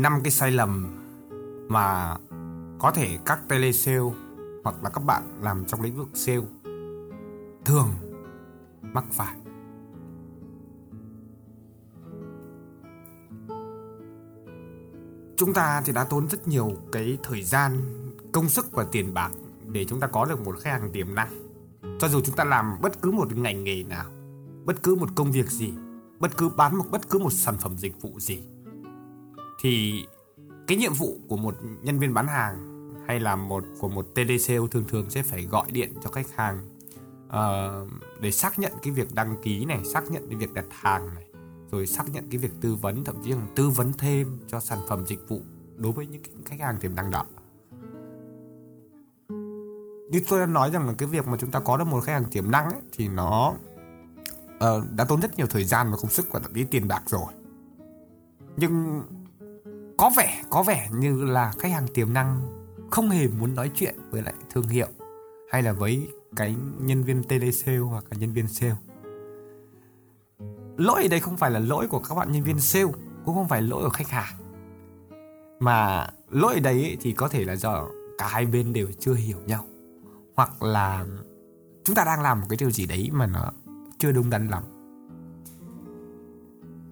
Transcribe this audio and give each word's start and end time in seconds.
năm 0.00 0.20
cái 0.24 0.30
sai 0.30 0.50
lầm 0.50 0.98
mà 1.68 2.16
có 2.78 2.90
thể 2.90 3.18
các 3.26 3.48
telesale 3.48 4.10
hoặc 4.64 4.82
là 4.82 4.90
các 4.90 5.04
bạn 5.04 5.22
làm 5.40 5.64
trong 5.64 5.82
lĩnh 5.82 5.96
vực 5.96 6.08
sale 6.14 6.46
thường 7.64 7.88
mắc 8.82 9.04
phải. 9.12 9.36
Chúng 15.36 15.52
ta 15.54 15.82
thì 15.84 15.92
đã 15.92 16.04
tốn 16.04 16.28
rất 16.28 16.48
nhiều 16.48 16.72
cái 16.92 17.18
thời 17.22 17.42
gian, 17.42 17.78
công 18.32 18.48
sức 18.48 18.72
và 18.72 18.86
tiền 18.92 19.14
bạc 19.14 19.30
để 19.66 19.84
chúng 19.84 20.00
ta 20.00 20.06
có 20.06 20.24
được 20.24 20.40
một 20.40 20.56
khách 20.60 20.70
hàng 20.70 20.90
tiềm 20.92 21.14
năng. 21.14 21.50
Cho 21.98 22.08
dù 22.08 22.20
chúng 22.20 22.36
ta 22.36 22.44
làm 22.44 22.76
bất 22.82 23.02
cứ 23.02 23.10
một 23.10 23.36
ngành 23.36 23.64
nghề 23.64 23.82
nào, 23.82 24.10
bất 24.64 24.82
cứ 24.82 24.94
một 24.94 25.08
công 25.14 25.32
việc 25.32 25.50
gì, 25.50 25.72
bất 26.18 26.36
cứ 26.36 26.48
bán 26.48 26.76
một 26.76 26.84
bất 26.90 27.08
cứ 27.10 27.18
một 27.18 27.32
sản 27.32 27.56
phẩm 27.56 27.76
dịch 27.78 28.02
vụ 28.02 28.20
gì 28.20 28.42
thì 29.60 30.04
cái 30.66 30.76
nhiệm 30.76 30.92
vụ 30.92 31.16
của 31.28 31.36
một 31.36 31.54
nhân 31.82 31.98
viên 31.98 32.14
bán 32.14 32.26
hàng 32.26 32.80
hay 33.06 33.20
là 33.20 33.36
một 33.36 33.64
của 33.78 33.88
một 33.88 34.06
TDCO 34.14 34.66
thường 34.70 34.84
thường 34.88 35.10
sẽ 35.10 35.22
phải 35.22 35.44
gọi 35.44 35.70
điện 35.70 35.94
cho 36.02 36.10
khách 36.10 36.30
hàng 36.34 36.68
uh, 37.26 37.88
để 38.20 38.30
xác 38.30 38.58
nhận 38.58 38.72
cái 38.82 38.92
việc 38.92 39.14
đăng 39.14 39.36
ký 39.42 39.64
này, 39.64 39.84
xác 39.84 40.10
nhận 40.10 40.28
cái 40.28 40.36
việc 40.36 40.52
đặt 40.52 40.64
hàng 40.70 41.14
này, 41.14 41.26
rồi 41.70 41.86
xác 41.86 42.04
nhận 42.12 42.24
cái 42.30 42.38
việc 42.38 42.52
tư 42.60 42.74
vấn 42.74 43.04
thậm 43.04 43.16
chí 43.24 43.32
là 43.32 43.46
tư 43.54 43.70
vấn 43.70 43.92
thêm 43.92 44.38
cho 44.48 44.60
sản 44.60 44.78
phẩm 44.88 45.06
dịch 45.06 45.28
vụ 45.28 45.40
đối 45.76 45.92
với 45.92 46.06
những 46.06 46.22
khách 46.44 46.60
hàng 46.60 46.76
tiềm 46.80 46.94
năng 46.94 47.10
đó. 47.10 47.26
Như 50.10 50.20
tôi 50.28 50.40
đã 50.40 50.46
nói 50.46 50.70
rằng 50.70 50.86
là 50.86 50.94
cái 50.98 51.08
việc 51.08 51.26
mà 51.26 51.36
chúng 51.36 51.50
ta 51.50 51.60
có 51.60 51.76
được 51.76 51.86
một 51.86 52.00
khách 52.04 52.12
hàng 52.12 52.24
tiềm 52.30 52.50
năng 52.50 52.70
ấy, 52.70 52.80
thì 52.92 53.08
nó 53.08 53.54
uh, 54.56 54.84
đã 54.96 55.04
tốn 55.04 55.20
rất 55.20 55.36
nhiều 55.36 55.46
thời 55.50 55.64
gian 55.64 55.90
và 55.90 55.96
công 55.96 56.10
sức 56.10 56.26
và 56.30 56.40
thậm 56.40 56.54
chí 56.54 56.64
tiền 56.64 56.88
bạc 56.88 57.02
rồi. 57.06 57.32
Nhưng 58.56 59.02
có 60.00 60.10
vẻ 60.16 60.42
có 60.50 60.62
vẻ 60.62 60.88
như 60.92 61.24
là 61.24 61.52
khách 61.58 61.72
hàng 61.72 61.86
tiềm 61.94 62.12
năng 62.12 62.42
không 62.90 63.10
hề 63.10 63.28
muốn 63.28 63.54
nói 63.54 63.70
chuyện 63.74 63.94
với 64.10 64.22
lại 64.22 64.34
thương 64.50 64.68
hiệu 64.68 64.86
hay 65.50 65.62
là 65.62 65.72
với 65.72 66.08
cái 66.36 66.56
nhân 66.78 67.04
viên 67.04 67.24
telesale 67.24 67.78
hoặc 67.78 68.04
là 68.10 68.16
nhân 68.20 68.32
viên 68.32 68.48
sale. 68.48 68.76
Lỗi 70.76 71.02
ở 71.02 71.08
đây 71.08 71.20
không 71.20 71.36
phải 71.36 71.50
là 71.50 71.58
lỗi 71.58 71.88
của 71.88 71.98
các 71.98 72.14
bạn 72.14 72.32
nhân 72.32 72.42
viên 72.42 72.60
sale, 72.60 72.92
cũng 73.24 73.34
không 73.34 73.48
phải 73.48 73.62
lỗi 73.62 73.82
của 73.82 73.90
khách 73.90 74.08
hàng. 74.08 74.34
Mà 75.58 76.08
lỗi 76.30 76.54
ở 76.54 76.60
đây 76.60 76.96
thì 77.00 77.12
có 77.12 77.28
thể 77.28 77.44
là 77.44 77.56
do 77.56 77.86
cả 78.18 78.28
hai 78.28 78.46
bên 78.46 78.72
đều 78.72 78.88
chưa 78.98 79.14
hiểu 79.14 79.38
nhau, 79.46 79.64
hoặc 80.36 80.62
là 80.62 81.06
chúng 81.84 81.96
ta 81.96 82.04
đang 82.04 82.22
làm 82.22 82.40
một 82.40 82.46
cái 82.48 82.56
điều 82.60 82.70
gì 82.70 82.86
đấy 82.86 83.10
mà 83.12 83.26
nó 83.26 83.52
chưa 83.98 84.12
đúng 84.12 84.30
đắn 84.30 84.48
lắm. 84.48 84.62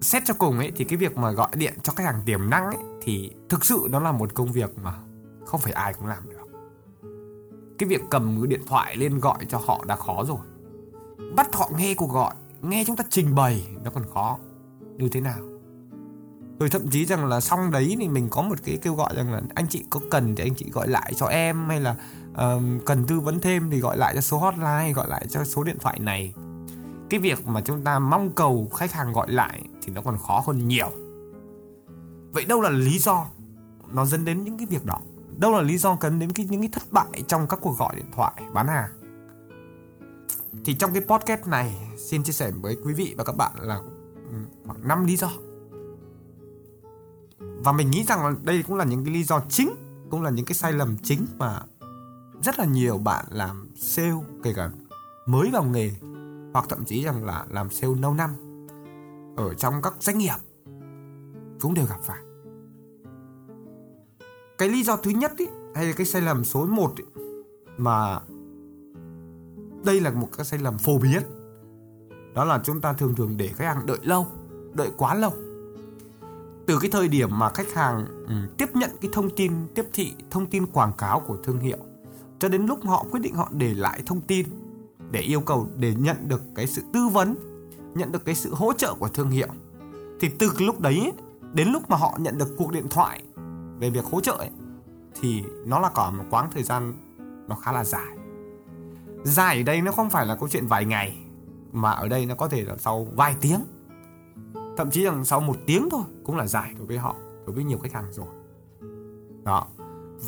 Xét 0.01 0.23
cho 0.25 0.33
cùng 0.33 0.57
ấy, 0.57 0.71
thì 0.75 0.85
cái 0.85 0.97
việc 0.97 1.17
mà 1.17 1.31
gọi 1.31 1.49
điện 1.53 1.73
cho 1.83 1.93
khách 1.93 2.03
hàng 2.03 2.21
tiềm 2.25 2.49
năng 2.49 2.65
ấy 2.65 2.88
thì 3.01 3.31
thực 3.49 3.65
sự 3.65 3.87
nó 3.89 3.99
là 3.99 4.11
một 4.11 4.33
công 4.33 4.51
việc 4.51 4.77
mà 4.83 4.93
không 5.45 5.61
phải 5.61 5.73
ai 5.73 5.93
cũng 5.93 6.07
làm 6.07 6.29
được. 6.29 6.35
Cái 7.77 7.89
việc 7.89 8.01
cầm 8.09 8.37
cái 8.41 8.47
điện 8.47 8.61
thoại 8.67 8.97
lên 8.97 9.19
gọi 9.19 9.45
cho 9.49 9.61
họ 9.65 9.83
đã 9.87 9.95
khó 9.95 10.25
rồi. 10.25 10.37
Bắt 11.35 11.55
họ 11.55 11.69
nghe 11.77 11.93
cuộc 11.93 12.11
gọi 12.11 12.35
nghe 12.61 12.83
chúng 12.87 12.95
ta 12.95 13.03
trình 13.09 13.35
bày 13.35 13.67
nó 13.83 13.91
còn 13.91 14.03
khó. 14.13 14.37
Như 14.97 15.09
thế 15.09 15.21
nào? 15.21 15.39
Rồi 16.59 16.69
thậm 16.69 16.89
chí 16.91 17.05
rằng 17.05 17.25
là 17.25 17.39
xong 17.39 17.71
đấy 17.71 17.95
thì 17.99 18.07
mình 18.07 18.27
có 18.29 18.41
một 18.41 18.55
cái 18.65 18.77
kêu 18.81 18.95
gọi 18.95 19.15
rằng 19.15 19.33
là 19.33 19.41
anh 19.55 19.67
chị 19.67 19.83
có 19.89 19.99
cần 20.11 20.35
thì 20.35 20.43
anh 20.43 20.55
chị 20.55 20.69
gọi 20.71 20.87
lại 20.87 21.13
cho 21.15 21.25
em 21.25 21.67
hay 21.67 21.79
là 21.81 21.95
uh, 22.31 22.85
cần 22.85 23.05
tư 23.07 23.19
vấn 23.19 23.39
thêm 23.39 23.69
thì 23.69 23.79
gọi 23.79 23.97
lại 23.97 24.15
cho 24.15 24.21
số 24.21 24.37
hotline 24.37 24.93
gọi 24.95 25.09
lại 25.09 25.25
cho 25.29 25.43
số 25.43 25.63
điện 25.63 25.77
thoại 25.79 25.99
này. 25.99 26.33
Cái 27.09 27.19
việc 27.19 27.47
mà 27.47 27.61
chúng 27.61 27.83
ta 27.83 27.99
mong 27.99 28.31
cầu 28.31 28.69
khách 28.75 28.91
hàng 28.91 29.13
gọi 29.13 29.31
lại 29.31 29.61
thì 29.81 29.93
nó 29.93 30.01
còn 30.01 30.17
khó 30.17 30.43
hơn 30.47 30.67
nhiều 30.67 30.91
vậy 32.31 32.45
đâu 32.45 32.61
là 32.61 32.69
lý 32.69 32.99
do 32.99 33.27
nó 33.93 34.05
dẫn 34.05 34.25
đến 34.25 34.43
những 34.43 34.57
cái 34.57 34.67
việc 34.69 34.85
đó? 34.85 34.99
Đâu 35.37 35.51
là 35.51 35.61
lý 35.61 35.77
do 35.77 35.95
cần 35.95 36.19
đến 36.19 36.31
cái, 36.31 36.47
những 36.49 36.61
cái 36.61 36.69
thất 36.71 36.83
bại 36.91 37.23
trong 37.27 37.47
các 37.47 37.59
cuộc 37.61 37.77
gọi 37.77 37.95
điện 37.95 38.11
thoại, 38.15 38.33
bán 38.53 38.67
hàng? 38.67 38.89
Thì 40.65 40.73
trong 40.73 40.93
cái 40.93 41.01
podcast 41.01 41.47
này, 41.47 41.77
xin 41.97 42.23
chia 42.23 42.33
sẻ 42.33 42.51
với 42.51 42.77
quý 42.83 42.93
vị 42.93 43.15
và 43.17 43.23
các 43.23 43.35
bạn 43.35 43.51
là 43.59 43.75
ừ, 44.29 44.35
khoảng 44.65 44.87
5 44.87 45.05
lý 45.05 45.17
do. 45.17 45.29
Và 47.39 47.71
mình 47.71 47.91
nghĩ 47.91 48.03
rằng 48.03 48.35
đây 48.43 48.63
cũng 48.63 48.75
là 48.75 48.85
những 48.85 49.05
cái 49.05 49.13
lý 49.13 49.23
do 49.23 49.41
chính, 49.49 49.69
cũng 50.09 50.21
là 50.21 50.29
những 50.29 50.45
cái 50.45 50.53
sai 50.53 50.73
lầm 50.73 50.97
chính 51.03 51.25
mà 51.37 51.61
rất 52.43 52.59
là 52.59 52.65
nhiều 52.65 52.97
bạn 52.97 53.25
làm 53.29 53.69
sale, 53.77 54.13
kể 54.43 54.53
cả 54.53 54.69
mới 55.25 55.49
vào 55.51 55.63
nghề, 55.63 55.91
hoặc 56.53 56.65
thậm 56.69 56.85
chí 56.85 57.03
rằng 57.03 57.25
là 57.25 57.45
làm 57.49 57.69
sale 57.69 57.93
lâu 58.01 58.13
năm, 58.13 58.29
ở 59.37 59.53
trong 59.53 59.81
các 59.81 59.93
doanh 59.99 60.17
nghiệp 60.17 60.35
cũng 61.59 61.73
đều 61.73 61.85
gặp 61.85 61.99
phải. 62.03 62.19
Cái 64.57 64.69
lý 64.69 64.83
do 64.83 64.97
thứ 64.97 65.11
nhất 65.11 65.31
ý, 65.37 65.45
hay 65.75 65.85
là 65.85 65.93
cái 65.93 66.05
sai 66.05 66.21
lầm 66.21 66.43
số 66.43 66.65
1 66.65 66.93
ý, 66.97 67.03
mà 67.77 68.19
đây 69.85 70.01
là 70.01 70.11
một 70.11 70.29
cái 70.37 70.45
sai 70.45 70.59
lầm 70.59 70.77
phổ 70.77 70.97
biến 70.97 71.21
đó 72.35 72.45
là 72.45 72.61
chúng 72.63 72.81
ta 72.81 72.93
thường 72.93 73.15
thường 73.15 73.37
để 73.37 73.47
khách 73.47 73.65
hàng 73.65 73.85
đợi 73.85 73.97
lâu 74.03 74.27
đợi 74.73 74.91
quá 74.97 75.15
lâu. 75.15 75.31
Từ 76.65 76.79
cái 76.81 76.91
thời 76.91 77.07
điểm 77.07 77.39
mà 77.39 77.49
khách 77.49 77.73
hàng 77.73 78.05
ừ, 78.27 78.33
tiếp 78.57 78.75
nhận 78.75 78.89
cái 79.01 79.11
thông 79.13 79.29
tin 79.29 79.51
tiếp 79.75 79.85
thị 79.93 80.13
thông 80.29 80.45
tin 80.45 80.65
quảng 80.65 80.93
cáo 80.97 81.19
của 81.19 81.37
thương 81.43 81.59
hiệu 81.59 81.77
cho 82.39 82.49
đến 82.49 82.65
lúc 82.65 82.79
họ 82.83 83.05
quyết 83.11 83.19
định 83.19 83.35
họ 83.35 83.49
để 83.51 83.73
lại 83.73 84.01
thông 84.05 84.21
tin 84.21 84.45
để 85.11 85.19
yêu 85.19 85.41
cầu 85.41 85.67
để 85.77 85.93
nhận 85.95 86.15
được 86.27 86.41
cái 86.55 86.67
sự 86.67 86.81
tư 86.93 87.07
vấn 87.07 87.35
nhận 87.95 88.11
được 88.11 88.25
cái 88.25 88.35
sự 88.35 88.53
hỗ 88.53 88.73
trợ 88.73 88.93
của 88.99 89.07
thương 89.07 89.29
hiệu 89.29 89.47
thì 90.19 90.29
từ 90.39 90.51
lúc 90.59 90.79
đấy 90.79 91.11
đến 91.53 91.67
lúc 91.67 91.89
mà 91.89 91.97
họ 91.97 92.17
nhận 92.19 92.37
được 92.37 92.55
cuộc 92.57 92.71
điện 92.71 92.87
thoại 92.89 93.23
về 93.79 93.89
việc 93.89 94.05
hỗ 94.05 94.21
trợ 94.21 94.33
ấy, 94.33 94.49
thì 95.21 95.43
nó 95.65 95.79
là 95.79 95.89
cả 95.95 96.09
một 96.09 96.23
quãng 96.29 96.49
thời 96.51 96.63
gian 96.63 96.93
nó 97.47 97.55
khá 97.55 97.71
là 97.71 97.83
dài. 97.83 98.17
Dài 99.23 99.57
ở 99.57 99.63
đây 99.63 99.81
nó 99.81 99.91
không 99.91 100.09
phải 100.09 100.25
là 100.25 100.35
câu 100.35 100.49
chuyện 100.49 100.67
vài 100.67 100.85
ngày 100.85 101.17
mà 101.71 101.91
ở 101.91 102.07
đây 102.07 102.25
nó 102.25 102.35
có 102.35 102.47
thể 102.47 102.63
là 102.63 102.75
sau 102.77 103.07
vài 103.15 103.35
tiếng. 103.41 103.63
Thậm 104.77 104.91
chí 104.91 105.03
là 105.03 105.23
sau 105.23 105.39
một 105.39 105.57
tiếng 105.65 105.89
thôi 105.91 106.01
cũng 106.23 106.37
là 106.37 106.47
dài 106.47 106.73
đối 106.77 106.87
với 106.87 106.97
họ 106.97 107.15
đối 107.45 107.55
với 107.55 107.63
nhiều 107.63 107.77
khách 107.77 107.93
hàng 107.93 108.11
rồi. 108.11 108.27
Đó. 109.43 109.67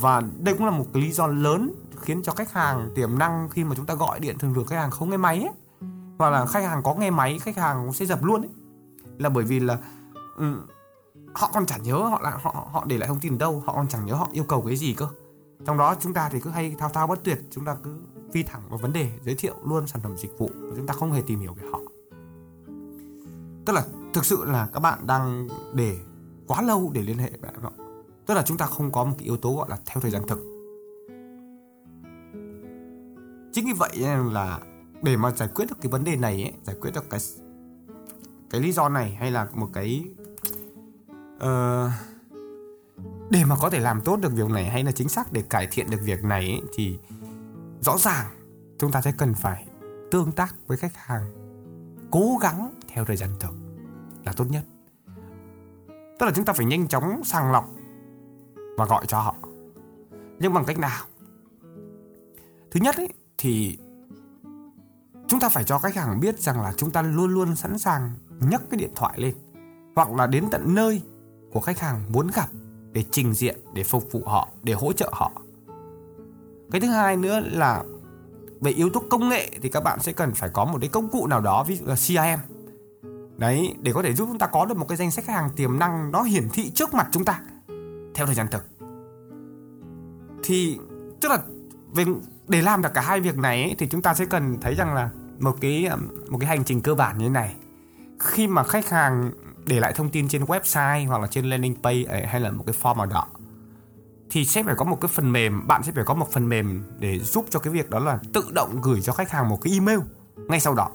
Và 0.02 0.22
đây 0.40 0.56
cũng 0.56 0.66
là 0.66 0.72
một 0.72 0.86
cái 0.94 1.04
lý 1.04 1.12
do 1.12 1.28
lớn 1.28 1.74
khiến 2.02 2.24
cho 2.24 2.32
khách 2.32 2.52
hàng 2.52 2.92
tiềm 2.96 3.18
năng 3.18 3.50
khi 3.50 3.64
mà 3.64 3.76
chúng 3.76 3.86
ta 3.86 3.94
gọi 3.94 4.20
điện 4.20 4.38
thường 4.38 4.54
thường 4.54 4.66
khách 4.66 4.76
hàng 4.76 4.92
không 4.92 5.10
nghe 5.10 5.18
máy 5.18 5.40
ấy, 5.40 5.54
hoặc 6.18 6.30
là 6.30 6.46
khách 6.46 6.64
hàng 6.64 6.84
có 6.84 6.96
nghe 6.96 7.12
máy 7.12 7.40
khách 7.40 7.58
hàng 7.58 7.94
sẽ 7.94 8.06
dập 8.06 8.24
luôn 8.24 8.42
ấy. 8.42 8.50
Là 9.18 9.30
bởi 9.30 9.44
vì 9.44 9.60
là 9.60 9.78
ừ, 10.38 10.62
họ 11.34 11.52
còn 11.54 11.66
chẳng 11.66 11.84
nhớ 11.84 11.96
họ 11.96 12.22
là 12.22 12.38
họ 12.42 12.68
họ 12.72 12.86
để 12.88 12.98
lại 12.98 13.08
thông 13.08 13.20
tin 13.20 13.34
ở 13.34 13.38
đâu 13.38 13.64
họ 13.66 13.74
còn 13.74 13.88
chẳng 13.88 14.06
nhớ 14.06 14.14
họ 14.14 14.30
yêu 14.32 14.44
cầu 14.44 14.62
cái 14.62 14.76
gì 14.76 14.94
cơ. 14.94 15.08
Trong 15.66 15.78
đó 15.78 15.96
chúng 16.00 16.14
ta 16.14 16.30
thì 16.30 16.40
cứ 16.40 16.50
hay 16.50 16.76
thao 16.80 16.90
thao 16.90 17.08
bất 17.08 17.24
tuyệt 17.24 17.40
chúng 17.52 17.66
ta 17.66 17.76
cứ 17.84 18.00
phi 18.34 18.44
thẳng 18.44 18.62
vào 18.70 18.78
vấn 18.78 18.94
đề 18.94 19.12
giới 19.26 19.36
thiệu 19.36 19.56
luôn 19.66 19.88
sản 19.88 20.02
phẩm 20.02 20.18
dịch 20.18 20.38
vụ 20.38 20.50
chúng 20.76 20.88
ta 20.88 20.94
không 20.94 21.12
hề 21.12 21.22
tìm 21.22 21.40
hiểu 21.40 21.54
về 21.54 21.70
họ. 21.72 21.80
Tức 23.66 23.74
là 23.74 23.84
thực 24.14 24.26
sự 24.26 24.46
là 24.46 24.68
các 24.74 24.80
bạn 24.80 25.08
đang 25.08 25.48
để 25.74 25.98
quá 26.48 26.62
lâu 26.62 26.92
để 26.94 27.02
liên 27.02 27.18
hệ 27.18 27.32
với 27.42 27.52
họ 27.62 27.72
tức 28.32 28.34
là 28.34 28.44
chúng 28.44 28.58
ta 28.58 28.66
không 28.66 28.92
có 28.92 29.04
một 29.04 29.16
cái 29.18 29.26
yếu 29.26 29.38
tố 29.38 29.56
gọi 29.56 29.70
là 29.70 29.78
theo 29.86 30.02
thời 30.02 30.12
gian 30.12 30.28
thực. 30.28 30.40
Chính 33.54 33.66
vì 33.66 33.74
vậy 33.74 33.98
là 34.32 34.60
để 35.02 35.18
mà 35.18 35.32
giải 35.32 35.50
quyết 35.56 35.66
được 35.70 35.76
cái 35.82 35.92
vấn 35.92 36.04
đề 36.04 36.16
này 36.16 36.44
ấy, 36.44 36.54
giải 36.64 36.76
quyết 36.82 36.92
được 36.94 37.10
cái 37.10 37.20
cái 38.50 38.62
lý 38.62 38.72
do 38.72 38.90
này 38.90 39.16
hay 39.20 39.32
là 39.32 39.48
một 39.54 39.68
cái 39.74 40.06
uh, 41.46 41.92
để 43.30 43.46
mà 43.46 43.56
có 43.62 43.70
thể 43.70 43.80
làm 43.80 44.02
tốt 44.02 44.20
được 44.22 44.34
việc 44.34 44.50
này 44.50 44.70
hay 44.70 44.84
là 44.84 44.92
chính 44.92 45.10
xác 45.10 45.34
để 45.34 45.44
cải 45.50 45.68
thiện 45.72 45.90
được 45.90 46.00
việc 46.04 46.24
này 46.24 46.46
ấy, 46.46 46.62
thì 46.74 47.00
rõ 47.82 47.98
ràng 47.98 48.26
chúng 48.80 48.92
ta 48.92 49.02
sẽ 49.02 49.14
cần 49.18 49.34
phải 49.34 49.68
tương 50.12 50.32
tác 50.32 50.56
với 50.68 50.78
khách 50.78 50.96
hàng 50.96 51.32
cố 52.12 52.38
gắng 52.42 52.74
theo 52.88 53.06
thời 53.06 53.16
gian 53.16 53.30
thực 53.40 53.54
là 54.26 54.34
tốt 54.38 54.46
nhất. 54.50 54.64
Tức 56.20 56.26
là 56.26 56.32
chúng 56.36 56.46
ta 56.46 56.54
phải 56.54 56.66
nhanh 56.66 56.88
chóng 56.88 57.22
sàng 57.24 57.52
lọc 57.52 57.70
và 58.78 58.86
gọi 58.86 59.06
cho 59.08 59.20
họ. 59.20 59.36
Nhưng 60.40 60.54
bằng 60.54 60.66
cách 60.66 60.80
nào? 60.80 61.06
Thứ 62.72 62.80
nhất 62.80 62.96
ấy, 62.98 63.10
thì 63.38 63.78
chúng 65.28 65.40
ta 65.40 65.50
phải 65.50 65.64
cho 65.64 65.80
khách 65.80 65.96
hàng 65.96 66.20
biết 66.20 66.40
rằng 66.40 66.62
là 66.62 66.74
chúng 66.78 66.92
ta 66.92 67.02
luôn 67.02 67.34
luôn 67.34 67.56
sẵn 67.56 67.80
sàng 67.80 68.12
nhấc 68.40 68.62
cái 68.70 68.80
điện 68.80 68.92
thoại 68.96 69.20
lên 69.20 69.36
hoặc 69.96 70.12
là 70.12 70.28
đến 70.28 70.46
tận 70.52 70.76
nơi 70.76 71.02
của 71.52 71.60
khách 71.60 71.80
hàng 71.80 72.02
muốn 72.10 72.28
gặp 72.34 72.50
để 72.92 73.04
trình 73.12 73.34
diện 73.34 73.60
để 73.74 73.84
phục 73.84 74.12
vụ 74.12 74.22
họ 74.26 74.50
để 74.64 74.74
hỗ 74.74 74.94
trợ 74.94 75.10
họ. 75.14 75.32
Cái 76.72 76.82
thứ 76.82 76.88
hai 76.88 77.18
nữa 77.18 77.40
là 77.40 77.84
về 78.62 78.72
yếu 78.72 78.90
tố 78.90 79.04
công 79.10 79.30
nghệ 79.30 79.50
thì 79.62 79.70
các 79.70 79.84
bạn 79.84 80.00
sẽ 80.00 80.14
cần 80.14 80.34
phải 80.34 80.50
có 80.50 80.66
một 80.66 80.78
cái 80.82 80.90
công 80.90 81.10
cụ 81.10 81.28
nào 81.28 81.42
đó 81.42 81.64
ví 81.64 81.76
dụ 81.76 81.86
là 81.86 81.96
CRM 81.96 82.58
đấy 83.38 83.76
để 83.82 83.92
có 83.94 84.04
thể 84.04 84.14
giúp 84.14 84.26
chúng 84.30 84.40
ta 84.40 84.48
có 84.48 84.66
được 84.66 84.78
một 84.78 84.86
cái 84.90 84.98
danh 84.98 85.12
sách 85.12 85.26
khách 85.26 85.34
hàng 85.34 85.50
tiềm 85.56 85.80
năng 85.80 86.12
nó 86.12 86.22
hiển 86.22 86.50
thị 86.54 86.72
trước 86.72 86.94
mặt 86.94 87.08
chúng 87.12 87.26
ta 87.26 87.42
theo 88.16 88.26
thời 88.26 88.36
gian 88.36 88.48
thực. 88.52 88.64
Thì 90.44 90.80
tức 91.22 91.30
là 91.30 91.38
về 91.94 92.06
để 92.48 92.62
làm 92.62 92.82
được 92.82 92.94
cả 92.94 93.02
hai 93.02 93.20
việc 93.20 93.38
này 93.38 93.64
ấy, 93.64 93.76
thì 93.78 93.88
chúng 93.88 94.02
ta 94.02 94.14
sẽ 94.14 94.26
cần 94.26 94.58
thấy 94.62 94.76
rằng 94.76 94.94
là 94.94 95.10
một 95.40 95.56
cái 95.62 95.90
một 96.30 96.38
cái 96.38 96.48
hành 96.48 96.64
trình 96.64 96.82
cơ 96.82 96.96
bản 96.96 97.18
như 97.18 97.26
thế 97.26 97.30
này. 97.30 97.56
Khi 98.20 98.48
mà 98.48 98.64
khách 98.64 98.90
hàng 98.90 99.32
để 99.66 99.80
lại 99.80 99.94
thông 99.96 100.10
tin 100.10 100.28
trên 100.28 100.44
website 100.44 101.08
hoặc 101.08 101.22
là 101.22 101.28
trên 101.28 101.50
landing 101.50 101.76
page 101.84 102.04
ờ, 102.04 102.20
hay 102.26 102.42
là 102.42 102.52
một 102.52 102.64
cái 102.68 102.76
form 102.82 102.98
nào 102.98 103.06
đó 103.06 103.28
thì 104.30 104.46
sẽ 104.46 104.64
phải 104.64 104.76
có 104.76 104.86
một 104.86 105.02
cái 105.02 105.10
phần 105.14 105.32
mềm 105.32 105.68
bạn 105.68 105.84
sẽ 105.84 105.92
phải 105.92 106.04
có 106.04 106.14
một 106.14 106.32
phần 106.32 106.50
mềm 106.50 106.84
để 107.00 107.20
giúp 107.20 107.46
cho 107.50 107.60
cái 107.60 107.74
việc 107.74 107.90
đó 107.90 108.00
là 108.00 108.20
tự 108.34 108.44
động 108.54 108.82
gửi 108.82 109.02
cho 109.02 109.14
khách 109.14 109.32
hàng 109.32 109.50
một 109.50 109.60
cái 109.62 109.74
email 109.74 110.00
ngay 110.36 110.60
sau 110.60 110.74
đó 110.74 110.90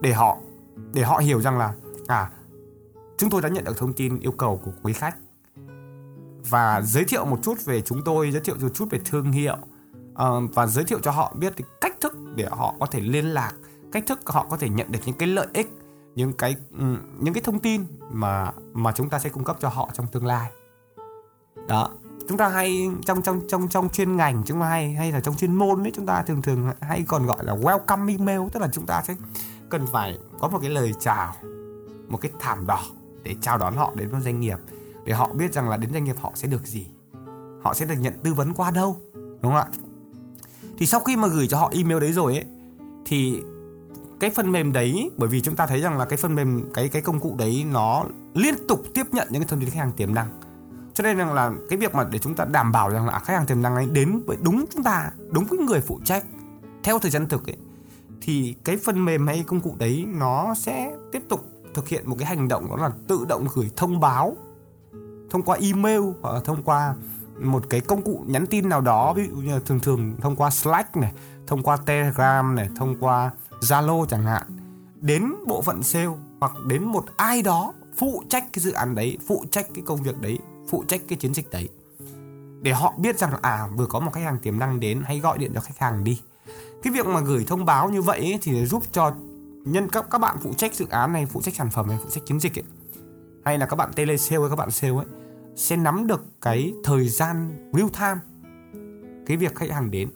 để 0.00 0.12
họ 0.12 0.38
để 0.92 1.02
họ 1.02 1.18
hiểu 1.18 1.40
rằng 1.40 1.58
là 1.58 1.72
à 2.06 2.30
chúng 3.16 3.30
tôi 3.30 3.42
đã 3.42 3.48
nhận 3.48 3.64
được 3.64 3.78
thông 3.78 3.92
tin 3.92 4.18
yêu 4.18 4.32
cầu 4.32 4.60
của 4.64 4.70
quý 4.82 4.92
khách. 4.92 5.16
Và 6.50 6.82
giới 6.82 7.04
thiệu 7.04 7.24
một 7.24 7.38
chút 7.42 7.64
về 7.64 7.80
chúng 7.80 8.02
tôi 8.04 8.30
giới 8.30 8.40
thiệu 8.40 8.54
một 8.60 8.68
chút 8.74 8.88
về 8.90 9.00
thương 9.04 9.32
hiệu 9.32 9.56
uh, 10.12 10.54
và 10.54 10.66
giới 10.66 10.84
thiệu 10.84 10.98
cho 11.02 11.10
họ 11.10 11.34
biết 11.38 11.52
cách 11.80 11.96
thức 12.00 12.16
để 12.34 12.46
họ 12.50 12.74
có 12.80 12.86
thể 12.86 13.00
liên 13.00 13.26
lạc 13.26 13.52
cách 13.92 14.04
thức 14.06 14.20
họ 14.26 14.46
có 14.50 14.56
thể 14.56 14.68
nhận 14.68 14.92
được 14.92 14.98
những 15.04 15.16
cái 15.18 15.28
lợi 15.28 15.46
ích 15.52 15.70
những 16.14 16.32
cái 16.32 16.56
ừ, 16.78 16.96
những 17.20 17.34
cái 17.34 17.42
thông 17.42 17.58
tin 17.58 17.84
mà 18.10 18.52
mà 18.72 18.92
chúng 18.92 19.08
ta 19.08 19.18
sẽ 19.18 19.30
cung 19.30 19.44
cấp 19.44 19.56
cho 19.60 19.68
họ 19.68 19.90
trong 19.94 20.06
tương 20.06 20.26
lai. 20.26 20.50
Đó. 21.68 21.90
Chúng 22.28 22.38
ta 22.38 22.48
hay 22.48 22.90
trong 23.06 23.22
trong 23.22 23.40
trong 23.48 23.68
trong 23.68 23.88
chuyên 23.88 24.16
ngành 24.16 24.42
chúng 24.46 24.60
ta 24.60 24.66
hay 24.66 24.92
hay 24.92 25.12
là 25.12 25.20
trong 25.20 25.36
chuyên 25.36 25.54
môn 25.54 25.82
ấy, 25.82 25.92
chúng 25.94 26.06
ta 26.06 26.22
thường 26.22 26.42
thường 26.42 26.70
hay 26.80 27.04
còn 27.08 27.26
gọi 27.26 27.44
là 27.44 27.54
welcome 27.54 28.18
email, 28.18 28.40
tức 28.52 28.60
là 28.60 28.68
chúng 28.72 28.86
ta 28.86 29.02
sẽ 29.02 29.14
cần 29.68 29.86
phải 29.92 30.18
có 30.40 30.48
một 30.48 30.58
cái 30.60 30.70
lời 30.70 30.92
chào, 31.00 31.34
một 32.08 32.18
cái 32.20 32.32
thảm 32.40 32.66
đỏ 32.66 32.82
để 33.22 33.34
chào 33.40 33.58
đón 33.58 33.76
họ 33.76 33.92
đến 33.94 34.08
với 34.08 34.20
doanh 34.20 34.40
nghiệp, 34.40 34.58
để 35.04 35.12
họ 35.12 35.32
biết 35.32 35.52
rằng 35.52 35.68
là 35.68 35.76
đến 35.76 35.92
doanh 35.92 36.04
nghiệp 36.04 36.16
họ 36.20 36.32
sẽ 36.34 36.48
được 36.48 36.66
gì, 36.66 36.86
họ 37.62 37.74
sẽ 37.74 37.86
được 37.86 37.96
nhận 38.00 38.14
tư 38.22 38.34
vấn 38.34 38.54
qua 38.54 38.70
đâu, 38.70 38.96
đúng 39.14 39.52
không 39.52 39.54
ạ? 39.54 39.66
Thì 40.78 40.86
sau 40.86 41.00
khi 41.00 41.16
mà 41.16 41.28
gửi 41.28 41.48
cho 41.48 41.58
họ 41.58 41.72
email 41.74 42.00
đấy 42.00 42.12
rồi 42.12 42.34
ấy, 42.34 42.44
thì 43.04 43.42
cái 44.24 44.30
phần 44.30 44.52
mềm 44.52 44.72
đấy 44.72 45.10
bởi 45.16 45.28
vì 45.28 45.40
chúng 45.40 45.56
ta 45.56 45.66
thấy 45.66 45.80
rằng 45.80 45.98
là 45.98 46.04
cái 46.04 46.16
phần 46.16 46.34
mềm 46.34 46.70
cái 46.74 46.88
cái 46.88 47.02
công 47.02 47.20
cụ 47.20 47.34
đấy 47.38 47.64
nó 47.72 48.04
liên 48.34 48.54
tục 48.68 48.82
tiếp 48.94 49.06
nhận 49.12 49.28
những 49.30 49.42
cái 49.42 49.48
thông 49.48 49.60
tin 49.60 49.70
khách 49.70 49.78
hàng 49.78 49.92
tiềm 49.92 50.14
năng. 50.14 50.28
Cho 50.94 51.04
nên 51.04 51.16
rằng 51.16 51.32
là 51.32 51.52
cái 51.70 51.78
việc 51.78 51.94
mà 51.94 52.04
để 52.10 52.18
chúng 52.18 52.34
ta 52.34 52.44
đảm 52.44 52.72
bảo 52.72 52.88
rằng 52.88 53.06
là 53.06 53.18
khách 53.18 53.34
hàng 53.34 53.46
tiềm 53.46 53.62
năng 53.62 53.74
ấy 53.74 53.86
đến 53.92 54.22
với 54.26 54.36
đúng 54.42 54.64
chúng 54.74 54.82
ta 54.82 55.10
đúng 55.30 55.44
cái 55.48 55.58
người 55.58 55.80
phụ 55.80 56.00
trách 56.04 56.24
theo 56.82 56.98
thời 56.98 57.10
gian 57.10 57.28
thực 57.28 57.46
ấy 57.46 57.56
thì 58.20 58.54
cái 58.64 58.76
phần 58.76 59.04
mềm 59.04 59.26
hay 59.26 59.44
công 59.46 59.60
cụ 59.60 59.74
đấy 59.78 60.06
nó 60.08 60.54
sẽ 60.54 60.96
tiếp 61.12 61.22
tục 61.28 61.46
thực 61.74 61.88
hiện 61.88 62.10
một 62.10 62.16
cái 62.18 62.26
hành 62.28 62.48
động 62.48 62.68
đó 62.68 62.76
là 62.76 62.90
tự 63.08 63.24
động 63.28 63.46
gửi 63.54 63.70
thông 63.76 64.00
báo 64.00 64.36
thông 65.30 65.42
qua 65.42 65.58
email 65.60 66.00
hoặc 66.22 66.32
là 66.34 66.40
thông 66.40 66.62
qua 66.62 66.94
một 67.40 67.64
cái 67.70 67.80
công 67.80 68.02
cụ 68.02 68.24
nhắn 68.26 68.46
tin 68.46 68.68
nào 68.68 68.80
đó 68.80 69.12
ví 69.12 69.28
dụ 69.28 69.36
như 69.36 69.54
là 69.54 69.60
thường 69.66 69.80
thường 69.80 70.16
thông 70.20 70.36
qua 70.36 70.50
Slack 70.50 70.96
này, 70.96 71.12
thông 71.46 71.62
qua 71.62 71.76
Telegram 71.76 72.54
này, 72.54 72.68
thông 72.76 72.96
qua 73.00 73.30
Zalo 73.64 74.06
chẳng 74.06 74.24
hạn 74.24 74.42
đến 75.00 75.34
bộ 75.46 75.62
phận 75.62 75.82
sale 75.82 76.08
hoặc 76.40 76.52
đến 76.68 76.84
một 76.84 77.04
ai 77.16 77.42
đó 77.42 77.72
phụ 77.96 78.22
trách 78.28 78.44
cái 78.52 78.62
dự 78.62 78.72
án 78.72 78.94
đấy, 78.94 79.18
phụ 79.26 79.44
trách 79.50 79.66
cái 79.74 79.84
công 79.86 80.02
việc 80.02 80.20
đấy, 80.20 80.38
phụ 80.70 80.84
trách 80.88 81.00
cái 81.08 81.18
chiến 81.18 81.34
dịch 81.34 81.50
đấy 81.50 81.68
để 82.62 82.72
họ 82.72 82.94
biết 82.98 83.18
rằng 83.18 83.32
à 83.42 83.68
vừa 83.76 83.86
có 83.86 84.00
một 84.00 84.10
khách 84.14 84.24
hàng 84.24 84.38
tiềm 84.38 84.58
năng 84.58 84.80
đến 84.80 85.02
hãy 85.04 85.20
gọi 85.20 85.38
điện 85.38 85.50
cho 85.54 85.60
khách 85.60 85.78
hàng 85.78 86.04
đi. 86.04 86.20
Cái 86.82 86.92
việc 86.92 87.06
mà 87.06 87.20
gửi 87.20 87.44
thông 87.44 87.64
báo 87.64 87.90
như 87.90 88.02
vậy 88.02 88.18
ấy, 88.18 88.38
thì 88.42 88.66
giúp 88.66 88.82
cho 88.92 89.14
nhân 89.64 89.88
các 89.88 90.06
các 90.10 90.18
bạn 90.18 90.36
phụ 90.42 90.54
trách 90.54 90.74
dự 90.74 90.86
án 90.90 91.12
này, 91.12 91.26
phụ 91.26 91.40
trách 91.42 91.54
sản 91.54 91.70
phẩm 91.70 91.88
này, 91.88 91.98
phụ 92.02 92.10
trách 92.10 92.26
chiến 92.26 92.40
dịch 92.40 92.58
ấy 92.58 92.64
hay 93.44 93.58
là 93.58 93.66
các 93.66 93.76
bạn 93.76 93.92
tele 93.96 94.16
sale 94.16 94.40
hay 94.40 94.50
các 94.50 94.56
bạn 94.56 94.70
sale 94.70 94.94
ấy 94.94 95.06
sẽ 95.56 95.76
nắm 95.76 96.06
được 96.06 96.24
cái 96.40 96.72
thời 96.84 97.08
gian 97.08 97.56
real 97.72 97.88
time 97.88 98.20
cái 99.26 99.36
việc 99.36 99.54
khách 99.54 99.70
hàng 99.70 99.90
đến 99.90 100.08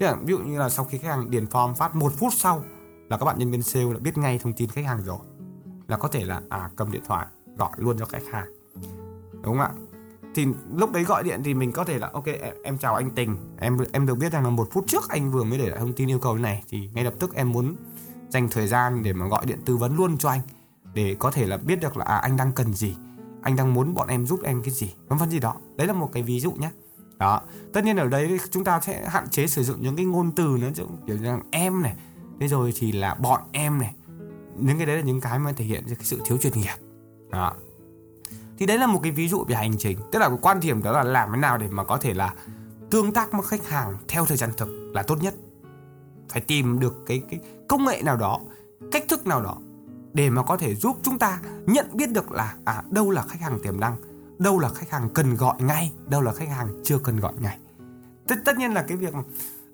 Tức 0.00 0.06
là, 0.06 0.14
ví 0.14 0.32
dụ 0.32 0.38
như 0.38 0.58
là 0.58 0.68
sau 0.68 0.84
khi 0.84 0.98
khách 0.98 1.08
hàng 1.08 1.30
điền 1.30 1.44
form 1.44 1.74
phát 1.74 1.94
một 1.94 2.12
phút 2.16 2.32
sau 2.36 2.64
là 3.12 3.18
các 3.18 3.24
bạn 3.24 3.38
nhân 3.38 3.50
viên 3.50 3.62
sale 3.62 3.92
đã 3.92 3.98
biết 3.98 4.18
ngay 4.18 4.38
thông 4.38 4.52
tin 4.52 4.68
khách 4.68 4.84
hàng 4.84 5.02
rồi. 5.02 5.18
Là 5.88 5.96
có 5.96 6.08
thể 6.08 6.24
là 6.24 6.40
à 6.48 6.70
cầm 6.76 6.92
điện 6.92 7.02
thoại 7.06 7.26
gọi 7.58 7.70
luôn 7.76 7.98
cho 7.98 8.04
khách 8.04 8.22
hàng. 8.32 8.46
Đúng 9.32 9.42
không 9.42 9.60
ạ? 9.60 9.70
Thì 10.34 10.46
lúc 10.76 10.92
đấy 10.92 11.04
gọi 11.04 11.22
điện 11.22 11.40
thì 11.44 11.54
mình 11.54 11.72
có 11.72 11.84
thể 11.84 11.98
là 11.98 12.10
ok 12.12 12.26
em, 12.26 12.54
em 12.64 12.78
chào 12.78 12.94
anh 12.94 13.10
Tình. 13.10 13.36
Em 13.58 13.78
em 13.92 14.06
được 14.06 14.14
biết 14.14 14.32
rằng 14.32 14.44
là 14.44 14.50
một 14.50 14.68
phút 14.70 14.84
trước 14.88 15.08
anh 15.08 15.30
vừa 15.30 15.44
mới 15.44 15.58
để 15.58 15.68
lại 15.68 15.78
thông 15.78 15.92
tin 15.92 16.10
yêu 16.10 16.18
cầu 16.18 16.36
này. 16.38 16.64
Thì 16.68 16.90
ngay 16.94 17.04
lập 17.04 17.14
tức 17.18 17.34
em 17.34 17.52
muốn 17.52 17.76
dành 18.28 18.48
thời 18.48 18.68
gian 18.68 19.02
để 19.02 19.12
mà 19.12 19.28
gọi 19.28 19.46
điện 19.46 19.58
tư 19.64 19.76
vấn 19.76 19.96
luôn 19.96 20.18
cho 20.18 20.28
anh. 20.28 20.40
Để 20.94 21.16
có 21.18 21.30
thể 21.30 21.46
là 21.46 21.56
biết 21.56 21.80
được 21.80 21.96
là 21.96 22.04
à 22.04 22.16
anh 22.16 22.36
đang 22.36 22.52
cần 22.52 22.74
gì. 22.74 22.96
Anh 23.42 23.56
đang 23.56 23.74
muốn 23.74 23.94
bọn 23.94 24.08
em 24.08 24.26
giúp 24.26 24.40
em 24.42 24.62
cái 24.62 24.74
gì. 24.74 24.94
Vân 25.08 25.18
vân 25.18 25.30
gì 25.30 25.38
đó. 25.38 25.54
Đấy 25.76 25.86
là 25.86 25.92
một 25.92 26.10
cái 26.12 26.22
ví 26.22 26.40
dụ 26.40 26.52
nhé 26.52 26.70
đó. 27.18 27.40
Tất 27.72 27.84
nhiên 27.84 27.96
ở 27.96 28.08
đấy 28.08 28.38
chúng 28.50 28.64
ta 28.64 28.80
sẽ 28.80 29.08
hạn 29.08 29.28
chế 29.28 29.46
sử 29.46 29.62
dụng 29.62 29.82
những 29.82 29.96
cái 29.96 30.04
ngôn 30.04 30.32
từ 30.32 30.58
nữa. 30.60 30.70
Kiểu 31.06 31.16
như 31.16 31.24
là 31.24 31.38
em 31.50 31.82
này 31.82 31.96
thế 32.42 32.48
rồi 32.48 32.72
thì 32.76 32.92
là 32.92 33.14
bọn 33.14 33.40
em 33.52 33.78
này 33.78 33.94
những 34.58 34.76
cái 34.76 34.86
đấy 34.86 34.96
là 34.96 35.02
những 35.02 35.20
cái 35.20 35.38
mà 35.38 35.52
thể 35.52 35.64
hiện 35.64 35.84
cái 35.86 35.96
sự 36.02 36.20
thiếu 36.24 36.38
chuyên 36.38 36.52
nghiệp. 36.52 36.76
Đó. 37.30 37.54
Thì 38.58 38.66
đấy 38.66 38.78
là 38.78 38.86
một 38.86 39.00
cái 39.02 39.12
ví 39.12 39.28
dụ 39.28 39.44
về 39.44 39.54
hành 39.54 39.78
trình. 39.78 39.98
Tức 40.12 40.18
là 40.18 40.30
quan 40.42 40.60
điểm 40.60 40.82
đó 40.82 40.92
là 40.92 41.02
làm 41.02 41.28
thế 41.32 41.36
nào 41.36 41.58
để 41.58 41.68
mà 41.68 41.84
có 41.84 41.98
thể 41.98 42.14
là 42.14 42.34
tương 42.90 43.12
tác 43.12 43.32
với 43.32 43.42
khách 43.42 43.68
hàng 43.68 43.94
theo 44.08 44.26
thời 44.26 44.36
gian 44.36 44.50
thực 44.56 44.90
là 44.94 45.02
tốt 45.02 45.22
nhất. 45.22 45.34
Phải 46.28 46.40
tìm 46.40 46.80
được 46.80 46.94
cái 47.06 47.22
cái 47.30 47.40
công 47.68 47.84
nghệ 47.84 48.02
nào 48.04 48.16
đó 48.16 48.40
cách 48.92 49.04
thức 49.08 49.26
nào 49.26 49.42
đó 49.42 49.56
để 50.12 50.30
mà 50.30 50.42
có 50.42 50.56
thể 50.56 50.74
giúp 50.74 50.96
chúng 51.02 51.18
ta 51.18 51.40
nhận 51.66 51.86
biết 51.92 52.10
được 52.10 52.32
là 52.32 52.54
à 52.64 52.82
đâu 52.90 53.10
là 53.10 53.22
khách 53.22 53.40
hàng 53.40 53.58
tiềm 53.62 53.80
năng, 53.80 53.96
đâu 54.38 54.58
là 54.58 54.68
khách 54.68 54.90
hàng 54.90 55.08
cần 55.14 55.34
gọi 55.34 55.62
ngay, 55.62 55.92
đâu 56.06 56.22
là 56.22 56.32
khách 56.32 56.48
hàng 56.48 56.68
chưa 56.84 56.98
cần 56.98 57.16
gọi 57.16 57.32
ngay. 57.40 57.58
Tất 58.28 58.36
tất 58.44 58.56
nhiên 58.56 58.72
là 58.72 58.82
cái 58.82 58.96
việc 58.96 59.14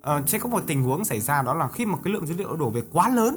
Ờ, 0.00 0.22
sẽ 0.26 0.38
có 0.38 0.48
một 0.48 0.62
tình 0.66 0.82
huống 0.82 1.04
xảy 1.04 1.20
ra 1.20 1.42
đó 1.42 1.54
là 1.54 1.68
khi 1.68 1.86
mà 1.86 1.98
cái 2.04 2.12
lượng 2.12 2.26
dữ 2.26 2.34
liệu 2.34 2.56
đổ 2.56 2.70
về 2.70 2.82
quá 2.92 3.08
lớn, 3.08 3.36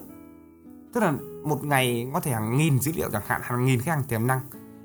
tức 0.93 1.01
là 1.01 1.13
một 1.43 1.63
ngày 1.63 2.09
có 2.13 2.19
thể 2.19 2.31
hàng 2.31 2.57
nghìn 2.57 2.79
dữ 2.79 2.91
liệu 2.95 3.09
chẳng 3.11 3.21
hạn 3.25 3.41
hàng 3.43 3.65
nghìn 3.65 3.79
khách 3.79 3.91
hàng 3.91 4.03
tiềm 4.03 4.27
năng 4.27 4.39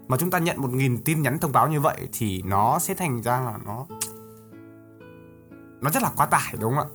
mà 0.08 0.16
chúng 0.16 0.30
ta 0.30 0.38
nhận 0.38 0.60
một 0.60 0.70
nghìn 0.70 1.02
tin 1.04 1.22
nhắn 1.22 1.38
thông 1.38 1.52
báo 1.52 1.68
như 1.68 1.80
vậy 1.80 2.08
thì 2.12 2.42
nó 2.42 2.78
sẽ 2.78 2.94
thành 2.94 3.22
ra 3.22 3.40
là 3.40 3.58
nó 3.66 3.86
nó 5.80 5.90
rất 5.90 6.02
là 6.02 6.10
quá 6.16 6.26
tải 6.26 6.54
đúng 6.60 6.74
không 6.74 6.88
ạ? 6.88 6.94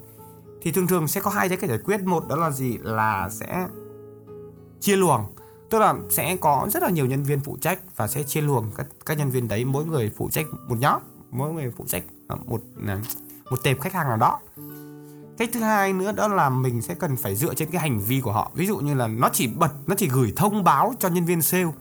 Thì 0.61 0.71
thường 0.71 0.87
thường 0.87 1.07
sẽ 1.07 1.21
có 1.21 1.31
hai 1.31 1.49
cái 1.49 1.69
giải 1.69 1.79
quyết 1.85 2.01
một 2.01 2.27
đó 2.27 2.35
là 2.35 2.51
gì 2.51 2.77
là 2.77 3.29
sẽ 3.29 3.67
chia 4.79 4.95
luồng 4.95 5.25
tức 5.69 5.79
là 5.79 5.95
sẽ 6.09 6.37
có 6.41 6.67
rất 6.71 6.83
là 6.83 6.89
nhiều 6.89 7.05
nhân 7.05 7.23
viên 7.23 7.39
phụ 7.39 7.57
trách 7.61 7.79
và 7.95 8.07
sẽ 8.07 8.23
chia 8.23 8.41
luồng 8.41 8.71
các 8.75 8.87
các 9.05 9.17
nhân 9.17 9.29
viên 9.29 9.47
đấy 9.47 9.65
mỗi 9.65 9.85
người 9.85 10.11
phụ 10.17 10.29
trách 10.29 10.45
một 10.67 10.75
nhóm 10.79 11.01
mỗi 11.31 11.53
người 11.53 11.71
phụ 11.77 11.85
trách 11.87 12.03
ờ, 12.27 12.37
một 12.45 12.61
ờ, 12.87 12.97
một 13.51 13.63
tệp 13.63 13.81
khách 13.81 13.93
hàng 13.93 14.07
nào 14.07 14.17
đó. 14.17 14.39
Cách 15.37 15.49
thứ 15.53 15.59
hai 15.59 15.93
nữa 15.93 16.11
đó 16.11 16.27
là 16.27 16.49
mình 16.49 16.81
sẽ 16.81 16.95
cần 16.95 17.15
phải 17.15 17.35
dựa 17.35 17.53
trên 17.53 17.71
cái 17.71 17.81
hành 17.81 17.99
vi 17.99 18.21
của 18.21 18.31
họ. 18.31 18.51
Ví 18.53 18.67
dụ 18.67 18.77
như 18.77 18.93
là 18.93 19.07
nó 19.07 19.29
chỉ 19.33 19.47
bật, 19.47 19.71
nó 19.87 19.95
chỉ 19.97 20.09
gửi 20.09 20.33
thông 20.35 20.63
báo 20.63 20.93
cho 20.99 21.09
nhân 21.09 21.25
viên 21.25 21.41
sale. 21.41 21.71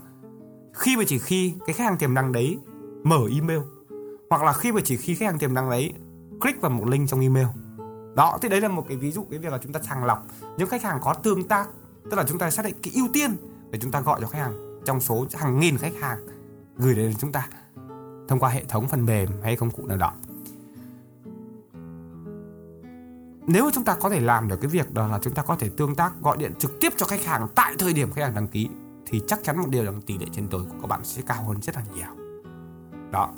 Khi 0.74 0.96
và 0.96 1.04
chỉ 1.06 1.18
khi 1.18 1.54
cái 1.66 1.74
khách 1.74 1.84
hàng 1.84 1.96
tiềm 1.96 2.14
năng 2.14 2.32
đấy 2.32 2.58
mở 3.02 3.20
email, 3.34 3.60
hoặc 4.30 4.42
là 4.42 4.52
khi 4.52 4.70
và 4.70 4.80
chỉ 4.84 4.96
khi 4.96 5.14
khách 5.14 5.26
hàng 5.26 5.38
tiềm 5.38 5.54
năng 5.54 5.70
đấy 5.70 5.92
click 6.40 6.60
vào 6.60 6.70
một 6.70 6.88
link 6.88 7.08
trong 7.08 7.20
email. 7.20 7.46
Đó, 8.16 8.38
thì 8.42 8.48
đấy 8.48 8.60
là 8.60 8.68
một 8.68 8.84
cái 8.88 8.96
ví 8.96 9.12
dụ 9.12 9.26
cái 9.30 9.38
việc 9.38 9.52
là 9.52 9.58
chúng 9.58 9.72
ta 9.72 9.80
sàng 9.82 10.04
lọc 10.04 10.26
những 10.58 10.68
khách 10.68 10.82
hàng 10.82 10.98
có 11.02 11.14
tương 11.14 11.48
tác. 11.48 11.68
Tức 12.10 12.16
là 12.16 12.24
chúng 12.28 12.38
ta 12.38 12.50
xác 12.50 12.64
định 12.64 12.74
cái 12.82 12.92
ưu 12.94 13.08
tiên 13.12 13.36
để 13.70 13.78
chúng 13.82 13.90
ta 13.90 14.00
gọi 14.00 14.20
cho 14.20 14.26
khách 14.26 14.38
hàng 14.38 14.80
trong 14.84 15.00
số 15.00 15.26
hàng 15.34 15.60
nghìn 15.60 15.78
khách 15.78 15.94
hàng 16.00 16.18
gửi 16.76 16.94
đến 16.94 17.12
chúng 17.18 17.32
ta 17.32 17.48
thông 18.28 18.38
qua 18.38 18.50
hệ 18.50 18.64
thống 18.64 18.88
phần 18.88 19.04
mềm 19.06 19.28
hay 19.42 19.56
công 19.56 19.70
cụ 19.70 19.86
nào 19.86 19.96
đó. 19.96 20.12
Nếu 23.52 23.70
chúng 23.74 23.84
ta 23.84 23.94
có 23.94 24.10
thể 24.10 24.20
làm 24.20 24.48
được 24.48 24.56
cái 24.60 24.70
việc 24.70 24.94
đó 24.94 25.06
là 25.06 25.18
chúng 25.22 25.34
ta 25.34 25.42
có 25.42 25.56
thể 25.56 25.68
tương 25.76 25.94
tác 25.94 26.12
gọi 26.22 26.36
điện 26.36 26.52
trực 26.58 26.80
tiếp 26.80 26.92
cho 26.96 27.06
khách 27.06 27.24
hàng 27.24 27.48
tại 27.54 27.74
thời 27.78 27.92
điểm 27.92 28.12
khách 28.12 28.22
hàng 28.22 28.34
đăng 28.34 28.48
ký 28.48 28.68
thì 29.06 29.20
chắc 29.26 29.44
chắn 29.44 29.58
một 29.58 29.68
điều 29.68 29.84
là 29.84 29.92
tỷ 30.06 30.18
lệ 30.18 30.26
trên 30.32 30.48
đổi 30.50 30.64
của 30.64 30.76
các 30.80 30.86
bạn 30.86 31.00
sẽ 31.04 31.22
cao 31.26 31.44
hơn 31.44 31.62
rất 31.62 31.76
là 31.76 31.82
nhiều. 31.94 32.08
Đó. 33.10 33.30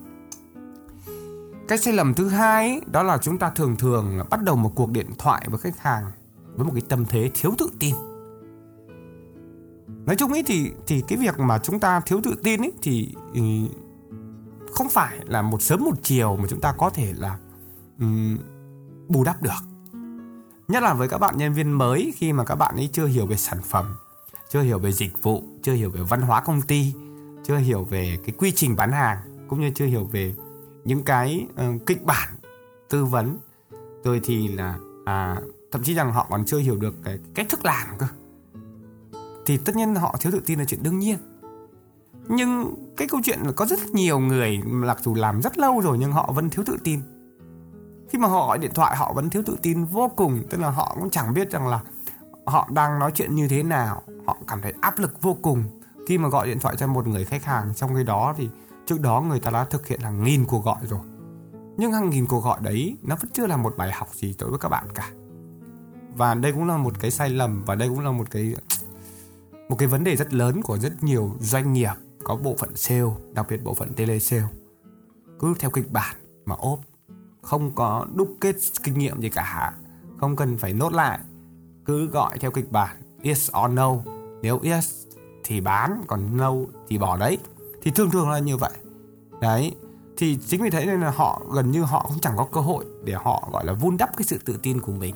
Cái 1.68 1.78
sai 1.78 1.94
lầm 1.94 2.14
thứ 2.14 2.28
hai 2.28 2.80
đó 2.86 3.02
là 3.02 3.18
chúng 3.18 3.38
ta 3.38 3.50
thường 3.50 3.76
thường 3.76 4.18
là 4.18 4.24
bắt 4.24 4.42
đầu 4.42 4.56
một 4.56 4.72
cuộc 4.74 4.90
điện 4.90 5.06
thoại 5.18 5.46
với 5.50 5.58
khách 5.58 5.78
hàng 5.78 6.10
với 6.54 6.66
một 6.66 6.72
cái 6.74 6.82
tâm 6.88 7.04
thế 7.04 7.30
thiếu 7.34 7.54
tự 7.58 7.70
tin. 7.78 7.94
Nói 10.06 10.16
chung 10.16 10.32
ấy 10.32 10.42
thì 10.46 10.72
thì 10.86 11.02
cái 11.08 11.18
việc 11.18 11.38
mà 11.38 11.58
chúng 11.58 11.80
ta 11.80 12.00
thiếu 12.00 12.20
tự 12.24 12.34
tin 12.44 12.60
ấy 12.60 12.72
thì 12.82 13.14
ừ, 13.34 13.40
không 14.72 14.88
phải 14.88 15.18
là 15.24 15.42
một 15.42 15.62
sớm 15.62 15.84
một 15.84 15.94
chiều 16.02 16.36
mà 16.36 16.46
chúng 16.48 16.60
ta 16.60 16.74
có 16.78 16.90
thể 16.90 17.12
là 17.16 17.38
um, 18.00 18.38
bù 19.08 19.24
đắp 19.24 19.42
được 19.42 19.71
nhất 20.72 20.82
là 20.82 20.94
với 20.94 21.08
các 21.08 21.18
bạn 21.18 21.36
nhân 21.36 21.52
viên 21.52 21.72
mới 21.72 22.12
khi 22.16 22.32
mà 22.32 22.44
các 22.44 22.54
bạn 22.54 22.76
ấy 22.76 22.88
chưa 22.92 23.06
hiểu 23.06 23.26
về 23.26 23.36
sản 23.36 23.58
phẩm 23.62 23.96
chưa 24.50 24.62
hiểu 24.62 24.78
về 24.78 24.92
dịch 24.92 25.22
vụ 25.22 25.42
chưa 25.62 25.72
hiểu 25.72 25.90
về 25.90 26.00
văn 26.02 26.20
hóa 26.20 26.40
công 26.40 26.62
ty 26.62 26.94
chưa 27.44 27.56
hiểu 27.56 27.84
về 27.84 28.18
cái 28.26 28.34
quy 28.38 28.52
trình 28.52 28.76
bán 28.76 28.92
hàng 28.92 29.18
cũng 29.48 29.60
như 29.60 29.70
chưa 29.74 29.86
hiểu 29.86 30.04
về 30.04 30.34
những 30.84 31.02
cái 31.02 31.46
uh, 31.52 31.86
kịch 31.86 32.04
bản 32.04 32.28
tư 32.92 33.04
vấn. 33.04 33.38
Rồi 34.04 34.20
thì 34.24 34.48
là 34.48 34.78
à, 35.04 35.36
thậm 35.72 35.82
chí 35.82 35.94
rằng 35.94 36.12
họ 36.12 36.26
còn 36.30 36.44
chưa 36.44 36.58
hiểu 36.58 36.76
được 36.76 36.94
cái 37.04 37.18
cách 37.34 37.46
thức 37.48 37.64
làm 37.64 37.86
cơ. 37.98 38.06
Thì 39.46 39.56
tất 39.56 39.76
nhiên 39.76 39.94
họ 39.94 40.16
thiếu 40.20 40.32
tự 40.32 40.40
tin 40.46 40.58
là 40.58 40.64
chuyện 40.64 40.82
đương 40.82 40.98
nhiên. 40.98 41.18
Nhưng 42.28 42.74
cái 42.96 43.08
câu 43.08 43.20
chuyện 43.24 43.38
là 43.42 43.52
có 43.52 43.66
rất 43.66 43.80
nhiều 43.92 44.18
người 44.18 44.60
mặc 44.64 44.98
dù 45.02 45.14
làm 45.14 45.42
rất 45.42 45.58
lâu 45.58 45.80
rồi 45.80 45.98
nhưng 45.98 46.12
họ 46.12 46.32
vẫn 46.32 46.50
thiếu 46.50 46.64
tự 46.66 46.76
tin 46.84 47.00
khi 48.08 48.18
mà 48.18 48.28
họ 48.28 48.46
gọi 48.46 48.58
điện 48.58 48.70
thoại, 48.74 48.96
họ 48.96 49.12
vẫn 49.12 49.30
thiếu 49.30 49.42
tự 49.46 49.56
tin 49.62 49.84
vô 49.84 50.10
cùng. 50.16 50.42
Tức 50.50 50.60
là 50.60 50.70
họ 50.70 50.96
cũng 51.00 51.10
chẳng 51.10 51.34
biết 51.34 51.50
rằng 51.50 51.68
là 51.68 51.80
họ 52.46 52.68
đang 52.72 52.98
nói 52.98 53.10
chuyện 53.14 53.34
như 53.34 53.48
thế 53.48 53.62
nào. 53.62 54.02
Họ 54.26 54.36
cảm 54.46 54.62
thấy 54.62 54.72
áp 54.80 54.98
lực 54.98 55.22
vô 55.22 55.36
cùng. 55.42 55.64
Khi 56.08 56.18
mà 56.18 56.28
gọi 56.28 56.46
điện 56.46 56.58
thoại 56.58 56.76
cho 56.78 56.86
một 56.86 57.06
người 57.06 57.24
khách 57.24 57.44
hàng, 57.44 57.74
trong 57.74 57.94
cái 57.94 58.04
đó 58.04 58.34
thì 58.36 58.48
trước 58.86 59.00
đó 59.00 59.20
người 59.20 59.40
ta 59.40 59.50
đã 59.50 59.64
thực 59.64 59.86
hiện 59.86 60.00
hàng 60.00 60.24
nghìn 60.24 60.44
cuộc 60.44 60.64
gọi 60.64 60.78
rồi. 60.82 61.00
Nhưng 61.76 61.92
hàng 61.92 62.10
nghìn 62.10 62.26
cuộc 62.26 62.44
gọi 62.44 62.58
đấy, 62.62 62.96
nó 63.02 63.16
vẫn 63.16 63.30
chưa 63.32 63.46
là 63.46 63.56
một 63.56 63.74
bài 63.76 63.92
học 63.92 64.08
gì 64.12 64.34
đối 64.38 64.50
với 64.50 64.58
các 64.58 64.68
bạn 64.68 64.84
cả. 64.94 65.10
Và 66.16 66.34
đây 66.34 66.52
cũng 66.52 66.68
là 66.68 66.76
một 66.76 67.00
cái 67.00 67.10
sai 67.10 67.30
lầm 67.30 67.64
và 67.64 67.74
đây 67.74 67.88
cũng 67.88 68.00
là 68.00 68.10
một 68.10 68.30
cái 68.30 68.54
một 69.68 69.76
cái 69.78 69.88
vấn 69.88 70.04
đề 70.04 70.16
rất 70.16 70.34
lớn 70.34 70.62
của 70.62 70.78
rất 70.78 71.02
nhiều 71.02 71.32
doanh 71.40 71.72
nghiệp, 71.72 71.92
có 72.24 72.36
bộ 72.36 72.56
phận 72.58 72.76
sale, 72.76 73.10
đặc 73.32 73.46
biệt 73.48 73.64
bộ 73.64 73.74
phận 73.74 73.94
tele 73.94 74.18
sale. 74.18 74.48
Cứ 75.38 75.54
theo 75.58 75.70
kịch 75.70 75.92
bản 75.92 76.16
mà 76.44 76.54
ốp 76.54 76.78
không 77.42 77.72
có 77.74 78.06
đúc 78.14 78.36
kết 78.40 78.56
kinh 78.82 78.98
nghiệm 78.98 79.20
gì 79.20 79.28
cả. 79.28 79.72
Không 80.16 80.36
cần 80.36 80.56
phải 80.56 80.72
nốt 80.72 80.92
lại. 80.92 81.18
Cứ 81.84 82.06
gọi 82.06 82.38
theo 82.38 82.50
kịch 82.50 82.72
bản, 82.72 82.96
yes 83.22 83.50
or 83.64 83.70
no. 83.72 83.94
Nếu 84.42 84.60
yes 84.62 85.06
thì 85.44 85.60
bán, 85.60 86.02
còn 86.06 86.36
no 86.36 86.52
thì 86.88 86.98
bỏ 86.98 87.16
đấy. 87.16 87.38
Thì 87.82 87.90
thường 87.90 88.10
thường 88.10 88.30
là 88.30 88.38
như 88.38 88.56
vậy. 88.56 88.72
Đấy. 89.40 89.74
Thì 90.16 90.38
chính 90.46 90.62
vì 90.62 90.70
thế 90.70 90.86
nên 90.86 91.00
là 91.00 91.10
họ 91.10 91.42
gần 91.52 91.70
như 91.70 91.82
họ 91.82 92.06
cũng 92.08 92.20
chẳng 92.20 92.36
có 92.36 92.44
cơ 92.52 92.60
hội 92.60 92.84
để 93.04 93.14
họ, 93.14 93.48
gọi 93.52 93.66
là, 93.66 93.72
vun 93.72 93.96
đắp 93.96 94.16
cái 94.16 94.24
sự 94.24 94.38
tự 94.44 94.58
tin 94.62 94.80
của 94.80 94.92
mình. 94.92 95.14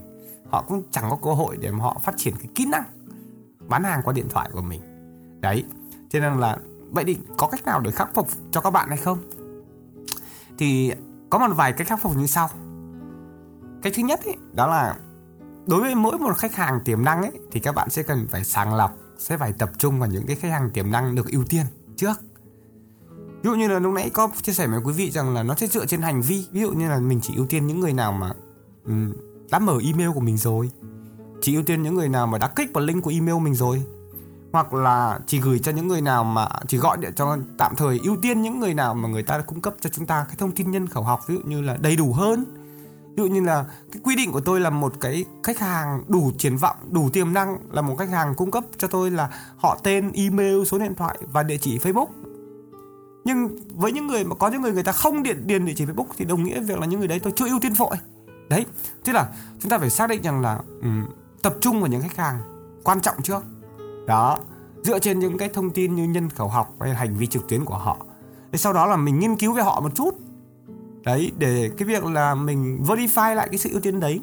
Họ 0.50 0.64
cũng 0.68 0.83
chẳng 0.90 1.11
có 1.11 1.18
cơ 1.23 1.33
hội 1.33 1.56
để 1.56 1.71
mà 1.71 1.78
họ 1.78 2.00
phát 2.04 2.14
triển 2.16 2.35
cái 2.37 2.49
kỹ 2.54 2.66
năng 2.66 2.85
bán 3.68 3.85
hàng 3.85 4.00
qua 4.04 4.12
điện 4.12 4.28
thoại 4.28 4.50
của 4.52 4.62
mình. 4.62 4.80
Đấy. 5.40 5.64
Cho 6.11 6.21
nên 6.21 6.40
là, 6.40 6.59
vậy 6.90 7.04
thì 7.04 7.18
có 7.37 7.47
cách 7.47 7.64
nào 7.64 7.80
để 7.80 7.90
khắc 7.90 8.14
phục 8.14 8.28
cho 8.50 8.61
các 8.61 8.71
bạn 8.71 8.88
hay 8.88 8.99
không? 8.99 9.18
Thì 10.59 10.92
có 11.30 11.38
một 11.38 11.54
vài 11.56 11.73
cách 11.73 11.87
khắc 11.87 12.02
phục 12.02 12.16
như 12.16 12.26
sau. 12.26 12.49
Cách 13.83 13.92
thứ 13.97 14.02
nhất 14.02 14.21
ấy, 14.25 14.37
đó 14.52 14.66
là 14.66 14.97
đối 15.66 15.80
với 15.80 15.95
mỗi 15.95 16.18
một 16.18 16.37
khách 16.37 16.54
hàng 16.54 16.80
tiềm 16.85 17.04
năng 17.04 17.23
ấy 17.23 17.33
thì 17.52 17.61
các 17.61 17.75
bạn 17.75 17.90
sẽ 17.90 18.02
cần 18.02 18.26
phải 18.30 18.45
sàng 18.45 18.75
lọc 18.75 18.97
sẽ 19.18 19.37
phải 19.37 19.52
tập 19.52 19.71
trung 19.78 19.99
vào 20.00 20.09
những 20.09 20.26
cái 20.26 20.37
khách 20.37 20.50
hàng 20.50 20.71
tiềm 20.71 20.90
năng 20.90 21.14
được 21.14 21.30
ưu 21.30 21.45
tiên 21.45 21.66
trước. 21.97 22.21
Ví 23.42 23.50
dụ 23.50 23.54
như 23.54 23.68
là 23.68 23.78
lúc 23.78 23.92
nãy 23.92 24.11
có 24.11 24.28
chia 24.42 24.52
sẻ 24.52 24.66
với 24.66 24.80
quý 24.85 24.92
vị 24.92 25.11
rằng 25.11 25.35
là 25.35 25.42
nó 25.42 25.54
sẽ 25.54 25.66
dựa 25.66 25.87
trên 25.87 26.02
hành 26.02 26.23
vi. 26.23 26.47
Ví 26.52 26.61
dụ 26.61 26.73
như 26.73 26.88
là 26.88 26.99
mình 26.99 27.21
chỉ 27.23 27.37
ưu 27.37 27.47
tiên 27.47 27.66
những 27.66 27.80
người 27.80 27.92
nào 27.92 28.12
mà 28.12 28.33
um, 28.85 29.12
đã 29.50 29.59
mở 29.59 29.78
email 29.85 30.11
của 30.14 30.21
mình 30.21 30.37
rồi 30.37 30.71
chỉ 31.40 31.54
ưu 31.54 31.64
tiên 31.64 31.83
những 31.83 31.95
người 31.95 32.09
nào 32.09 32.26
mà 32.26 32.38
đã 32.38 32.49
kích 32.49 32.71
vào 32.75 32.85
link 32.85 33.04
của 33.04 33.11
email 33.11 33.38
mình 33.38 33.54
rồi 33.54 33.83
hoặc 34.53 34.75
là 34.75 35.19
chỉ 35.26 35.41
gửi 35.41 35.59
cho 35.59 35.73
những 35.73 35.88
người 35.88 36.00
nào 36.00 36.25
mà 36.25 36.49
chỉ 36.69 36.79
gọi 36.79 36.97
điện 36.97 37.12
cho 37.17 37.37
tạm 37.59 37.76
thời 37.76 38.00
ưu 38.05 38.17
tiên 38.23 38.43
những 38.43 38.61
người 38.61 38.75
nào 38.75 38.95
mà 38.95 39.09
người 39.09 39.23
ta 39.23 39.38
đã 39.38 39.45
cung 39.45 39.61
cấp 39.61 39.75
cho 39.81 39.91
chúng 39.91 40.07
ta 40.07 40.25
cái 40.29 40.37
thông 40.38 40.53
tin 40.53 40.71
nhân 40.71 40.87
khẩu 40.87 41.03
học 41.03 41.21
ví 41.26 41.35
dụ 41.35 41.41
như 41.45 41.61
là 41.61 41.76
đầy 41.81 41.97
đủ 41.97 42.12
hơn. 42.12 42.45
Ví 43.17 43.23
dụ 43.23 43.26
như 43.26 43.41
là 43.41 43.65
cái 43.93 44.00
quy 44.05 44.17
định 44.17 44.33
của 44.33 44.41
tôi 44.41 44.61
là 44.61 44.71
một 44.71 44.93
cái 45.00 45.25
khách 45.43 45.59
hàng 45.59 46.03
đủ 46.09 46.33
triển 46.38 46.57
vọng 46.57 46.76
đủ 46.91 47.11
tiềm 47.11 47.33
năng 47.33 47.59
là 47.71 47.83
một 47.83 47.97
khách 47.97 48.11
hàng 48.11 48.35
cung 48.35 48.50
cấp 48.50 48.65
cho 48.79 48.88
tôi 48.88 49.11
là 49.11 49.31
họ 49.57 49.79
tên 49.83 50.12
email 50.15 50.65
số 50.65 50.79
điện 50.79 50.95
thoại 50.95 51.19
và 51.33 51.43
địa 51.43 51.59
chỉ 51.59 51.79
facebook. 51.79 52.07
Nhưng 53.25 53.59
với 53.75 53.93
những 53.93 54.07
người 54.07 54.25
mà 54.25 54.35
có 54.35 54.49
những 54.49 54.62
người 54.62 54.73
người 54.73 54.83
ta 54.83 54.93
không 54.93 55.23
điện 55.23 55.47
điền 55.47 55.65
địa 55.65 55.73
chỉ 55.76 55.87
facebook 55.87 56.07
thì 56.17 56.25
đồng 56.25 56.45
nghĩa 56.45 56.61
việc 56.61 56.79
là 56.79 56.87
những 56.87 56.99
người 56.99 57.09
đấy 57.09 57.21
tôi 57.21 57.33
chưa 57.37 57.49
ưu 57.49 57.61
tiên 57.61 57.73
vội. 57.73 57.97
Đấy 58.49 58.67
tức 59.05 59.12
là 59.12 59.29
chúng 59.61 59.71
ta 59.71 59.79
phải 59.79 59.91
xác 59.91 60.11
định 60.11 60.23
rằng 60.23 60.41
là 60.41 60.59
um, 60.83 61.07
tập 61.43 61.55
trung 61.61 61.81
vào 61.81 61.91
những 61.91 62.03
khách 62.03 62.17
hàng 62.17 62.38
quan 62.83 63.00
trọng 63.00 63.23
trước 63.23 63.43
đó, 64.07 64.39
dựa 64.85 64.99
trên 64.99 65.19
những 65.19 65.39
cái 65.39 65.49
thông 65.49 65.71
tin 65.71 65.95
như 65.95 66.05
nhân 66.05 66.31
khẩu 66.31 66.49
học 66.49 66.75
hay 66.81 66.95
hành 66.95 67.15
vi 67.15 67.27
trực 67.27 67.49
tuyến 67.49 67.65
của 67.65 67.79
họ. 67.79 67.97
Thì 68.53 68.59
sau 68.59 68.73
đó 68.73 68.87
là 68.87 68.97
mình 68.97 69.19
nghiên 69.19 69.37
cứu 69.37 69.53
về 69.53 69.63
họ 69.63 69.81
một 69.81 69.95
chút. 69.95 70.15
Đấy, 71.05 71.33
để 71.39 71.71
cái 71.79 71.89
việc 71.89 72.05
là 72.05 72.35
mình 72.35 72.85
verify 72.87 73.35
lại 73.35 73.49
cái 73.49 73.59
sự 73.59 73.71
ưu 73.73 73.81
tiên 73.81 74.01
đấy. 74.01 74.21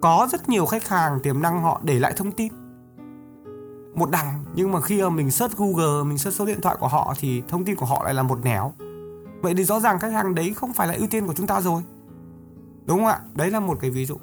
Có 0.00 0.28
rất 0.32 0.48
nhiều 0.48 0.66
khách 0.66 0.88
hàng 0.88 1.20
tiềm 1.22 1.42
năng 1.42 1.62
họ 1.62 1.80
để 1.84 1.98
lại 1.98 2.12
thông 2.16 2.32
tin. 2.32 2.52
Một 3.94 4.10
đằng, 4.10 4.44
nhưng 4.54 4.72
mà 4.72 4.80
khi 4.80 5.02
mà 5.02 5.08
mình 5.08 5.30
search 5.30 5.56
Google, 5.56 6.04
mình 6.04 6.18
search 6.18 6.36
số 6.36 6.46
điện 6.46 6.60
thoại 6.60 6.76
của 6.80 6.88
họ 6.88 7.14
thì 7.20 7.42
thông 7.48 7.64
tin 7.64 7.76
của 7.76 7.86
họ 7.86 8.04
lại 8.04 8.14
là 8.14 8.22
một 8.22 8.44
nẻo. 8.44 8.72
Vậy 9.42 9.54
thì 9.54 9.64
rõ 9.64 9.80
ràng 9.80 9.98
khách 9.98 10.12
hàng 10.12 10.34
đấy 10.34 10.54
không 10.54 10.72
phải 10.72 10.88
là 10.88 10.94
ưu 10.94 11.06
tiên 11.06 11.26
của 11.26 11.34
chúng 11.34 11.46
ta 11.46 11.60
rồi. 11.60 11.82
Đúng 12.84 12.98
không 12.98 13.06
ạ? 13.06 13.20
Đấy 13.34 13.50
là 13.50 13.60
một 13.60 13.78
cái 13.80 13.90
ví 13.90 14.06
dụ. 14.06 14.16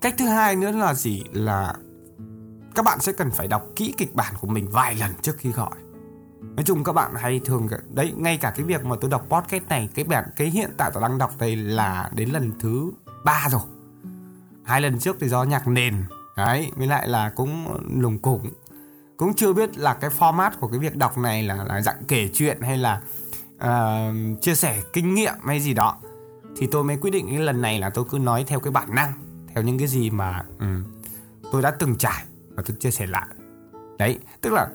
Cách 0.00 0.14
thứ 0.18 0.26
hai 0.26 0.56
nữa 0.56 0.70
là 0.70 0.94
gì? 0.94 1.24
Là 1.32 1.74
các 2.76 2.82
bạn 2.82 3.00
sẽ 3.00 3.12
cần 3.12 3.30
phải 3.30 3.48
đọc 3.48 3.66
kỹ 3.76 3.94
kịch 3.96 4.14
bản 4.14 4.34
của 4.40 4.46
mình 4.46 4.68
vài 4.70 4.94
lần 4.94 5.10
trước 5.22 5.36
khi 5.38 5.52
gọi. 5.52 5.70
Nói 6.40 6.64
chung 6.64 6.84
các 6.84 6.92
bạn 6.92 7.14
hay 7.14 7.40
thường 7.44 7.68
đấy 7.90 8.12
ngay 8.16 8.36
cả 8.36 8.50
cái 8.50 8.64
việc 8.64 8.84
mà 8.84 8.96
tôi 9.00 9.10
đọc 9.10 9.26
podcast 9.28 9.64
này 9.68 9.88
cái 9.94 10.04
bản 10.04 10.24
cái 10.36 10.48
hiện 10.48 10.70
tại 10.76 10.90
tôi 10.94 11.02
đang 11.02 11.18
đọc 11.18 11.32
đây 11.38 11.56
là 11.56 12.10
đến 12.14 12.30
lần 12.30 12.52
thứ 12.60 12.92
ba 13.24 13.48
rồi. 13.50 13.60
Hai 14.64 14.80
lần 14.80 14.98
trước 14.98 15.16
thì 15.20 15.28
do 15.28 15.42
nhạc 15.42 15.68
nền 15.68 16.04
đấy 16.36 16.70
với 16.76 16.86
lại 16.86 17.08
là 17.08 17.30
cũng 17.30 17.80
lùng 18.00 18.18
củng. 18.18 18.50
Cũng 19.16 19.34
chưa 19.34 19.52
biết 19.52 19.78
là 19.78 19.94
cái 19.94 20.10
format 20.18 20.50
của 20.60 20.68
cái 20.68 20.78
việc 20.78 20.96
đọc 20.96 21.18
này 21.18 21.42
là 21.42 21.64
là 21.64 21.82
dạng 21.82 22.04
kể 22.08 22.30
chuyện 22.34 22.60
hay 22.60 22.78
là 22.78 23.00
uh, 23.56 24.42
chia 24.42 24.54
sẻ 24.54 24.82
kinh 24.92 25.14
nghiệm 25.14 25.34
hay 25.46 25.60
gì 25.60 25.74
đó. 25.74 25.96
Thì 26.56 26.66
tôi 26.66 26.84
mới 26.84 26.96
quyết 26.96 27.10
định 27.10 27.26
cái 27.28 27.38
lần 27.38 27.60
này 27.60 27.78
là 27.78 27.90
tôi 27.90 28.04
cứ 28.10 28.18
nói 28.18 28.44
theo 28.48 28.60
cái 28.60 28.70
bản 28.70 28.94
năng 28.94 29.12
theo 29.54 29.64
những 29.64 29.78
cái 29.78 29.88
gì 29.88 30.10
mà 30.10 30.42
um, 30.60 30.84
tôi 31.52 31.62
đã 31.62 31.70
từng 31.70 31.96
trải 31.96 32.24
và 32.56 32.62
tôi 32.66 32.76
chia 32.80 32.90
sẻ 32.90 33.06
lại. 33.06 33.26
Đấy 33.98 34.18
tức 34.40 34.52
là 34.52 34.68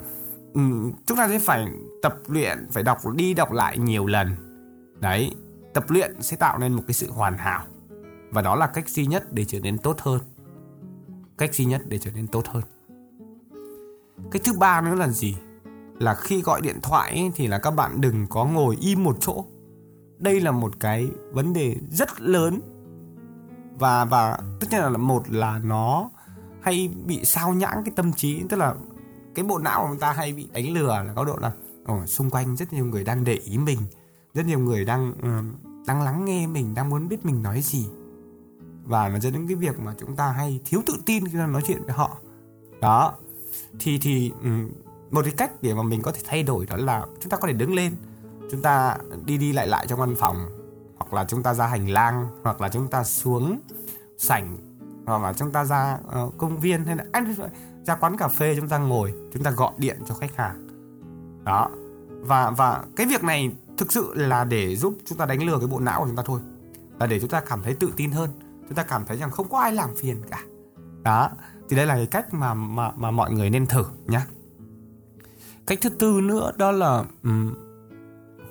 um, 0.54 0.92
chúng 1.06 1.18
ta 1.18 1.28
sẽ 1.28 1.40
phải 1.40 1.68
tập 2.02 2.16
luyện 2.28 2.68
phải 2.72 2.84
đọc 2.84 3.00
đi 3.16 3.34
đọc 3.34 3.52
lại 3.52 3.78
nhiều 3.78 4.06
lần. 4.06 4.36
Đấy 5.00 5.36
tập 5.74 5.86
luyện 5.88 6.22
sẽ 6.22 6.38
tạo 6.38 6.60
nên 6.60 6.74
một 6.74 6.84
cái 6.88 6.94
sự 6.94 7.12
hoàn 7.12 7.38
hảo. 7.38 7.66
Và 8.32 8.42
đó 8.42 8.56
là 8.56 8.68
cách 8.68 8.90
duy 8.90 9.06
nhất 9.06 9.34
để 9.34 9.46
trở 9.46 9.60
nên 9.60 9.78
tốt 9.78 10.00
hơn. 10.00 10.20
Cách 11.38 11.54
duy 11.54 11.66
nhất 11.66 11.82
để 11.88 11.98
trở 11.98 12.12
nên 12.16 12.28
tốt 12.28 12.48
hơn. 12.48 12.64
Cái 14.32 14.42
thứ 14.46 14.54
ba 14.60 14.82
nữa 14.82 14.96
là 14.96 15.08
gì? 15.08 15.38
Là 16.00 16.16
khi 16.16 16.42
gọi 16.42 16.62
điện 16.62 16.80
thoại 16.84 17.12
ấy, 17.12 17.32
thì 17.36 17.48
là 17.48 17.60
các 17.60 17.72
bạn 17.72 18.02
đừng 18.02 18.28
có 18.28 18.46
ngồi 18.46 18.78
im 18.82 19.04
một 19.04 19.18
chỗ. 19.20 19.46
Đây 20.18 20.42
là 20.42 20.52
một 20.52 20.80
cái 20.80 21.10
vấn 21.32 21.54
đề 21.54 21.76
rất 21.90 22.22
lớn. 22.22 22.60
Và 23.80 24.06
và 24.06 24.40
tất 24.60 24.68
nhiên 24.72 24.82
là 24.82 24.90
một 24.90 25.24
là 25.30 25.60
nó 25.64 26.10
hay 26.62 26.92
bị 27.06 27.26
sao 27.26 27.54
nhãng 27.54 27.82
cái 27.86 27.94
tâm 27.96 28.14
trí 28.14 28.44
tức 28.50 28.58
là 28.58 28.76
cái 29.36 29.46
bộ 29.46 29.60
não 29.60 29.82
của 29.82 29.90
chúng 29.90 30.00
ta 30.00 30.12
hay 30.12 30.34
bị 30.34 30.48
đánh 30.54 30.74
lừa 30.74 30.88
là 30.88 31.14
có 31.16 31.26
độ 31.26 31.38
là 31.42 31.52
ở 31.86 32.06
xung 32.06 32.30
quanh 32.30 32.56
rất 32.56 32.74
nhiều 32.74 32.86
người 32.86 33.04
đang 33.04 33.24
để 33.24 33.34
ý 33.34 33.58
mình 33.58 33.80
rất 34.34 34.46
nhiều 34.46 34.60
người 34.60 34.86
đang 34.86 35.10
uh, 35.12 35.86
đang 35.86 36.02
lắng 36.02 36.26
nghe 36.26 36.48
mình 36.48 36.74
đang 36.74 36.90
muốn 36.90 37.08
biết 37.08 37.26
mình 37.26 37.44
nói 37.44 37.62
gì. 37.62 37.88
Và 38.84 39.10
nó 39.10 39.20
dẫn 39.20 39.34
đến 39.34 39.48
cái 39.48 39.56
việc 39.56 39.80
mà 39.80 39.96
chúng 40.00 40.16
ta 40.16 40.32
hay 40.32 40.60
thiếu 40.66 40.82
tự 40.86 40.94
tin 41.06 41.28
khi 41.28 41.38
nói 41.38 41.62
chuyện 41.68 41.84
với 41.84 41.94
họ. 41.94 42.18
Đó. 42.82 43.14
Thì 43.80 44.00
thì 44.02 44.32
um, 44.44 44.70
một 45.12 45.22
cái 45.24 45.34
cách 45.38 45.52
để 45.62 45.74
mà 45.74 45.84
mình 45.84 46.02
có 46.02 46.12
thể 46.12 46.22
thay 46.26 46.44
đổi 46.44 46.66
đó 46.66 46.78
là 46.78 47.06
chúng 47.22 47.30
ta 47.30 47.38
có 47.38 47.48
thể 47.48 47.54
đứng 47.54 47.74
lên 47.74 47.96
chúng 48.52 48.62
ta 48.62 48.98
đi 49.26 49.38
đi 49.38 49.54
lại 49.54 49.68
lại 49.68 49.86
trong 49.88 50.00
văn 50.00 50.16
phòng 50.20 50.46
hoặc 50.98 51.14
là 51.14 51.26
chúng 51.26 51.44
ta 51.44 51.54
ra 51.54 51.68
hành 51.68 51.90
lang 51.90 52.28
hoặc 52.44 52.62
là 52.62 52.70
chúng 52.70 52.88
ta 52.88 53.04
xuống 53.04 53.60
sảnh 54.18 54.58
hoặc 55.06 55.22
là 55.22 55.34
chúng 55.34 55.52
ta 55.52 55.66
ra 55.66 55.98
uh, 56.24 56.38
công 56.38 56.60
viên 56.60 56.86
hay 56.86 56.96
là 56.96 57.06
ăn 57.12 57.36
ra 57.84 57.96
quán 57.96 58.18
cà 58.18 58.28
phê 58.28 58.56
chúng 58.56 58.68
ta 58.68 58.78
ngồi 58.78 59.14
chúng 59.34 59.44
ta 59.44 59.52
gọi 59.52 59.72
điện 59.78 60.00
cho 60.08 60.16
khách 60.16 60.36
hàng. 60.36 60.68
Đó. 61.44 61.70
Và 62.22 62.50
và 62.50 62.84
cái 62.96 63.08
việc 63.08 63.24
này 63.24 63.52
thực 63.78 63.92
sự 63.92 64.14
là 64.16 64.44
để 64.44 64.76
giúp 64.76 64.98
chúng 65.06 65.18
ta 65.18 65.26
đánh 65.26 65.44
lừa 65.44 65.58
cái 65.58 65.68
bộ 65.68 65.80
não 65.80 66.00
của 66.00 66.08
chúng 66.08 66.16
ta 66.16 66.24
thôi. 66.26 66.42
Là 67.00 67.08
để 67.08 67.20
chúng 67.20 67.30
ta 67.30 67.40
cảm 67.40 67.64
thấy 67.64 67.74
tự 67.74 67.92
tin 67.96 68.12
hơn 68.12 68.30
chúng 68.68 68.76
ta 68.76 68.84
cảm 68.84 69.06
thấy 69.06 69.18
rằng 69.18 69.32
không 69.32 69.50
có 69.50 69.60
ai 69.60 69.74
làm 69.74 69.90
phiền 69.96 70.22
cả. 70.30 70.44
Đó. 71.04 71.30
Thì 71.70 71.78
đây 71.78 71.86
là 71.86 71.96
cái 71.96 72.06
cách 72.06 72.34
mà 72.34 72.54
mà 72.54 72.92
mà 72.96 73.12
mọi 73.12 73.32
người 73.32 73.50
nên 73.50 73.66
thử 73.66 73.84
nhé 74.08 74.22
cách 75.66 75.80
thứ 75.82 75.90
tư 75.90 76.22
nữa 76.22 76.52
đó 76.58 76.72
là 76.72 77.04
um, 77.24 77.54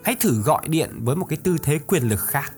hãy 0.04 0.16
thử 0.20 0.42
gọi 0.42 0.68
điện 0.68 0.90
với 1.04 1.16
một 1.16 1.26
cái 1.28 1.38
tư 1.42 1.56
thế 1.62 1.78
quyền 1.78 2.02
lực 2.02 2.20
khác. 2.20 2.52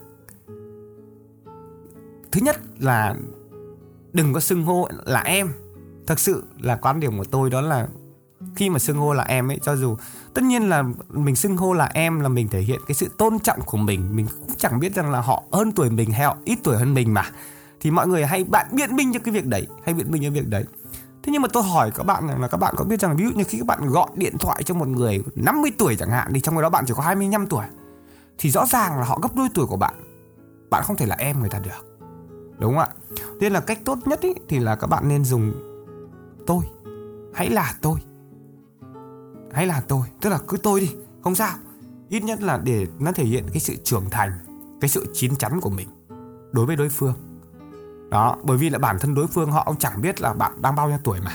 Thứ 2.32 2.40
nhất 2.42 2.56
là 2.78 3.16
đừng 4.12 4.32
có 4.32 4.40
xưng 4.40 4.64
hô 4.64 4.88
là 5.04 5.20
em. 5.20 5.52
Thật 6.06 6.18
sự 6.18 6.44
là 6.58 6.76
quan 6.76 7.00
điểm 7.00 7.18
của 7.18 7.24
tôi 7.24 7.50
đó 7.50 7.60
là 7.60 7.88
khi 8.56 8.70
mà 8.70 8.78
xưng 8.78 8.96
hô 8.96 9.12
là 9.12 9.24
em 9.24 9.50
ấy, 9.50 9.58
cho 9.62 9.76
dù 9.76 9.96
tất 10.34 10.44
nhiên 10.44 10.68
là 10.68 10.84
mình 11.08 11.36
xưng 11.36 11.56
hô 11.56 11.72
là 11.72 11.90
em 11.94 12.20
là 12.20 12.28
mình 12.28 12.48
thể 12.48 12.60
hiện 12.60 12.80
cái 12.86 12.94
sự 12.94 13.08
tôn 13.18 13.38
trọng 13.38 13.60
của 13.60 13.78
mình. 13.78 14.16
Mình 14.16 14.26
cũng 14.40 14.56
chẳng 14.56 14.80
biết 14.80 14.94
rằng 14.94 15.10
là 15.10 15.20
họ 15.20 15.42
hơn 15.52 15.72
tuổi 15.72 15.90
mình 15.90 16.10
hay 16.10 16.26
họ 16.26 16.36
ít 16.44 16.58
tuổi 16.62 16.76
hơn 16.76 16.94
mình 16.94 17.14
mà. 17.14 17.30
Thì 17.80 17.90
mọi 17.90 18.08
người 18.08 18.26
hay 18.26 18.44
bạn 18.44 18.66
biện 18.72 18.96
minh 18.96 19.12
cho 19.12 19.20
cái 19.24 19.34
việc 19.34 19.46
đấy, 19.46 19.66
hay 19.84 19.94
biện 19.94 20.10
minh 20.10 20.22
cho 20.24 20.30
việc 20.30 20.48
đấy. 20.48 20.64
Thế 21.22 21.32
nhưng 21.32 21.42
mà 21.42 21.48
tôi 21.52 21.62
hỏi 21.62 21.90
các 21.90 22.02
bạn 22.02 22.26
rằng 22.28 22.40
là 22.40 22.48
các 22.48 22.56
bạn 22.56 22.74
có 22.76 22.84
biết 22.84 23.00
rằng 23.00 23.16
ví 23.16 23.24
dụ 23.24 23.30
như 23.30 23.44
khi 23.44 23.58
các 23.58 23.66
bạn 23.66 23.86
gọi 23.86 24.08
điện 24.16 24.38
thoại 24.38 24.62
cho 24.62 24.74
một 24.74 24.88
người 24.88 25.20
50 25.34 25.70
tuổi 25.78 25.96
chẳng 25.96 26.10
hạn, 26.10 26.32
thì 26.34 26.40
trong 26.40 26.60
đó 26.62 26.68
bạn 26.68 26.84
chỉ 26.86 26.94
có 26.96 27.02
25 27.02 27.46
tuổi, 27.46 27.64
thì 28.38 28.50
rõ 28.50 28.66
ràng 28.66 28.98
là 28.98 29.04
họ 29.04 29.18
gấp 29.22 29.36
đôi 29.36 29.48
tuổi 29.54 29.66
của 29.66 29.76
bạn. 29.76 29.94
Bạn 30.70 30.82
không 30.86 30.96
thể 30.96 31.06
là 31.06 31.16
em 31.18 31.40
người 31.40 31.48
ta 31.48 31.58
được. 31.58 31.98
Đúng 32.58 32.74
không 32.74 32.78
ạ? 32.78 32.88
Nên 33.40 33.52
là 33.52 33.60
cách 33.60 33.80
tốt 33.84 33.98
nhất 34.04 34.20
ý, 34.20 34.34
thì 34.48 34.58
là 34.58 34.76
các 34.76 34.86
bạn 34.86 35.08
nên 35.08 35.24
dùng 35.24 35.52
tôi. 36.46 36.64
Hãy 37.34 37.50
là 37.50 37.74
tôi. 37.80 37.98
Hãy 39.52 39.66
là 39.66 39.80
tôi 39.88 40.02
tức 40.20 40.30
là 40.30 40.38
cứ 40.48 40.56
tôi 40.56 40.80
đi 40.80 40.90
không 41.22 41.34
sao. 41.34 41.56
Ít 42.08 42.24
nhất 42.24 42.42
là 42.42 42.60
để 42.64 42.86
nó 42.98 43.12
thể 43.12 43.24
hiện 43.24 43.44
cái 43.52 43.60
sự 43.60 43.76
trưởng 43.84 44.10
thành 44.10 44.32
cái 44.80 44.88
sự 44.88 45.06
chín 45.12 45.36
chắn 45.36 45.60
của 45.60 45.70
mình 45.70 45.88
đối 46.52 46.66
với 46.66 46.76
đối 46.76 46.88
phương. 46.88 47.14
Đó 48.10 48.36
bởi 48.42 48.56
vì 48.56 48.70
là 48.70 48.78
bản 48.78 48.98
thân 48.98 49.14
đối 49.14 49.26
phương 49.26 49.52
họ 49.52 49.64
cũng 49.64 49.76
chẳng 49.76 50.02
biết 50.02 50.20
là 50.20 50.32
bạn 50.32 50.62
đang 50.62 50.74
bao 50.74 50.88
nhiêu 50.88 50.98
tuổi 51.04 51.20
mà. 51.20 51.32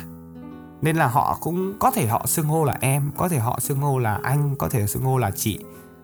Nên 0.81 0.95
là 0.95 1.07
họ 1.07 1.37
cũng 1.41 1.79
có 1.79 1.91
thể 1.91 2.07
họ 2.07 2.25
xưng 2.27 2.45
hô 2.45 2.65
là 2.65 2.77
em 2.81 3.11
có 3.17 3.29
thể 3.29 3.39
họ 3.39 3.59
xưng 3.59 3.77
hô 3.77 3.99
là 3.99 4.19
anh 4.23 4.55
có 4.55 4.69
thể 4.69 4.87
xưng 4.87 5.03
hô 5.03 5.17
là 5.17 5.31
chị. 5.31 5.59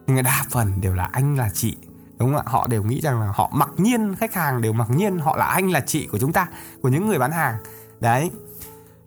Nhưng 0.08 0.24
đa 0.24 0.46
phần 0.50 0.82
đều 0.82 0.94
là 0.94 1.03
anh 1.03 1.36
là 1.36 1.50
chị 1.53 1.77
đúng 2.17 2.34
không 2.34 2.38
ạ? 2.38 2.43
Họ 2.46 2.67
đều 2.67 2.84
nghĩ 2.84 3.01
rằng 3.01 3.20
là 3.20 3.34
họ 3.36 3.51
mặc 3.53 3.70
nhiên 3.77 4.15
khách 4.15 4.34
hàng 4.34 4.62
đều 4.62 4.74
mặc 4.74 4.88
nhiên 4.89 5.17
họ 5.17 5.38
là 5.38 5.46
anh 5.46 5.72
là 5.72 5.79
chị 5.79 6.08
của 6.08 6.17
chúng 6.17 6.34
ta 6.34 6.48
của 6.82 6.89
những 6.89 7.08
người 7.08 7.20
bán 7.20 7.32
hàng. 7.32 7.55
Đấy. 8.00 8.32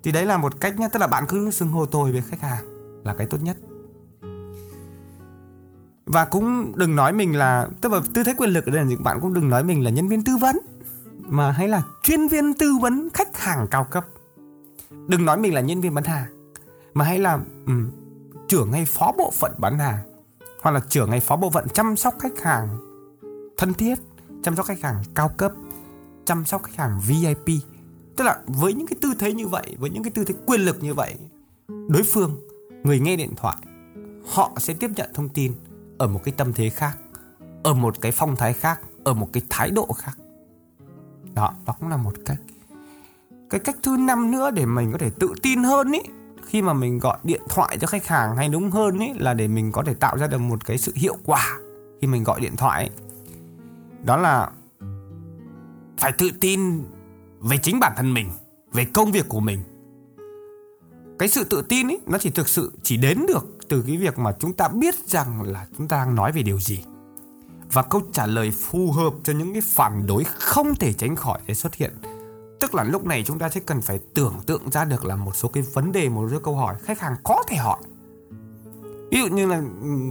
Thì 0.03 0.13
đấy 0.13 0.27
là 0.27 0.37
một 0.37 0.61
cách 0.61 0.79
nhất 0.79 0.91
tức 0.93 1.01
là 1.01 1.07
bạn 1.07 1.25
cứ 1.29 1.51
xưng 1.51 1.69
hô 1.69 1.87
tôi 1.87 2.13
với 2.13 2.23
khách 2.23 2.41
hàng 2.41 2.65
là 3.05 3.15
cái 3.15 3.27
tốt 3.27 3.39
nhất. 3.43 3.57
Và 6.07 6.25
cũng 6.25 6.73
đừng 6.77 6.97
nói 6.97 7.13
mình 7.13 7.37
là 7.37 7.69
tức 7.81 7.93
là 7.93 8.01
tư 8.15 8.25
thế 8.25 8.35
quyền 8.39 8.51
lực 8.51 8.67
ở 8.67 8.71
đây 8.71 8.81
là 8.83 8.89
gì 8.89 8.97
bạn 8.97 9.21
cũng 9.21 9.35
đừng 9.35 9.49
nói 9.49 9.65
mình 9.65 9.85
là 9.85 9.91
nhân 9.91 10.09
viên 10.09 10.25
tư 10.25 10.37
vấn 10.37 10.59
mà 11.19 11.53
hay 11.53 11.69
là 11.69 11.83
chuyên 12.03 12.29
viên 12.29 12.55
tư 12.55 12.79
vấn 12.81 13.09
khách 13.15 13.39
hàng 13.39 13.67
cao 13.71 13.85
cấp. 13.85 14.07
Đừng 14.91 15.25
nói 15.25 15.39
mình 15.39 15.55
là 15.55 15.61
nhân 15.61 15.81
viên 15.81 15.95
bán 15.95 16.05
hàng 16.05 16.51
mà 16.95 17.05
hay 17.05 17.19
là 17.19 17.39
um, 17.67 17.91
trưởng 18.49 18.73
hay 18.73 18.85
phó 18.85 19.13
bộ 19.19 19.31
phận 19.31 19.53
bán 19.59 19.79
hàng 19.79 19.99
hoặc 20.63 20.71
là 20.71 20.81
trưởng 20.89 21.11
hay 21.11 21.21
phó 21.21 21.37
bộ 21.37 21.51
phận 21.51 21.69
chăm 21.69 21.97
sóc 21.97 22.15
khách 22.19 22.43
hàng 22.43 22.69
thân 23.57 23.75
thiết, 23.75 23.95
chăm 24.43 24.57
sóc 24.57 24.67
khách 24.67 24.81
hàng 24.81 25.03
cao 25.15 25.29
cấp, 25.29 25.53
chăm 26.25 26.45
sóc 26.45 26.63
khách 26.63 26.77
hàng 26.77 27.01
VIP 27.07 27.63
tức 28.17 28.25
là 28.25 28.39
với 28.47 28.73
những 28.73 28.87
cái 28.87 28.97
tư 29.01 29.15
thế 29.19 29.33
như 29.33 29.47
vậy, 29.47 29.77
với 29.79 29.91
những 29.91 30.03
cái 30.03 30.11
tư 30.11 30.25
thế 30.25 30.35
quyền 30.47 30.61
lực 30.61 30.83
như 30.83 30.95
vậy, 30.95 31.15
đối 31.69 32.03
phương, 32.13 32.41
người 32.85 33.01
nghe 33.01 33.17
điện 33.17 33.35
thoại, 33.37 33.57
họ 34.27 34.53
sẽ 34.57 34.75
tiếp 34.75 34.91
nhận 34.97 35.11
thông 35.15 35.29
tin 35.29 35.53
ở 35.99 36.09
một 36.09 36.21
cái 36.25 36.35
tâm 36.37 36.53
thế 36.53 36.71
khác, 36.71 36.99
ở 37.63 37.75
một 37.75 38.01
cái 38.01 38.13
phong 38.13 38.37
thái 38.37 38.53
khác, 38.53 38.81
ở 39.05 39.15
một 39.15 39.29
cái 39.33 39.43
thái 39.49 39.71
độ 39.71 39.87
khác. 39.93 40.19
Đó 41.35 41.55
đó 41.67 41.75
cũng 41.81 41.89
là 41.89 41.97
một 41.97 42.15
cách. 42.27 42.39
Cái 43.51 43.61
cách 43.61 43.77
thứ 43.83 43.97
năm 43.97 44.31
nữa 44.31 44.51
để 44.51 44.67
mình 44.67 44.93
có 44.93 44.99
thể 44.99 45.11
tự 45.11 45.35
tin 45.43 45.63
hơn 45.63 45.93
ý, 45.93 46.01
khi 46.47 46.63
mà 46.63 46.73
mình 46.73 46.99
gọi 46.99 47.19
điện 47.25 47.43
thoại 47.49 47.79
cho 47.81 47.87
khách 47.87 48.07
hàng 48.07 48.37
hay 48.37 48.49
đúng 48.49 48.71
hơn 48.71 48.99
ý, 48.99 49.13
là 49.15 49.35
để 49.35 49.49
mình 49.49 49.73
có 49.73 49.83
thể 49.83 49.95
tạo 49.95 50.17
ra 50.17 50.27
được 50.27 50.39
một 50.39 50.65
cái 50.65 50.79
sự 50.79 50.93
hiệu 50.97 51.17
quả 51.25 51.59
khi 52.01 52.07
mình 52.07 52.25
gọi 52.25 52.41
điện 52.41 52.57
thoại. 52.57 52.83
ấy 52.83 53.06
đó 54.07 54.17
là 54.17 54.51
phải 55.99 56.13
tự 56.13 56.31
tin 56.41 56.85
về 57.41 57.59
chính 57.63 57.81
bản 57.81 57.93
thân 57.97 58.15
mình, 58.15 58.31
về 58.73 58.85
công 58.85 59.13
việc 59.13 59.29
của 59.29 59.41
mình. 59.41 59.61
Cái 61.19 61.29
sự 61.29 61.45
tự 61.45 61.63
tin 61.63 61.89
ấy, 61.89 62.01
nó 62.07 62.19
chỉ 62.19 62.31
thực 62.31 62.49
sự 62.49 62.73
chỉ 62.83 62.97
đến 62.97 63.27
được 63.29 63.47
từ 63.69 63.85
cái 63.87 63.97
việc 63.97 64.19
mà 64.19 64.33
chúng 64.39 64.53
ta 64.53 64.69
biết 64.69 64.95
rằng 65.07 65.43
là 65.43 65.67
chúng 65.79 65.89
ta 65.89 65.97
đang 65.97 66.15
nói 66.15 66.33
về 66.33 66.43
điều 66.43 66.61
gì. 66.61 66.85
Và 67.73 67.83
câu 67.83 68.03
trả 68.13 68.27
lời 68.27 68.51
phù 68.51 68.93
hợp 68.93 69.15
cho 69.25 69.33
những 69.33 69.53
cái 69.53 69.63
phản 69.65 70.07
đối 70.07 70.25
không 70.25 70.75
thể 70.75 70.93
tránh 70.93 71.17
khỏi 71.17 71.41
sẽ 71.49 71.55
xuất 71.55 71.75
hiện. 71.75 71.93
Tức 72.61 72.75
là 72.75 72.85
lúc 72.85 73.07
này 73.07 73.25
chúng 73.27 73.39
ta 73.39 73.49
sẽ 73.49 73.61
cần 73.61 73.81
phải 73.81 74.01
tưởng 74.15 74.35
tượng 74.47 74.71
ra 74.71 74.85
được 74.85 75.05
là 75.05 75.17
một 75.17 75.37
số 75.37 75.49
cái 75.49 75.65
vấn 75.73 75.93
đề, 75.93 76.09
một 76.09 76.29
số 76.33 76.39
câu 76.39 76.57
hỏi 76.57 76.77
khách 76.83 77.01
hàng 77.01 77.17
có 77.25 77.43
thể 77.49 77.57
hỏi. 77.57 77.79
Ví 79.11 79.21
dụ 79.21 79.27
như 79.27 79.47
là 79.47 79.63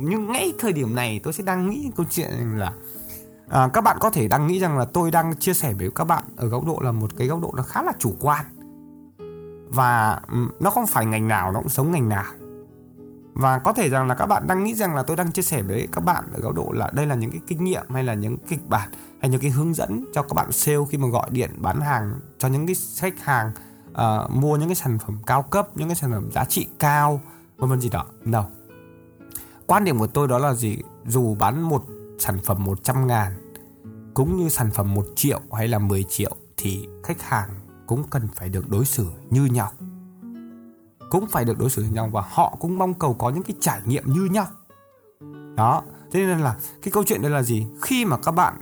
nhưng 0.10 0.32
ngay 0.32 0.54
thời 0.60 0.74
điểm 0.74 0.96
này 0.96 1.20
tôi 1.24 1.34
sẽ 1.34 1.44
đang 1.44 1.70
nghĩ 1.70 1.92
câu 1.96 2.06
chuyện 2.10 2.30
là 2.58 2.74
à, 3.50 3.70
các 3.74 3.82
bạn 3.82 3.98
có 4.00 4.10
thể 4.10 4.28
đang 4.28 4.48
nghĩ 4.48 4.60
rằng 4.60 4.78
là 4.78 4.86
tôi 4.86 5.12
đang 5.12 5.36
chia 5.36 5.54
sẻ 5.54 5.74
với 5.74 5.90
các 5.96 6.04
bạn 6.04 6.24
ở 6.36 6.48
góc 6.48 6.66
độ 6.66 6.80
là 6.82 6.92
một 6.92 7.12
cái 7.18 7.28
góc 7.28 7.42
độ 7.42 7.54
nó 7.58 7.64
khá 7.64 7.84
là 7.84 7.92
chủ 8.00 8.16
quan. 8.20 8.46
Và 9.70 10.22
ừ, 10.32 10.38
nó 10.60 10.70
không 10.70 10.88
phải 10.88 11.06
ngành 11.06 11.28
nào 11.28 11.52
nó 11.52 11.60
cũng 11.60 11.70
sống 11.70 11.92
ngành 11.92 12.10
nào. 12.10 12.34
Và 13.34 13.60
có 13.60 13.74
thể 13.74 13.90
rằng 13.90 14.08
là 14.08 14.16
các 14.16 14.26
bạn 14.26 14.48
đang 14.48 14.64
nghĩ 14.64 14.76
rằng 14.76 14.96
là 14.96 15.04
tôi 15.04 15.18
đang 15.18 15.32
chia 15.32 15.42
sẻ 15.42 15.62
với 15.62 15.88
các 15.92 16.02
bạn 16.02 16.24
ở 16.34 16.40
góc 16.40 16.56
độ 16.56 16.72
là 16.72 16.92
đây 16.94 17.06
là 17.06 17.16
những 17.16 17.32
cái 17.32 17.42
kinh 17.48 17.64
nghiệm 17.64 17.86
hay 17.90 18.04
là 18.04 18.14
những 18.14 18.38
kịch 18.38 18.70
bản 18.70 18.90
hay 19.22 19.30
những 19.30 19.42
cái 19.42 19.52
hướng 19.52 19.74
dẫn 19.74 20.06
cho 20.14 20.22
các 20.22 20.34
bạn 20.34 20.52
sale 20.52 20.78
khi 20.90 20.98
mà 20.98 21.08
gọi 21.08 21.30
điện 21.32 21.52
bán 21.58 21.82
hàng 21.82 22.20
cho 22.38 22.48
những 22.48 22.68
cái 22.68 22.76
khách 22.98 23.20
hàng 23.20 23.52
uh, 23.92 24.32
mua 24.32 24.58
những 24.58 24.70
cái 24.70 24.76
sản 24.76 24.98
phẩm 25.00 25.18
cao 25.26 25.42
cấp 25.42 25.68
những 25.76 25.88
cái 25.88 25.96
sản 25.96 26.12
phẩm 26.12 26.32
giá 26.32 26.46
trị 26.46 26.68
cao 26.80 27.22
vân 27.58 27.70
vân 27.70 27.82
gì 27.82 27.90
đó. 27.90 28.06
Đâu 28.24 28.46
quan 29.66 29.84
điểm 29.84 30.00
của 30.00 30.08
tôi 30.08 30.28
đó 30.28 30.38
là 30.38 30.54
gì? 30.54 30.78
Dù 31.08 31.36
bán 31.36 31.62
một 31.62 31.84
sản 32.20 32.40
phẩm 32.44 32.64
100 32.64 33.08
ngàn, 33.08 33.34
cũng 34.14 34.38
như 34.38 34.50
sản 34.50 34.72
phẩm 34.72 34.94
1 34.94 35.06
triệu 35.16 35.40
hay 35.54 35.68
là 35.68 35.80
10 35.80 36.04
triệu 36.04 36.36
thì 36.58 36.88
khách 37.04 37.22
hàng 37.22 37.50
cũng 37.88 38.04
cần 38.10 38.28
phải 38.36 38.50
được 38.50 38.70
đối 38.70 38.86
xử 38.86 39.08
như 39.30 39.46
nhau. 39.46 39.72
Cũng 41.10 41.28
phải 41.28 41.46
được 41.46 41.60
đối 41.60 41.70
xử 41.70 41.82
như 41.82 41.90
nhau 41.90 42.10
và 42.14 42.24
họ 42.30 42.58
cũng 42.60 42.78
mong 42.78 42.94
cầu 42.94 43.14
có 43.14 43.30
những 43.30 43.44
cái 43.44 43.56
trải 43.60 43.82
nghiệm 43.86 44.14
như 44.14 44.28
nhau. 44.32 44.48
Đó, 45.56 45.84
thế 46.12 46.20
nên 46.20 46.40
là 46.40 46.56
cái 46.82 46.92
câu 46.92 47.04
chuyện 47.04 47.22
đây 47.22 47.32
là 47.32 47.42
gì? 47.42 47.68
Khi 47.82 48.06
mà 48.06 48.18
các 48.18 48.32
bạn 48.32 48.54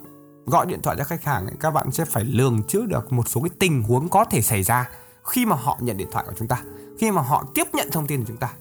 gọi 0.45 0.65
điện 0.65 0.79
thoại 0.83 0.95
cho 0.99 1.03
khách 1.03 1.23
hàng 1.23 1.47
các 1.59 1.71
bạn 1.71 1.91
sẽ 1.91 2.05
phải 2.05 2.25
lường 2.25 2.63
trước 2.67 2.87
được 2.87 3.13
một 3.13 3.27
số 3.27 3.41
cái 3.41 3.49
tình 3.59 3.83
huống 3.83 4.09
có 4.09 4.25
thể 4.25 4.41
xảy 4.41 4.63
ra 4.63 4.89
khi 5.23 5.45
mà 5.45 5.55
họ 5.55 5.77
nhận 5.81 5.97
điện 5.97 6.07
thoại 6.11 6.25
của 6.27 6.33
chúng 6.37 6.47
ta, 6.47 6.63
khi 6.99 7.11
mà 7.11 7.21
họ 7.21 7.45
tiếp 7.53 7.67
nhận 7.73 7.87
thông 7.91 8.07
tin 8.07 8.19
của 8.19 8.25
chúng 8.27 8.37
ta. 8.37 8.53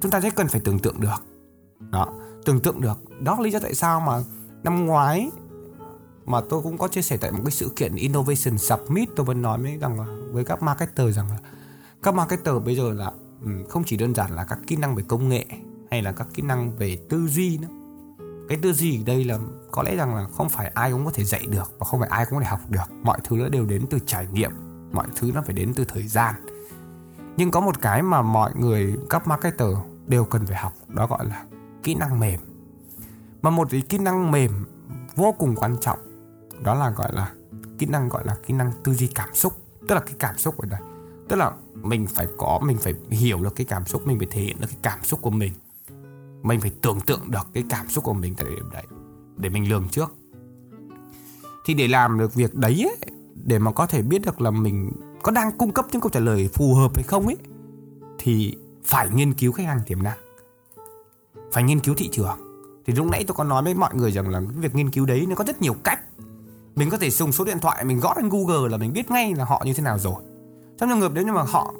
Chúng 0.00 0.10
ta 0.10 0.20
sẽ 0.20 0.30
cần 0.30 0.48
phải 0.48 0.60
tưởng 0.64 0.78
tượng 0.78 1.00
được. 1.00 1.22
Đó 1.90 2.08
tưởng 2.46 2.60
tượng 2.60 2.80
được. 2.80 3.20
Đó 3.20 3.34
là 3.34 3.40
lý 3.40 3.50
do 3.50 3.58
tại 3.58 3.74
sao 3.74 4.00
mà 4.00 4.18
năm 4.62 4.86
ngoái 4.86 5.30
mà 6.24 6.40
tôi 6.50 6.62
cũng 6.62 6.78
có 6.78 6.88
chia 6.88 7.02
sẻ 7.02 7.16
tại 7.16 7.30
một 7.30 7.40
cái 7.44 7.50
sự 7.50 7.70
kiện 7.76 7.94
Innovation 7.94 8.58
Summit, 8.58 9.08
tôi 9.16 9.26
vẫn 9.26 9.42
nói 9.42 9.58
với 9.58 9.78
rằng 9.78 10.00
là, 10.00 10.06
với 10.32 10.44
các 10.44 10.62
marketer 10.62 11.16
rằng 11.16 11.28
là, 11.30 11.38
các 12.02 12.14
marketer 12.14 12.54
bây 12.64 12.76
giờ 12.76 12.92
là 12.92 13.12
ừ, 13.44 13.50
không 13.68 13.84
chỉ 13.86 13.96
đơn 13.96 14.14
giản 14.14 14.32
là 14.32 14.44
các 14.44 14.58
kỹ 14.66 14.76
năng 14.76 14.94
về 14.94 15.02
công 15.08 15.28
nghệ 15.28 15.44
hay 15.90 16.02
là 16.02 16.12
các 16.12 16.26
kỹ 16.34 16.42
năng 16.42 16.76
về 16.76 16.98
tư 17.08 17.28
duy 17.28 17.58
nữa. 17.58 17.68
Cái 18.48 18.58
tư 18.62 18.72
duy 18.72 19.00
ở 19.00 19.02
đây 19.06 19.24
là 19.24 19.38
có 19.70 19.82
lẽ 19.82 19.96
rằng 19.96 20.14
là 20.14 20.28
không 20.36 20.48
phải 20.48 20.68
ai 20.68 20.92
cũng 20.92 21.04
có 21.04 21.10
thể 21.10 21.24
dạy 21.24 21.46
được 21.46 21.72
và 21.78 21.86
không 21.86 22.00
phải 22.00 22.08
ai 22.08 22.26
cũng 22.26 22.38
có 22.38 22.44
thể 22.44 22.50
học 22.50 22.60
được. 22.68 22.94
Mọi 23.02 23.18
thứ 23.24 23.36
nó 23.36 23.48
đều 23.48 23.64
đến 23.64 23.86
từ 23.90 23.98
trải 24.06 24.26
nghiệm, 24.32 24.50
mọi 24.92 25.06
thứ 25.16 25.30
nó 25.34 25.42
phải 25.42 25.54
đến 25.54 25.72
từ 25.76 25.84
thời 25.84 26.02
gian. 26.02 26.34
Nhưng 27.36 27.50
có 27.50 27.60
một 27.60 27.80
cái 27.80 28.02
mà 28.02 28.22
mọi 28.22 28.52
người, 28.54 28.96
các 29.10 29.26
marketer 29.26 29.68
đều 30.06 30.24
cần 30.24 30.46
phải 30.46 30.56
học, 30.56 30.72
đó 30.88 31.06
gọi 31.06 31.26
là 31.26 31.44
kỹ 31.86 31.94
năng 31.94 32.20
mềm. 32.20 32.40
Mà 33.42 33.50
một 33.50 33.68
cái 33.70 33.80
kỹ 33.80 33.98
năng 33.98 34.30
mềm 34.30 34.50
vô 35.16 35.34
cùng 35.38 35.54
quan 35.56 35.76
trọng 35.80 35.98
đó 36.62 36.74
là 36.74 36.90
gọi 36.90 37.12
là 37.12 37.32
kỹ 37.78 37.86
năng 37.86 38.08
gọi 38.08 38.26
là 38.26 38.36
kỹ 38.46 38.54
năng 38.54 38.72
tư 38.84 38.94
duy 38.94 39.06
cảm 39.06 39.28
xúc. 39.34 39.52
Tức 39.88 39.94
là 39.94 40.00
cái 40.00 40.14
cảm 40.18 40.38
xúc 40.38 40.58
ở 40.58 40.68
đây. 40.70 40.80
Tức 41.28 41.36
là 41.36 41.52
mình 41.74 42.06
phải 42.06 42.26
có 42.38 42.60
mình 42.64 42.78
phải 42.78 42.94
hiểu 43.10 43.40
được 43.42 43.56
cái 43.56 43.64
cảm 43.64 43.86
xúc 43.86 44.06
mình 44.06 44.18
phải 44.18 44.28
thể 44.30 44.40
hiện 44.40 44.56
được 44.60 44.66
cái 44.70 44.78
cảm 44.82 44.98
xúc 45.02 45.22
của 45.22 45.30
mình. 45.30 45.52
Mình 46.42 46.60
phải 46.60 46.72
tưởng 46.82 47.00
tượng 47.00 47.30
được 47.30 47.46
cái 47.52 47.64
cảm 47.70 47.88
xúc 47.88 48.04
của 48.04 48.14
mình 48.14 48.34
tại 48.34 48.46
điểm 48.56 48.70
đấy 48.72 48.84
để 49.36 49.48
mình 49.48 49.68
lường 49.68 49.88
trước. 49.88 50.14
Thì 51.66 51.74
để 51.74 51.88
làm 51.88 52.18
được 52.18 52.34
việc 52.34 52.54
đấy 52.54 52.88
ấy, 52.88 52.96
để 53.44 53.58
mà 53.58 53.72
có 53.72 53.86
thể 53.86 54.02
biết 54.02 54.22
được 54.22 54.40
là 54.40 54.50
mình 54.50 54.90
có 55.22 55.32
đang 55.32 55.58
cung 55.58 55.72
cấp 55.72 55.86
những 55.92 56.00
câu 56.00 56.10
trả 56.10 56.20
lời 56.20 56.48
phù 56.52 56.74
hợp 56.74 56.96
hay 56.96 57.02
không 57.02 57.26
ấy 57.26 57.36
thì 58.18 58.56
phải 58.84 59.08
nghiên 59.14 59.34
cứu 59.34 59.52
khách 59.52 59.66
hàng 59.66 59.80
tiềm 59.86 60.02
năng 60.02 60.25
phải 61.56 61.62
nghiên 61.62 61.80
cứu 61.80 61.94
thị 61.94 62.08
trường. 62.12 62.38
Thì 62.86 62.92
lúc 62.92 63.06
nãy 63.06 63.24
tôi 63.26 63.34
có 63.34 63.44
nói 63.44 63.62
với 63.62 63.74
mọi 63.74 63.94
người 63.94 64.12
rằng 64.12 64.28
là 64.28 64.40
cái 64.40 64.60
việc 64.60 64.74
nghiên 64.74 64.90
cứu 64.90 65.06
đấy 65.06 65.26
nó 65.28 65.34
có 65.34 65.44
rất 65.44 65.62
nhiều 65.62 65.74
cách. 65.84 66.00
Mình 66.74 66.90
có 66.90 66.98
thể 66.98 67.10
dùng 67.10 67.32
số 67.32 67.44
điện 67.44 67.58
thoại 67.58 67.84
mình 67.84 68.00
gõ 68.00 68.14
lên 68.16 68.28
Google 68.28 68.70
là 68.70 68.76
mình 68.76 68.92
biết 68.92 69.10
ngay 69.10 69.34
là 69.34 69.44
họ 69.44 69.62
như 69.66 69.72
thế 69.72 69.82
nào 69.82 69.98
rồi. 69.98 70.14
Trong 70.78 70.88
trường 70.88 71.00
hợp 71.00 71.12
nếu 71.14 71.24
như 71.24 71.32
mà 71.32 71.42
họ 71.42 71.74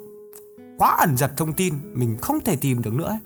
quá 0.77 0.95
ẩn 0.99 1.17
giật 1.17 1.31
thông 1.37 1.53
tin 1.53 1.73
mình 1.93 2.17
không 2.21 2.39
thể 2.41 2.55
tìm 2.55 2.81
được 2.81 2.93
nữa 2.93 3.19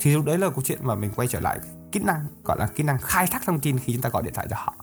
thì 0.00 0.14
lúc 0.14 0.24
đấy 0.24 0.38
là 0.38 0.50
câu 0.50 0.62
chuyện 0.64 0.78
mà 0.82 0.94
mình 0.94 1.10
quay 1.16 1.28
trở 1.28 1.40
lại 1.40 1.60
kỹ 1.92 2.00
năng 2.00 2.26
gọi 2.44 2.58
là 2.58 2.66
kỹ 2.66 2.84
năng 2.84 2.98
khai 2.98 3.26
thác 3.26 3.42
thông 3.46 3.60
tin 3.60 3.78
khi 3.78 3.92
chúng 3.92 4.02
ta 4.02 4.08
gọi 4.08 4.22
điện 4.22 4.34
thoại 4.34 4.46
cho 4.50 4.56
họ. 4.58 4.74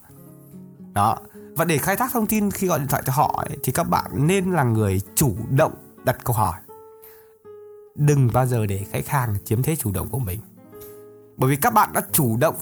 Đó. 0.94 1.18
Và 1.56 1.66
để 1.66 1.78
khai 1.78 1.96
thác 1.96 2.12
thông 2.14 2.28
tin 2.28 2.52
khi 2.52 2.68
gọi 2.68 2.80
điện 2.80 2.88
thoại 2.88 3.04
cho 3.06 3.14
họ 3.14 3.44
ấy, 3.50 3.58
thì 3.64 3.72
các 3.72 3.84
bạn 3.84 4.12
nên 4.14 4.52
là 4.52 4.64
người 4.64 5.02
chủ 5.16 5.36
động 5.50 5.74
đặt 6.04 6.18
câu 6.24 6.36
hỏi. 6.36 6.60
Đừng 7.96 8.30
bao 8.34 8.46
giờ 8.46 8.66
để 8.66 8.86
khách 8.92 9.08
hàng 9.08 9.36
chiếm 9.46 9.64
thế 9.64 9.76
chủ 9.76 9.92
động 9.92 10.08
của 10.10 10.20
mình 10.20 10.40
bởi 11.40 11.50
vì 11.50 11.56
các 11.56 11.74
bạn 11.74 11.90
đã 11.94 12.02
chủ 12.12 12.38
động 12.38 12.56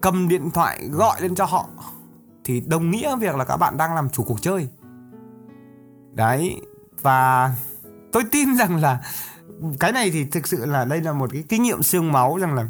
cầm 0.00 0.28
điện 0.28 0.50
thoại 0.50 0.88
gọi 0.92 1.22
lên 1.22 1.34
cho 1.34 1.44
họ. 1.44 1.68
Thì 2.44 2.60
đồng 2.60 2.90
nghĩa 2.90 3.16
việc 3.16 3.36
là 3.36 3.44
các 3.44 3.56
bạn 3.56 3.76
đang 3.76 3.94
làm 3.94 4.08
chủ 4.08 4.24
cuộc 4.24 4.42
chơi. 4.42 4.68
Đấy, 6.12 6.60
và 7.02 7.52
tôi 8.12 8.22
tin 8.32 8.54
rằng 8.58 8.76
là 8.76 9.00
cái 9.80 9.92
này 9.92 10.10
thì 10.10 10.24
thực 10.24 10.46
sự 10.46 10.66
là 10.66 10.84
đây 10.84 11.00
là 11.00 11.12
một 11.12 11.30
cái 11.32 11.44
kinh 11.48 11.62
nghiệm 11.62 11.82
xương 11.82 12.12
máu 12.12 12.36
rằng 12.36 12.54
là 12.54 12.68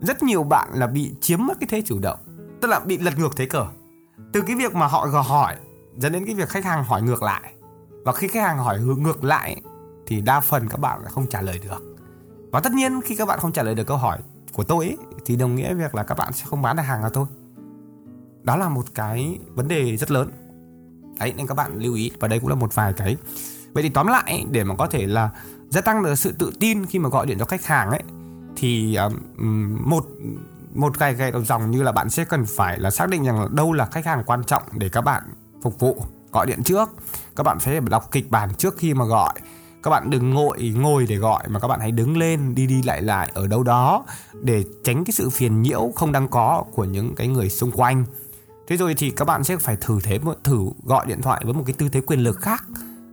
rất 0.00 0.22
nhiều 0.22 0.42
bạn 0.42 0.68
là 0.72 0.86
bị 0.86 1.14
chiếm 1.20 1.46
mất 1.46 1.54
cái 1.60 1.68
thế 1.70 1.82
chủ 1.86 1.98
động. 1.98 2.18
Tức 2.60 2.68
là 2.68 2.80
bị 2.80 2.98
lật 2.98 3.18
ngược 3.18 3.36
thế 3.36 3.46
cờ. 3.46 3.66
Từ 4.32 4.40
cái 4.40 4.56
việc 4.56 4.74
mà 4.74 4.86
họ 4.86 5.06
gò 5.06 5.20
hỏi, 5.20 5.56
dẫn 5.96 6.12
đến 6.12 6.26
cái 6.26 6.34
việc 6.34 6.48
khách 6.48 6.64
hàng 6.64 6.84
hỏi 6.84 7.02
ngược 7.02 7.22
lại. 7.22 7.54
Và 8.04 8.12
khi 8.12 8.28
khách 8.28 8.42
hàng 8.42 8.58
hỏi 8.58 8.80
ngược 8.80 9.24
lại, 9.24 9.62
thì 10.06 10.20
đa 10.20 10.40
phần 10.40 10.68
các 10.68 10.80
bạn 10.80 11.00
không 11.08 11.26
trả 11.26 11.40
lời 11.40 11.60
được. 11.68 11.96
Và 12.52 12.60
tất 12.60 12.72
nhiên 12.72 13.00
khi 13.00 13.16
các 13.16 13.28
bạn 13.28 13.38
không 13.38 13.52
trả 13.52 13.62
lời 13.62 13.74
được 13.74 13.86
câu 13.86 13.96
hỏi 13.96 14.18
của 14.54 14.64
tôi 14.64 14.84
ấy, 14.84 14.96
thì 15.26 15.36
đồng 15.36 15.54
nghĩa 15.54 15.74
việc 15.74 15.94
là 15.94 16.02
các 16.02 16.18
bạn 16.18 16.32
sẽ 16.32 16.44
không 16.46 16.62
bán 16.62 16.76
được 16.76 16.82
hàng 16.82 17.02
cho 17.02 17.08
tôi. 17.08 17.26
Đó 18.42 18.56
là 18.56 18.68
một 18.68 18.84
cái 18.94 19.38
vấn 19.54 19.68
đề 19.68 19.96
rất 19.96 20.10
lớn. 20.10 20.30
Đấy 21.18 21.34
nên 21.36 21.46
các 21.46 21.54
bạn 21.54 21.78
lưu 21.78 21.94
ý 21.94 22.10
và 22.20 22.28
đây 22.28 22.40
cũng 22.40 22.48
là 22.48 22.54
một 22.54 22.74
vài 22.74 22.92
cái. 22.92 23.16
Vậy 23.72 23.82
thì 23.82 23.88
tóm 23.88 24.06
lại 24.06 24.44
để 24.50 24.64
mà 24.64 24.74
có 24.76 24.86
thể 24.86 25.06
là 25.06 25.30
gia 25.68 25.80
tăng 25.80 26.02
được 26.02 26.14
sự 26.14 26.32
tự 26.32 26.52
tin 26.60 26.86
khi 26.86 26.98
mà 26.98 27.08
gọi 27.08 27.26
điện 27.26 27.38
cho 27.38 27.44
khách 27.44 27.64
hàng 27.64 27.90
ấy 27.90 28.02
thì 28.56 28.96
um, 28.96 29.78
một 29.90 30.06
một 30.74 30.98
cái 30.98 31.14
cái 31.14 31.32
dòng 31.44 31.70
như 31.70 31.82
là 31.82 31.92
bạn 31.92 32.10
sẽ 32.10 32.24
cần 32.24 32.44
phải 32.46 32.80
là 32.80 32.90
xác 32.90 33.08
định 33.08 33.24
rằng 33.24 33.40
là 33.40 33.48
đâu 33.52 33.72
là 33.72 33.86
khách 33.86 34.06
hàng 34.06 34.22
quan 34.26 34.44
trọng 34.44 34.62
để 34.72 34.88
các 34.88 35.00
bạn 35.00 35.22
phục 35.62 35.78
vụ 35.78 36.04
gọi 36.32 36.46
điện 36.46 36.62
trước. 36.64 36.90
Các 37.36 37.42
bạn 37.42 37.58
phải 37.58 37.80
đọc 37.80 38.08
kịch 38.12 38.30
bản 38.30 38.54
trước 38.54 38.76
khi 38.78 38.94
mà 38.94 39.04
gọi 39.04 39.32
các 39.84 39.90
bạn 39.90 40.10
đừng 40.10 40.30
ngồi 40.30 40.74
ngồi 40.76 41.06
để 41.08 41.16
gọi, 41.16 41.48
mà 41.48 41.60
các 41.60 41.68
bạn 41.68 41.80
hãy 41.80 41.90
đứng 41.90 42.16
lên, 42.16 42.54
đi 42.54 42.66
đi 42.66 42.82
lại 42.82 43.02
lại 43.02 43.30
ở 43.34 43.46
đâu 43.46 43.62
đó 43.62 44.04
để 44.42 44.64
tránh 44.84 45.04
cái 45.04 45.12
sự 45.12 45.30
phiền 45.30 45.62
nhiễu 45.62 45.92
không 45.96 46.12
đáng 46.12 46.28
có 46.28 46.64
của 46.72 46.84
những 46.84 47.14
cái 47.14 47.28
người 47.28 47.48
xung 47.48 47.70
quanh. 47.70 48.04
Thế 48.66 48.76
rồi 48.76 48.94
thì 48.94 49.10
các 49.10 49.24
bạn 49.24 49.44
sẽ 49.44 49.56
phải 49.56 49.76
thử 49.80 49.98
thế 50.04 50.20
thử 50.44 50.66
gọi 50.84 51.06
điện 51.06 51.22
thoại 51.22 51.40
với 51.44 51.54
một 51.54 51.62
cái 51.66 51.74
tư 51.78 51.88
thế 51.88 52.00
quyền 52.00 52.20
lực 52.20 52.40
khác. 52.40 52.64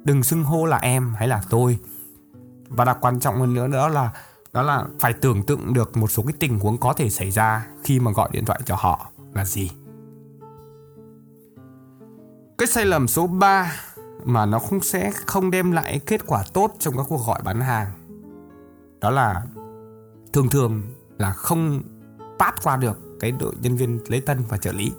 Đừng 0.04 0.24
xưng 0.24 0.44
hô 0.44 0.66
là 0.66 0.78
em 0.78 1.14
hay 1.18 1.28
là 1.28 1.44
tôi. 1.50 1.78
Và 2.68 2.86
đặc 2.86 2.98
quan 3.02 3.20
trọng 3.20 3.40
hơn 3.40 3.54
nữa 3.54 3.68
đó 3.68 3.88
là 3.88 4.12
đó 4.54 4.62
là 4.62 4.86
phải 5.00 5.14
tưởng 5.14 5.44
tượng 5.44 5.74
được 5.74 5.98
một 5.98 6.12
số 6.12 6.24
cái 6.24 6.34
tình 6.40 6.60
huống 6.60 6.78
có 6.78 6.94
thể 6.94 7.10
xảy 7.10 7.32
ra 7.32 7.68
khi 7.84 8.00
mà 8.00 8.12
gọi 8.12 8.30
điện 8.32 8.46
thoại 8.46 8.60
cho 8.66 8.76
họ 8.76 9.10
là 9.34 9.46
gì. 9.46 9.72
Cái 12.58 12.68
sai 12.68 12.86
lầm 12.86 13.08
số 13.08 13.28
3 13.28 13.74
mà 14.24 14.46
nó 14.46 14.60
không 14.60 14.82
sẽ 14.82 15.12
không 15.26 15.52
đem 15.52 15.72
lại 15.72 16.00
kết 16.06 16.28
quả 16.28 16.44
tốt 16.54 16.76
trong 16.80 16.98
các 16.98 17.06
cuộc 17.10 17.26
gọi 17.28 17.42
bán 17.44 17.62
hàng. 17.62 17.88
Đó 19.00 19.10
là 19.10 19.44
thường 20.34 20.50
thường 20.50 20.82
là 21.18 21.34
không 21.34 21.82
pass 22.40 22.64
qua 22.64 22.78
được 22.78 23.20
cái 23.20 23.32
đội 23.32 23.54
nhân 23.62 23.76
viên 23.76 24.00
lễ 24.08 24.22
tân 24.26 24.44
và 24.50 24.58
trợ 24.58 24.72
lý. 24.72 24.92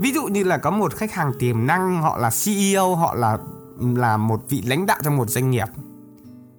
Ví 0.00 0.12
dụ 0.12 0.24
như 0.24 0.44
là 0.44 0.58
có 0.58 0.70
một 0.70 0.94
khách 0.94 1.12
hàng 1.12 1.32
tiềm 1.38 1.66
năng, 1.66 2.02
họ 2.02 2.18
là 2.18 2.30
CEO 2.44 2.94
họ 2.94 3.14
là 3.14 3.38
là 3.80 4.16
một 4.16 4.42
vị 4.48 4.62
lãnh 4.66 4.86
đạo 4.86 4.98
trong 5.04 5.16
một 5.16 5.30
doanh 5.30 5.50
nghiệp. 5.50 5.68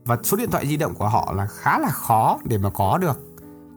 Và 0.05 0.17
số 0.23 0.37
điện 0.37 0.51
thoại 0.51 0.67
di 0.67 0.77
động 0.77 0.93
của 0.95 1.07
họ 1.07 1.33
là 1.35 1.45
khá 1.45 1.79
là 1.79 1.89
khó 1.89 2.39
để 2.43 2.57
mà 2.57 2.69
có 2.69 2.97
được. 2.97 3.19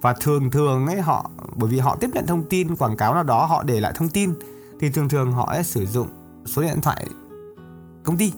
Và 0.01 0.13
thường 0.13 0.51
thường 0.51 0.87
ấy, 0.87 1.01
họ, 1.01 1.31
bởi 1.55 1.71
vì 1.71 1.79
họ 1.79 1.97
tiếp 1.97 2.11
nhận 2.15 2.27
thông 2.27 2.45
tin, 2.45 2.77
quảng 2.77 2.97
cáo 2.97 3.15
nào 3.15 3.23
đó, 3.23 3.47
họ 3.47 3.63
để 3.63 3.81
lại 3.81 3.93
thông 3.95 4.09
tin, 4.09 4.35
thì 4.81 4.91
thường 4.91 5.09
thường 5.09 5.33
họ 5.33 5.53
sẽ 5.55 5.63
sử 5.63 5.87
dụng 5.87 6.09
số 6.47 6.63
điện 6.63 6.81
thoại 6.81 7.07
công 8.07 8.17
ty. 8.17 8.33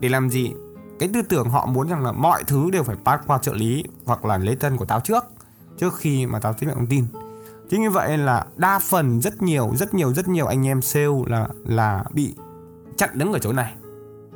Để 0.00 0.08
làm 0.08 0.30
gì? 0.30 0.52
Cái 0.98 1.08
tư 1.14 1.22
tưởng 1.22 1.48
họ 1.48 1.66
muốn 1.66 1.88
rằng 1.88 2.04
là 2.04 2.12
mọi 2.12 2.44
thứ 2.44 2.70
đều 2.70 2.82
phải 2.82 2.96
pass 3.04 3.22
qua 3.26 3.38
trợ 3.38 3.52
lý 3.54 3.84
hoặc 4.04 4.24
là 4.24 4.38
lấy 4.38 4.56
tân 4.56 4.76
của 4.76 4.84
tao 4.84 5.00
trước 5.00 5.24
trước 5.78 5.96
khi 5.96 6.26
mà 6.26 6.40
tao 6.40 6.52
tiếp 6.52 6.66
nhận 6.66 6.76
thông 6.76 6.86
tin. 6.86 7.04
Chính 7.70 7.80
như 7.80 7.90
vậy 7.90 8.18
là 8.18 8.46
đa 8.56 8.78
phần 8.78 9.20
rất 9.20 9.42
nhiều 9.42 9.72
rất 9.76 9.94
nhiều 9.94 10.14
rất 10.14 10.28
nhiều 10.28 10.46
anh 10.46 10.66
em 10.66 10.82
sale 10.82 11.06
là 11.26 11.48
là 11.66 12.04
bị 12.10 12.34
chặn 12.96 13.10
đứng 13.12 13.32
ở 13.32 13.38
chỗ 13.38 13.52
này. 13.52 13.74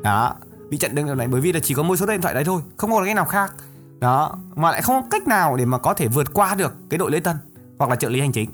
Đó, 0.02 0.34
bị 0.70 0.78
chặn 0.78 0.94
đứng 0.94 1.08
ở 1.08 1.14
này 1.14 1.28
bởi 1.28 1.40
vì 1.40 1.52
là 1.52 1.60
chỉ 1.62 1.74
có 1.74 1.82
mỗi 1.82 1.96
số 1.96 2.06
điện 2.06 2.20
thoại 2.20 2.34
đấy 2.34 2.44
thôi, 2.44 2.62
không 2.76 2.90
có 2.90 3.04
cái 3.04 3.14
nào 3.14 3.24
khác. 3.24 3.54
Đó, 4.00 4.38
mà 4.54 4.70
lại 4.70 4.82
không 4.82 5.02
có 5.02 5.08
cách 5.10 5.28
nào 5.28 5.56
để 5.56 5.64
mà 5.64 5.78
có 5.78 5.94
thể 5.94 6.08
vượt 6.08 6.32
qua 6.32 6.54
được 6.54 6.74
cái 6.90 6.98
đội 6.98 7.10
lễ 7.10 7.20
tân 7.20 7.36
hoặc 7.78 7.90
là 7.90 7.96
trợ 7.96 8.08
lý 8.08 8.20
hành 8.20 8.32
chính. 8.32 8.50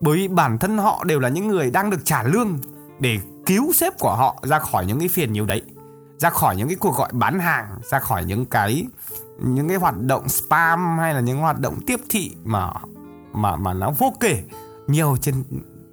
Bởi 0.00 0.18
vì 0.18 0.28
bản 0.28 0.58
thân 0.58 0.78
họ 0.78 1.04
đều 1.04 1.20
là 1.20 1.28
những 1.28 1.48
người 1.48 1.70
đang 1.70 1.90
được 1.90 2.04
trả 2.04 2.22
lương 2.22 2.58
để 3.00 3.18
cứu 3.46 3.72
sếp 3.72 3.98
của 3.98 4.14
họ 4.14 4.42
ra 4.42 4.58
khỏi 4.58 4.86
những 4.86 4.98
cái 4.98 5.08
phiền 5.08 5.32
nhiều 5.32 5.46
đấy, 5.46 5.62
ra 6.18 6.30
khỏi 6.30 6.56
những 6.56 6.68
cái 6.68 6.76
cuộc 6.80 6.96
gọi 6.96 7.08
bán 7.12 7.38
hàng, 7.38 7.66
ra 7.90 7.98
khỏi 7.98 8.24
những 8.24 8.46
cái 8.46 8.86
những 9.38 9.68
cái 9.68 9.76
hoạt 9.76 10.00
động 10.00 10.28
spam 10.28 10.98
hay 10.98 11.14
là 11.14 11.20
những 11.20 11.38
hoạt 11.38 11.60
động 11.60 11.78
tiếp 11.86 12.00
thị 12.08 12.36
mà 12.44 12.72
mà 13.32 13.56
mà 13.56 13.74
nó 13.74 13.90
vô 13.98 14.12
kể 14.20 14.42
nhiều 14.86 15.16
trên 15.20 15.44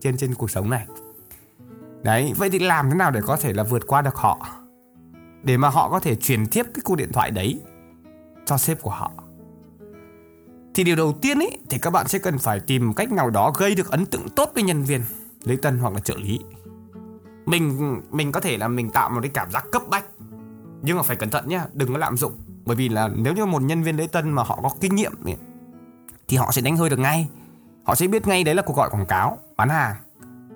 trên 0.01 0.17
trên 0.17 0.35
cuộc 0.35 0.51
sống 0.51 0.69
này. 0.69 0.85
Đấy, 2.03 2.33
vậy 2.37 2.49
thì 2.49 2.59
làm 2.59 2.89
thế 2.89 2.95
nào 2.95 3.11
để 3.11 3.21
có 3.21 3.37
thể 3.37 3.53
là 3.53 3.63
vượt 3.63 3.87
qua 3.87 4.01
được 4.01 4.15
họ? 4.15 4.47
Để 5.43 5.57
mà 5.57 5.69
họ 5.69 5.89
có 5.89 5.99
thể 5.99 6.15
truyền 6.15 6.47
tiếp 6.47 6.63
cái 6.73 6.81
cuộc 6.83 6.95
điện 6.95 7.11
thoại 7.11 7.31
đấy 7.31 7.61
cho 8.45 8.57
sếp 8.57 8.81
của 8.81 8.89
họ. 8.89 9.11
Thì 10.73 10.83
điều 10.83 10.95
đầu 10.95 11.13
tiên 11.21 11.39
ấy 11.39 11.57
thì 11.69 11.77
các 11.77 11.89
bạn 11.89 12.07
sẽ 12.07 12.19
cần 12.19 12.37
phải 12.37 12.59
tìm 12.59 12.93
cách 12.93 13.11
nào 13.11 13.29
đó 13.29 13.53
gây 13.57 13.75
được 13.75 13.91
ấn 13.91 14.05
tượng 14.05 14.29
tốt 14.35 14.51
với 14.53 14.63
nhân 14.63 14.83
viên 14.83 15.01
lễ 15.43 15.57
tân 15.61 15.77
hoặc 15.77 15.93
là 15.93 15.99
trợ 15.99 16.15
lý 16.17 16.39
mình 17.45 18.01
mình 18.11 18.31
có 18.31 18.39
thể 18.39 18.57
là 18.57 18.67
mình 18.67 18.89
tạo 18.89 19.09
một 19.09 19.19
cái 19.21 19.31
cảm 19.33 19.51
giác 19.51 19.65
cấp 19.71 19.81
bách. 19.89 20.05
Nhưng 20.81 20.97
mà 20.97 21.03
phải 21.03 21.17
cẩn 21.17 21.29
thận 21.29 21.47
nhá 21.47 21.65
đừng 21.73 21.93
có 21.93 21.97
lạm 21.97 22.17
dụng. 22.17 22.33
Bởi 22.65 22.75
vì 22.75 22.89
là 22.89 23.09
nếu 23.15 23.33
như 23.33 23.45
một 23.45 23.61
nhân 23.61 23.83
viên 23.83 23.97
lễ 23.97 24.07
tân 24.07 24.31
mà 24.31 24.43
họ 24.43 24.59
có 24.63 24.69
kinh 24.81 24.95
nghiệm 24.95 25.13
thì 26.27 26.37
họ 26.37 26.51
sẽ 26.51 26.61
đánh 26.61 26.77
hơi 26.77 26.89
được 26.89 26.99
ngay. 26.99 27.29
Họ 27.83 27.95
sẽ 27.95 28.07
biết 28.07 28.27
ngay 28.27 28.43
đấy 28.43 28.55
là 28.55 28.61
cuộc 28.61 28.77
gọi 28.77 28.89
quảng 28.89 29.05
cáo 29.05 29.37
bán 29.57 29.69
hàng. 29.69 29.95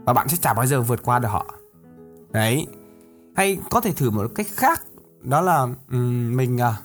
Và 0.05 0.13
bạn 0.13 0.29
sẽ 0.29 0.37
chả 0.41 0.53
bao 0.53 0.65
giờ 0.65 0.81
vượt 0.81 1.03
qua 1.03 1.19
được 1.19 1.27
họ. 1.27 1.45
Đấy. 2.31 2.67
Hay 3.35 3.57
có 3.69 3.81
thể 3.81 3.91
thử 3.93 4.09
một 4.09 4.31
cách 4.35 4.47
khác 4.55 4.81
đó 5.21 5.41
là 5.41 5.67
um, 5.91 6.35
mình 6.37 6.61
à, 6.61 6.75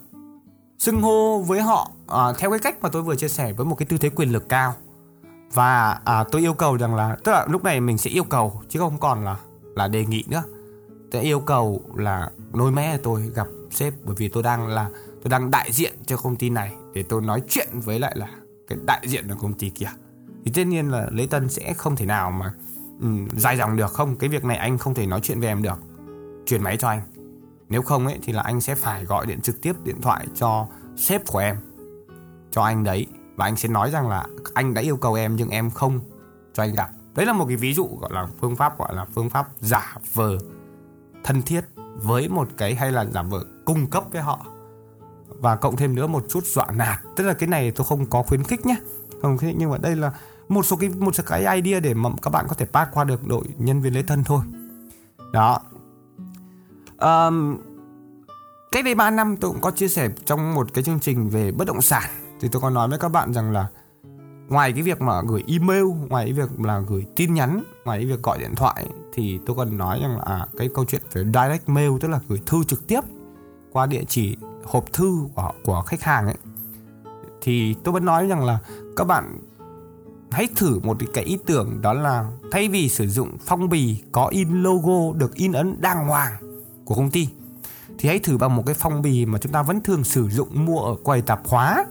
xưng 0.79 1.03
hô 1.03 1.43
với 1.43 1.61
họ 1.61 1.91
à, 2.09 2.33
theo 2.39 2.51
cái 2.51 2.59
cách 2.59 2.83
mà 2.83 2.89
tôi 2.89 3.03
vừa 3.03 3.17
chia 3.17 3.29
sẻ 3.29 3.53
với 3.53 3.67
một 3.67 3.75
cái 3.75 3.87
tư 3.87 3.99
thế 3.99 4.09
quyền 4.09 4.33
lực 4.33 4.49
cao. 4.49 4.75
Và 5.53 6.01
à, 6.05 6.25
tôi 6.25 6.41
yêu 6.41 6.55
cầu 6.55 6.77
rằng 6.77 6.95
là 6.95 7.17
tức 7.25 7.33
là 7.33 7.47
lúc 7.49 7.65
này 7.65 7.81
mình 7.81 7.99
sẽ 7.99 8.11
yêu 8.11 8.25
cầu 8.25 8.63
chứ 8.69 8.79
không 8.79 8.99
còn 8.99 9.25
là 9.25 9.37
là 9.75 9.89
đề 9.89 10.07
nghị 10.07 10.25
nữa. 10.29 10.43
Tôi 11.11 11.23
yêu 11.23 11.41
cầu 11.41 11.83
là 11.95 12.31
lôi 12.53 12.73
mẹ 12.73 12.99
tôi 13.03 13.31
gặp 13.35 13.47
sếp 13.71 13.95
bởi 14.05 14.15
vì 14.19 14.29
tôi 14.29 14.43
đang 14.43 14.69
là 14.69 14.91
tôi 15.23 15.31
đang 15.31 15.51
đại 15.51 15.73
diện 15.73 15.93
cho 16.07 16.17
công 16.17 16.37
ty 16.37 16.51
này 16.51 16.73
để 16.95 17.03
tôi 17.03 17.23
nói 17.23 17.43
chuyện 17.49 17.69
với 17.73 17.99
lại 17.99 18.13
là 18.17 18.29
cái 18.69 18.79
đại 18.87 19.01
diện 19.09 19.29
của 19.29 19.35
công 19.43 19.55
ty 19.55 19.71
kia. 19.71 19.89
Thì 20.45 20.51
tất 20.55 20.67
nhiên 20.67 20.91
là 20.91 21.09
Lê 21.11 21.27
tân 21.27 21.49
sẽ 21.49 21.75
không 21.75 21.97
thể 21.97 22.07
nào 22.07 22.31
mà 22.31 22.53
um, 23.01 23.29
dài 23.37 23.57
dòng 23.57 23.77
được. 23.77 23.93
Không 23.93 24.17
cái 24.17 24.31
việc 24.31 24.45
này 24.45 24.57
anh 24.57 24.79
không 24.79 24.95
thể 24.95 25.07
nói 25.07 25.21
chuyện 25.23 25.41
với 25.41 25.49
em 25.49 25.63
được. 25.63 25.79
Chuyển 26.47 26.63
máy 26.63 26.77
cho 26.77 26.89
anh. 26.89 27.01
Nếu 27.69 27.83
không 27.83 28.07
ấy 28.07 28.19
thì 28.23 28.33
là 28.33 28.43
anh 28.43 28.61
sẽ 28.61 28.75
phải 28.75 29.05
gọi 29.05 29.27
điện 29.27 29.41
trực 29.41 29.63
tiếp 29.63 29.73
điện 29.85 30.01
thoại 30.03 30.27
cho 30.35 30.67
sếp 30.97 31.27
của 31.27 31.39
em 31.39 31.57
cho 32.51 32.63
anh 32.63 32.85
đấy. 32.85 33.07
Và 33.37 33.45
anh 33.45 33.57
sẽ 33.57 33.69
nói 33.69 33.91
rằng 33.91 34.09
là 34.09 34.27
anh 34.55 34.75
đã 34.75 34.83
yêu 34.83 34.97
cầu 34.97 35.15
em 35.15 35.37
nhưng 35.37 35.49
em 35.49 35.71
không 35.71 36.01
cho 36.55 36.63
anh 36.63 36.75
gặp 36.75 36.91
đấy 37.15 37.27
là 37.27 37.33
một 37.33 37.45
cái 37.49 37.57
ví 37.57 37.75
dụ 37.75 37.99
gọi 38.01 38.11
là 38.13 38.27
phương 38.41 38.57
pháp 38.57 38.79
gọi 38.79 38.95
là 38.95 39.05
phương 39.05 39.31
pháp 39.31 39.49
giả 39.61 39.97
vờ 40.15 40.39
thân 41.25 41.43
thiết 41.43 41.65
với 42.03 42.29
một 42.29 42.49
cái 42.57 42.75
hay 42.75 42.93
là 42.93 43.05
giả 43.05 43.23
vờ 43.23 43.45
cung 43.65 43.87
cấp 43.87 44.05
với 44.13 44.23
họ. 44.23 44.47
Và 45.29 45.57
cộng 45.57 45.77
thêm 45.77 45.95
nữa 45.95 46.07
một 46.07 46.25
chút 46.29 46.45
dọa 46.45 46.67
nạt. 46.75 47.01
Tức 47.17 47.25
là 47.25 47.35
cái 47.35 47.49
này 47.49 47.71
tôi 47.71 47.87
không 47.87 48.07
có 48.07 48.23
khuyến 48.23 48.43
khích 48.43 48.67
nhé. 48.67 48.77
Không 49.23 49.39
khuyến 49.39 49.51
khích 49.51 49.59
nhưng 49.59 49.71
mà 49.71 49.79
đây 49.79 49.97
là 49.97 50.13
một 50.49 50.63
số 50.67 50.77
cái 50.77 50.91
một 50.99 51.15
số 51.15 51.25
cái 51.27 51.63
idea 51.63 51.81
để 51.81 51.95
mà 51.95 52.11
các 52.23 52.31
bạn 52.31 52.47
có 52.49 52.55
thể 52.55 52.67
pass 52.67 52.91
qua 52.93 53.05
được 53.05 53.27
đội 53.27 53.45
nhân 53.59 53.81
viên 53.81 53.95
lễ 53.95 54.03
tân 54.07 54.25
thôi. 54.25 54.41
Đó. 55.33 55.61
Um, 56.99 57.59
cách 58.73 58.85
đây 58.85 58.95
3 58.95 59.11
năm 59.11 59.37
tôi 59.37 59.51
cũng 59.51 59.61
có 59.61 59.71
chia 59.71 59.89
sẻ 59.89 60.09
trong 60.25 60.55
một 60.55 60.75
cái 60.75 60.85
chương 60.85 61.01
trình 61.01 61.29
về 61.29 61.53
bất 61.53 61.67
động 61.67 61.83
sản. 61.83 62.11
Thì 62.41 62.49
tôi 62.49 62.63
có 62.63 62.71
nói 62.71 62.89
với 62.89 62.99
các 62.99 63.09
bạn 63.09 63.33
rằng 63.35 63.53
là 63.53 63.69
ngoài 64.51 64.73
cái 64.73 64.83
việc 64.83 65.01
mà 65.01 65.23
gửi 65.27 65.45
email 65.47 65.85
ngoài 66.09 66.25
cái 66.25 66.33
việc 66.33 66.61
là 66.61 66.81
gửi 66.89 67.07
tin 67.17 67.35
nhắn 67.35 67.63
ngoài 67.85 67.99
cái 67.99 68.07
việc 68.07 68.23
gọi 68.23 68.39
điện 68.39 68.55
thoại 68.55 68.87
thì 69.13 69.41
tôi 69.47 69.57
còn 69.57 69.79
nói 69.79 69.99
rằng 70.03 70.17
là 70.17 70.23
à, 70.25 70.47
cái 70.57 70.69
câu 70.75 70.85
chuyện 70.85 71.03
về 71.13 71.25
direct 71.25 71.69
mail 71.69 71.91
tức 72.01 72.09
là 72.09 72.21
gửi 72.29 72.41
thư 72.47 72.65
trực 72.65 72.87
tiếp 72.87 73.01
qua 73.73 73.87
địa 73.87 74.05
chỉ 74.09 74.37
hộp 74.65 74.93
thư 74.93 75.15
của 75.35 75.53
của 75.65 75.83
khách 75.87 76.03
hàng 76.03 76.27
ấy 76.27 76.37
thì 77.43 77.75
tôi 77.85 77.93
vẫn 77.93 78.05
nói 78.05 78.27
rằng 78.29 78.45
là 78.45 78.59
các 78.97 79.05
bạn 79.05 79.39
hãy 80.31 80.49
thử 80.57 80.79
một 80.83 80.97
cái 81.15 81.25
ý 81.25 81.39
tưởng 81.47 81.83
đó 81.83 81.93
là 81.93 82.31
thay 82.51 82.69
vì 82.69 82.89
sử 82.89 83.07
dụng 83.07 83.37
phong 83.41 83.69
bì 83.69 84.03
có 84.13 84.27
in 84.27 84.63
logo 84.63 85.19
được 85.19 85.35
in 85.35 85.53
ấn 85.53 85.81
đàng 85.81 86.07
hoàng 86.09 86.33
của 86.85 86.95
công 86.95 87.11
ty 87.11 87.29
thì 87.99 88.09
hãy 88.09 88.19
thử 88.19 88.39
bằng 88.39 88.57
một 88.57 88.63
cái 88.67 88.75
phong 88.79 89.03
bì 89.03 89.27
mà 89.27 89.39
chúng 89.39 89.53
ta 89.53 89.63
vẫn 89.63 89.81
thường 89.81 90.05
sử 90.05 90.29
dụng 90.29 90.65
mua 90.65 90.81
ở 90.81 90.95
quầy 91.05 91.23
tạp 91.23 91.49
hóa 91.49 91.85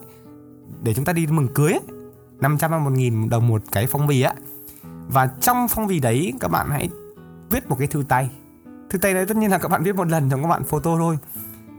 để 0.84 0.94
chúng 0.94 1.06
ta 1.06 1.14
đi 1.14 1.28
mừng 1.28 1.48
cưới 1.54 1.72
ấy. 1.72 1.99
500 2.42 2.72
hay 2.72 2.80
1000 2.80 3.30
đồng 3.30 3.48
một 3.48 3.62
cái 3.72 3.88
phong 3.88 4.08
bì 4.08 4.22
á. 4.22 4.34
Và 5.08 5.28
trong 5.42 5.68
phong 5.68 5.88
bì 5.88 6.00
đấy, 6.00 6.34
các 6.40 6.48
bạn 6.48 6.70
hãy 6.70 6.90
viết 7.50 7.70
một 7.70 7.76
cái 7.80 7.88
thư 7.88 8.04
tay. 8.08 8.30
Thư 8.90 8.98
tay 8.98 9.14
đấy 9.14 9.26
tất 9.26 9.38
nhiên 9.38 9.52
là 9.52 9.58
các 9.58 9.68
bạn 9.68 9.84
viết 9.84 9.96
một 9.96 10.08
lần 10.08 10.30
trong 10.30 10.42
các 10.42 10.48
bạn 10.48 10.64
photo 10.64 10.98
thôi. 10.98 11.18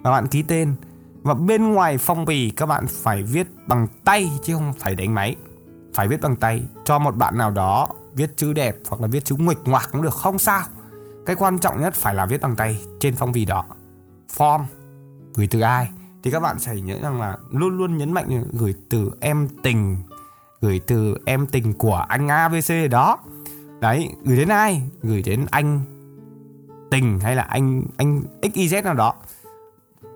Và 0.02 0.10
bạn 0.10 0.26
ký 0.26 0.42
tên. 0.42 0.74
Và 1.22 1.34
bên 1.34 1.72
ngoài 1.72 1.98
phong 1.98 2.24
bì, 2.24 2.50
các 2.50 2.66
bạn 2.66 2.86
phải 2.88 3.22
viết 3.22 3.46
bằng 3.66 3.86
tay 4.04 4.30
chứ 4.42 4.54
không 4.54 4.72
phải 4.78 4.94
đánh 4.94 5.14
máy. 5.14 5.36
Phải 5.94 6.08
viết 6.08 6.20
bằng 6.20 6.36
tay 6.36 6.62
cho 6.84 6.98
một 6.98 7.16
bạn 7.16 7.38
nào 7.38 7.50
đó 7.50 7.88
viết 8.14 8.36
chữ 8.36 8.52
đẹp 8.52 8.76
hoặc 8.88 9.00
là 9.00 9.08
viết 9.08 9.24
chữ 9.24 9.36
nguệch 9.38 9.58
ngoạc 9.64 9.88
cũng 9.92 10.02
được, 10.02 10.14
không 10.14 10.38
sao. 10.38 10.62
Cái 11.26 11.36
quan 11.36 11.58
trọng 11.58 11.80
nhất 11.80 11.94
phải 11.94 12.14
là 12.14 12.26
viết 12.26 12.40
bằng 12.40 12.56
tay 12.56 12.80
trên 13.00 13.14
phong 13.16 13.32
bì 13.32 13.44
đó. 13.44 13.64
Form 14.36 14.64
gửi 15.34 15.46
từ 15.50 15.60
ai 15.60 15.90
thì 16.22 16.30
các 16.30 16.40
bạn 16.40 16.56
phải 16.58 16.80
nhớ 16.80 16.98
rằng 17.02 17.20
là 17.20 17.36
luôn 17.50 17.78
luôn 17.78 17.96
nhấn 17.96 18.12
mạnh 18.12 18.44
gửi 18.52 18.74
từ 18.88 19.10
em 19.20 19.48
tình 19.62 19.96
gửi 20.60 20.80
từ 20.86 21.14
em 21.24 21.46
tình 21.46 21.72
của 21.72 22.04
anh 22.08 22.28
ABC 22.28 22.90
đó. 22.90 23.18
Đấy, 23.80 24.08
gửi 24.24 24.36
đến 24.36 24.48
ai? 24.48 24.82
Gửi 25.02 25.22
đến 25.22 25.46
anh 25.50 25.80
tình 26.90 27.20
hay 27.20 27.36
là 27.36 27.42
anh 27.42 27.82
anh 27.96 28.22
xyz 28.42 28.82
nào 28.82 28.94
đó. 28.94 29.14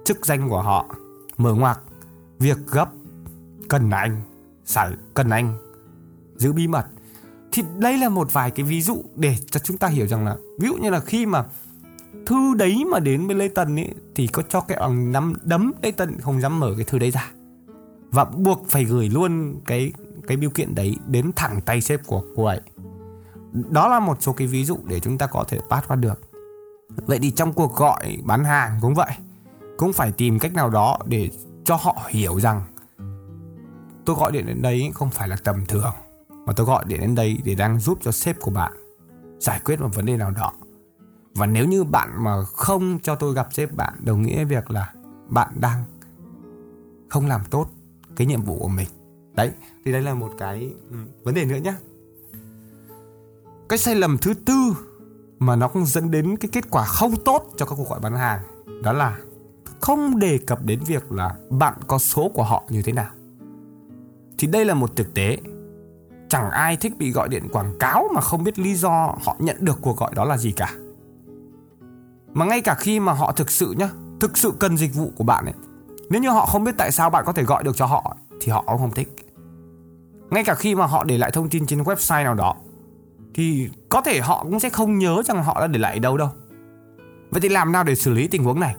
Chức 0.05 0.27
danh 0.27 0.49
của 0.49 0.63
họ, 0.63 0.87
mở 1.37 1.55
ngoặc, 1.55 1.81
việc 2.39 2.59
gấp, 2.71 2.89
cần 3.69 3.91
anh 3.91 4.21
sở 4.65 4.93
cần 5.15 5.31
anh, 5.31 5.55
giữ 6.37 6.53
bí 6.53 6.67
mật. 6.67 6.87
Thì 7.53 7.63
đây 7.79 7.99
là 7.99 8.09
một 8.09 8.33
vài 8.33 8.51
cái 8.51 8.67
ví 8.67 8.83
dụ 8.83 9.03
để 9.17 9.37
cho 9.51 9.61
chúng 9.61 9.79
ta 9.79 9.89
hiểu 9.89 10.07
rằng 10.07 10.25
là, 10.25 10.37
ví 10.59 10.69
dụ 10.69 10.75
như 10.75 10.91
là 10.91 11.01
khi 11.01 11.27
mà 11.27 11.45
thư 12.27 12.55
đấy 12.55 12.85
mà 12.91 12.99
đến 12.99 13.27
với 13.27 13.37
lê 13.37 13.49
tân 13.49 13.77
ấy, 13.77 13.91
thì 14.15 14.27
có 14.27 14.43
cho 14.43 14.61
cái 14.61 14.79
bằng 14.81 15.13
nắm, 15.13 15.35
đấm 15.43 15.73
lê 15.83 15.91
tân 15.91 16.21
không 16.21 16.41
dám 16.41 16.61
mở 16.61 16.75
cái 16.77 16.85
thư 16.85 16.99
đấy 16.99 17.11
ra. 17.11 17.31
Và 18.11 18.25
buộc 18.25 18.67
phải 18.69 18.85
gửi 18.85 19.09
luôn 19.09 19.61
cái 19.67 19.93
cái 20.27 20.37
biểu 20.37 20.51
kiện 20.51 20.75
đấy 20.75 20.97
đến 21.07 21.31
thẳng 21.37 21.61
tay 21.61 21.81
sếp 21.81 22.07
của 22.07 22.23
cô 22.37 22.45
ấy. 22.45 22.61
Đó 23.53 23.89
là 23.89 24.01
một 24.01 24.23
số 24.23 24.33
cái 24.33 24.47
ví 24.47 24.65
dụ 24.65 24.79
để 24.85 25.01
chúng 25.01 25.19
ta 25.19 25.27
có 25.27 25.45
thể 25.49 25.61
pass 25.71 25.89
qua 25.89 25.97
được. 25.97 26.21
Vậy 27.07 27.19
thì 27.23 27.31
trong 27.31 27.53
cuộc 27.53 27.77
gọi 27.77 28.19
bán 28.25 28.45
hàng 28.45 28.79
cũng 28.81 28.95
vậy, 28.95 29.11
cũng 29.77 29.93
phải 29.93 30.13
tìm 30.13 30.39
cách 30.39 30.55
nào 30.55 30.71
đó 30.71 30.99
để 31.07 31.31
cho 31.65 31.77
họ 31.77 31.97
hiểu 32.09 32.41
rằng 32.41 32.63
tôi 34.05 34.17
gọi 34.17 34.33
điện 34.33 34.47
đến 34.47 34.63
đây 34.63 34.91
không 34.95 35.11
phải 35.11 35.29
là 35.29 35.37
tầm 35.45 35.67
thường, 35.67 35.93
mà 36.47 36.53
tôi 36.57 36.67
gọi 36.67 36.85
điện 36.85 37.01
đến 37.01 37.15
đây 37.15 37.39
để 37.45 37.55
đang 37.55 37.81
giúp 37.81 37.99
cho 38.03 38.13
sếp 38.13 38.41
của 38.41 38.51
bạn 38.51 38.73
giải 39.41 39.61
quyết 39.65 39.81
một 39.81 39.91
vấn 39.95 40.07
đề 40.07 40.17
nào 40.17 40.31
đó. 40.31 40.53
Và 41.35 41.47
nếu 41.47 41.67
như 41.67 41.85
bạn 41.85 42.25
mà 42.25 42.43
không 42.43 42.99
cho 43.03 43.15
tôi 43.15 43.35
gặp 43.35 43.49
sếp 43.53 43.77
bạn, 43.77 43.95
đồng 44.05 44.23
nghĩa 44.23 44.45
việc 44.45 44.71
là 44.71 44.93
bạn 45.29 45.49
đang 45.61 45.85
không 47.09 47.27
làm 47.27 47.41
tốt 47.51 47.69
cái 48.17 48.27
nhiệm 48.27 48.43
vụ 48.43 48.59
của 48.59 48.69
mình 48.69 48.89
đấy, 49.35 49.51
thì 49.85 49.93
đây 49.93 50.03
là 50.03 50.15
một 50.15 50.33
cái 50.39 50.73
ừ, 50.91 50.97
vấn 51.25 51.35
đề 51.35 51.45
nữa 51.45 51.57
nhé 51.57 51.75
cái 53.69 53.79
sai 53.79 53.95
lầm 53.95 54.19
thứ 54.19 54.35
tư 54.35 54.55
mà 55.39 55.57
nó 55.57 55.69
cũng 55.69 55.87
dẫn 55.87 56.11
đến 56.11 56.37
cái 56.37 56.49
kết 56.53 56.71
quả 56.71 56.85
không 56.85 57.17
tốt 57.25 57.51
cho 57.57 57.67
các 57.67 57.75
cuộc 57.79 57.89
gọi 57.89 58.01
bán 58.01 58.17
hàng, 58.17 58.41
đó 58.83 58.93
là 58.93 59.19
không 59.81 60.19
đề 60.19 60.39
cập 60.47 60.65
đến 60.65 60.81
việc 60.87 61.13
là 61.13 61.35
bạn 61.51 61.75
có 61.87 61.99
số 61.99 62.29
của 62.29 62.43
họ 62.43 62.65
như 62.69 62.83
thế 62.83 62.93
nào. 62.93 63.11
Thì 64.39 64.47
đây 64.47 64.65
là 64.65 64.75
một 64.75 64.97
thực 64.97 65.15
tế. 65.15 65.39
Chẳng 66.29 66.51
ai 66.51 66.77
thích 66.77 66.99
bị 66.99 67.11
gọi 67.13 67.29
điện 67.29 67.49
quảng 67.53 67.79
cáo 67.79 68.09
mà 68.15 68.21
không 68.21 68.45
biết 68.45 68.59
lý 68.59 68.75
do 68.75 69.17
họ 69.25 69.37
nhận 69.39 69.57
được 69.61 69.79
cuộc 69.83 69.97
gọi 69.97 70.13
đó 70.15 70.25
là 70.25 70.37
gì 70.39 70.53
cả. 70.53 70.75
Mà 72.33 72.45
ngay 72.45 72.61
cả 72.61 72.75
khi 72.75 73.01
mà 73.01 73.13
họ 73.13 73.33
thực 73.33 73.51
sự 73.51 73.75
nhá, 73.79 73.89
thực 74.21 74.39
sự 74.39 74.53
cần 74.59 74.77
dịch 74.77 74.95
vụ 74.95 75.13
của 75.17 75.25
bạn 75.25 75.45
ấy, 75.45 75.55
nếu 76.11 76.23
như 76.23 76.31
họ 76.31 76.47
không 76.47 76.65
biết 76.65 76.75
tại 76.79 76.93
sao 76.93 77.11
bạn 77.11 77.25
có 77.27 77.33
thể 77.33 77.43
gọi 77.43 77.65
được 77.65 77.77
cho 77.77 77.87
họ 77.87 78.17
thì 78.45 78.53
họ 78.53 78.65
cũng 78.67 78.79
không 78.79 78.91
thích. 78.91 79.09
Ngay 80.31 80.45
cả 80.45 80.55
khi 80.55 80.75
mà 80.75 80.87
họ 80.87 81.05
để 81.05 81.19
lại 81.19 81.31
thông 81.31 81.49
tin 81.49 81.67
trên 81.67 81.83
website 81.83 82.25
nào 82.25 82.35
đó 82.35 82.55
thì 83.35 83.69
có 83.89 84.01
thể 84.01 84.21
họ 84.21 84.43
cũng 84.43 84.61
sẽ 84.61 84.71
không 84.71 84.99
nhớ 84.99 85.23
rằng 85.25 85.45
họ 85.45 85.61
đã 85.61 85.67
để 85.67 85.79
lại 85.79 85.99
đâu 85.99 86.17
đâu. 86.17 86.29
Vậy 87.31 87.41
thì 87.41 87.49
làm 87.49 87.73
nào 87.73 87.85
để 87.85 87.95
xử 87.95 88.13
lý 88.13 88.29
tình 88.29 88.45
huống 88.45 88.61
này? 88.61 88.77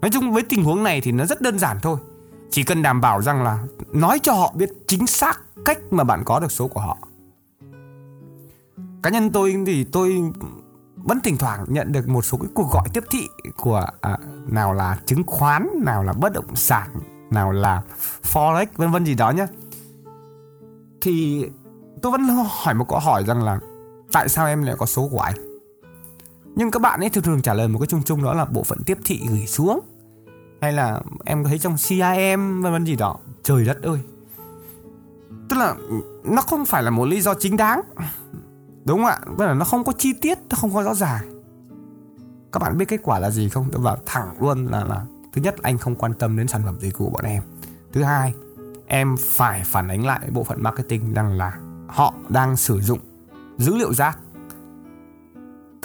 Nói 0.00 0.10
chung 0.10 0.32
với 0.32 0.42
tình 0.42 0.64
huống 0.64 0.82
này 0.82 1.00
thì 1.00 1.12
nó 1.12 1.26
rất 1.26 1.40
đơn 1.40 1.58
giản 1.58 1.76
thôi. 1.82 1.98
Chỉ 2.50 2.62
cần 2.62 2.82
đảm 2.82 3.00
bảo 3.00 3.22
rằng 3.22 3.42
là 3.42 3.58
nói 3.92 4.18
cho 4.22 4.32
họ 4.32 4.52
biết 4.56 4.70
chính 4.88 5.06
xác 5.06 5.40
cách 5.64 5.78
mà 5.90 6.04
bạn 6.04 6.22
có 6.24 6.40
được 6.40 6.52
số 6.52 6.68
của 6.68 6.80
họ. 6.80 6.98
Cá 9.02 9.10
nhân 9.10 9.30
tôi 9.32 9.56
thì 9.66 9.84
tôi 9.84 10.22
vẫn 10.96 11.20
thỉnh 11.20 11.36
thoảng 11.38 11.64
nhận 11.68 11.92
được 11.92 12.08
một 12.08 12.24
số 12.24 12.38
cái 12.38 12.48
cuộc 12.54 12.70
gọi 12.70 12.88
tiếp 12.92 13.04
thị 13.10 13.28
của 13.56 13.86
à, 14.00 14.18
nào 14.46 14.72
là 14.72 14.98
chứng 15.06 15.22
khoán 15.26 15.68
nào 15.84 16.04
là 16.04 16.12
bất 16.12 16.32
động 16.32 16.56
sản 16.56 16.88
nào 17.32 17.52
là 17.52 17.82
forex, 18.32 18.66
vân 18.76 18.90
vân 18.90 19.04
gì 19.04 19.14
đó 19.14 19.30
nhé 19.30 19.46
thì 21.00 21.46
tôi 22.02 22.12
vẫn 22.12 22.22
hỏi 22.48 22.74
một 22.74 22.88
câu 22.88 22.98
hỏi 22.98 23.24
rằng 23.26 23.42
là 23.42 23.60
tại 24.12 24.28
sao 24.28 24.46
em 24.46 24.62
lại 24.62 24.76
có 24.78 24.86
số 24.86 25.08
của 25.08 25.20
anh? 25.20 25.34
Nhưng 26.56 26.70
các 26.70 26.82
bạn 26.82 27.00
ấy 27.00 27.10
thường 27.10 27.24
thường 27.24 27.42
trả 27.42 27.54
lời 27.54 27.68
một 27.68 27.78
cái 27.78 27.86
chung 27.86 28.02
chung 28.02 28.22
đó 28.22 28.34
là 28.34 28.44
bộ 28.44 28.62
phận 28.62 28.78
tiếp 28.86 28.98
thị 29.04 29.20
gửi 29.30 29.46
xuống. 29.46 29.80
Hay 30.60 30.72
là 30.72 31.00
em 31.24 31.44
thấy 31.44 31.58
trong 31.58 31.76
CIM 31.88 32.62
vân 32.62 32.72
vân 32.72 32.84
gì 32.86 32.96
đó. 32.96 33.16
Trời 33.42 33.64
đất 33.64 33.82
ơi. 33.82 33.98
Tức 35.48 35.56
là 35.56 35.74
nó 36.24 36.42
không 36.42 36.64
phải 36.64 36.82
là 36.82 36.90
một 36.90 37.04
lý 37.04 37.20
do 37.20 37.34
chính 37.34 37.56
đáng. 37.56 37.80
Đúng 38.84 38.98
không 38.98 39.06
ạ? 39.06 39.18
Tức 39.38 39.44
là 39.44 39.54
nó 39.54 39.64
không 39.64 39.84
có 39.84 39.92
chi 39.98 40.12
tiết, 40.12 40.38
nó 40.50 40.56
không 40.56 40.74
có 40.74 40.82
rõ 40.82 40.94
ràng. 40.94 41.42
Các 42.52 42.62
bạn 42.62 42.78
biết 42.78 42.84
kết 42.88 43.00
quả 43.02 43.18
là 43.18 43.30
gì 43.30 43.48
không? 43.48 43.68
Tôi 43.72 43.82
bảo 43.82 43.96
thẳng 44.06 44.34
luôn 44.40 44.66
là 44.66 44.84
là 44.84 45.04
thứ 45.32 45.42
nhất 45.42 45.54
anh 45.62 45.78
không 45.78 45.94
quan 45.94 46.14
tâm 46.14 46.36
đến 46.36 46.48
sản 46.48 46.62
phẩm 46.64 46.76
dịch 46.80 46.98
vụ 46.98 47.06
của 47.06 47.12
bọn 47.12 47.24
em. 47.24 47.42
Thứ 47.92 48.02
hai, 48.02 48.34
em 48.86 49.16
phải 49.20 49.62
phản 49.64 49.88
ánh 49.88 50.06
lại 50.06 50.20
bộ 50.32 50.44
phận 50.44 50.62
marketing 50.62 51.14
rằng 51.14 51.32
là 51.38 51.58
họ 51.88 52.14
đang 52.28 52.56
sử 52.56 52.80
dụng 52.80 52.98
dữ 53.58 53.74
liệu 53.74 53.94
rác. 53.94 54.18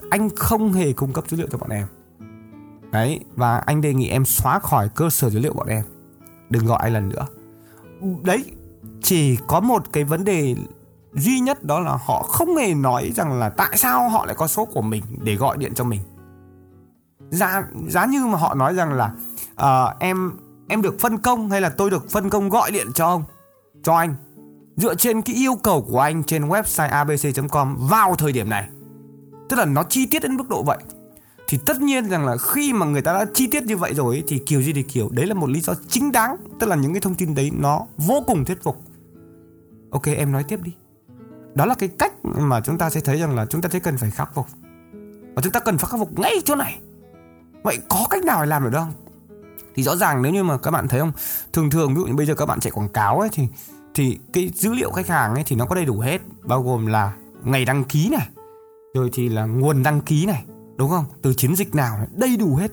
Anh 0.10 0.30
không 0.36 0.74
hề 0.74 0.94
cung 0.94 1.14
cấp 1.14 1.24
dữ 1.28 1.38
liệu 1.38 1.48
cho 1.52 1.58
bọn 1.58 1.70
em. 1.70 1.88
Đấy, 2.92 3.20
và 3.36 3.58
anh 3.58 3.82
đề 3.82 3.94
nghị 3.94 4.08
em 4.08 4.26
xóa 4.26 4.60
khỏi 4.60 4.90
cơ 4.90 5.10
sở 5.10 5.30
dữ 5.30 5.40
liệu 5.40 5.54
bọn 5.54 5.68
em. 5.68 5.84
Đừng 6.50 6.66
gọi 6.66 6.80
anh 6.82 6.94
lần 6.94 7.10
nữa. 7.10 7.26
Đấy, 8.24 8.52
chỉ 9.02 9.38
có 9.48 9.60
một 9.60 9.84
cái 9.94 10.04
vấn 10.04 10.24
đề 10.24 10.56
duy 11.14 11.40
nhất 11.40 11.64
đó 11.64 11.80
là 11.80 11.98
họ 12.06 12.24
không 12.24 12.56
hề 12.56 12.74
nói 12.74 13.12
rằng 13.16 13.40
là 13.40 13.50
tại 13.50 13.78
sao 13.78 14.10
họ 14.10 14.26
lại 14.26 14.36
có 14.36 14.48
số 14.48 14.66
của 14.66 14.82
mình 14.82 15.04
để 15.24 15.36
gọi 15.36 15.58
điện 15.58 15.74
cho 15.74 15.84
mình. 15.84 16.02
Giá 17.30 17.64
giá 17.88 18.06
như 18.06 18.26
mà 18.26 18.38
họ 18.38 18.56
nói 18.56 18.76
rằng 18.76 18.94
là 18.94 19.14
à, 19.58 19.96
em 20.00 20.32
em 20.67 20.82
được 20.82 21.00
phân 21.00 21.17
công 21.17 21.50
hay 21.50 21.62
là 21.62 21.70
tôi 21.70 21.89
được 21.89 22.12
phân 22.12 22.30
công 22.30 22.50
gọi 22.50 22.72
điện 22.72 22.88
cho 22.93 23.06
ông? 23.06 23.24
Cho 23.84 23.96
anh. 23.96 24.15
Dựa 24.76 24.96
trên 24.96 25.22
cái 25.22 25.36
yêu 25.36 25.56
cầu 25.56 25.82
của 25.82 26.00
anh 26.00 26.24
trên 26.24 26.48
website 26.48 26.89
abc.com 26.89 27.78
vào 27.89 28.15
thời 28.15 28.32
điểm 28.32 28.50
này. 28.50 28.67
Tức 29.50 29.56
là 29.60 29.65
nó 29.65 29.84
chi 29.84 30.06
tiết 30.06 30.24
đến 30.24 30.38
mức 30.38 30.50
độ 30.50 30.63
vậy. 30.63 30.78
Thì 31.48 31.58
tất 31.65 31.82
nhiên 31.82 32.10
rằng 32.10 32.26
là 32.26 32.38
khi 32.38 32.74
mà 32.74 32.86
người 32.86 33.02
ta 33.02 33.13
đã 33.13 33.26
chi 33.34 33.48
tiết 33.48 33.63
như 33.63 33.78
vậy 33.78 33.93
rồi 33.93 34.24
thì 34.28 34.39
kiểu 34.46 34.62
gì 34.62 34.74
thì 34.74 34.84
kiểu 34.84 35.10
đấy 35.12 35.26
là 35.26 35.34
một 35.34 35.50
lý 35.50 35.62
do 35.62 35.74
chính 35.88 36.12
đáng. 36.12 36.36
Tức 36.60 36.67
là 36.67 36.76
những 36.76 36.93
cái 36.93 37.02
thông 37.02 37.15
tin 37.15 37.36
đấy 37.36 37.52
nó 37.54 37.86
vô 37.98 38.24
cùng 38.28 38.46
thuyết 38.46 38.63
phục. 38.63 38.82
Ok 39.91 40.06
em 40.06 40.32
nói 40.32 40.43
tiếp 40.43 40.60
đi. 40.63 40.76
Đó 41.56 41.65
là 41.65 41.76
cái 41.76 41.89
cách 41.89 42.13
mà 42.26 42.62
chúng 42.62 42.78
ta 42.78 42.89
sẽ 42.89 43.02
thấy 43.02 43.20
rằng 43.20 43.36
là 43.36 43.46
chúng 43.46 43.62
ta 43.62 43.70
sẽ 43.70 43.80
cần 43.80 43.98
phải 43.98 44.12
khắc 44.12 44.34
phục. 44.34 44.46
Và 45.36 45.41
chúng 45.41 45.54
ta 45.54 45.60
cần 45.60 45.78
phải 45.78 45.89
khắc 45.89 46.00
phục 46.00 46.20
ngay 46.20 46.34
chỗ 46.46 46.56
này. 46.56 46.80
Vậy 47.63 47.78
có 47.89 48.08
cách 48.10 48.24
nào 48.24 48.41
để 48.41 48.48
làm 48.48 48.63
được 48.63 48.70
không? 48.74 48.93
Thì 49.78 49.84
rõ 49.84 49.96
ràng 49.96 50.22
nếu 50.22 50.32
như 50.32 50.44
mà 50.44 50.58
các 50.58 50.72
bạn 50.72 50.88
thấy 50.88 51.00
không 51.00 51.12
thường 51.54 51.70
thường 51.70 51.94
ví 51.96 52.02
dụ 52.02 52.08
như 52.08 52.16
bây 52.16 52.26
giờ 52.26 52.36
các 52.36 52.46
bạn 52.46 52.60
chạy 52.60 52.72
quảng 52.72 52.90
cáo 52.90 53.20
ấy 53.20 53.30
thì 53.32 53.48
thì 53.94 54.20
cái 54.34 54.52
dữ 54.56 54.74
liệu 54.74 54.92
khách 54.92 55.08
hàng 55.08 55.34
ấy 55.34 55.44
thì 55.48 55.56
nó 55.56 55.66
có 55.66 55.76
đầy 55.76 55.86
đủ 55.86 56.00
hết 56.00 56.22
bao 56.44 56.63
gồm 56.63 56.86
là 56.86 57.13
ngày 57.44 57.66
đăng 57.66 57.84
ký 57.84 58.10
này 58.10 58.28
rồi 58.94 59.10
thì 59.13 59.30
là 59.30 59.46
nguồn 59.46 59.84
đăng 59.84 60.02
ký 60.02 60.26
này 60.26 60.44
đúng 60.78 60.90
không? 60.90 61.06
Từ 61.22 61.34
chiến 61.34 61.56
dịch 61.56 61.76
nào 61.76 61.98
này, 61.98 62.08
đầy 62.12 62.38
đủ 62.38 62.56
hết. 62.56 62.72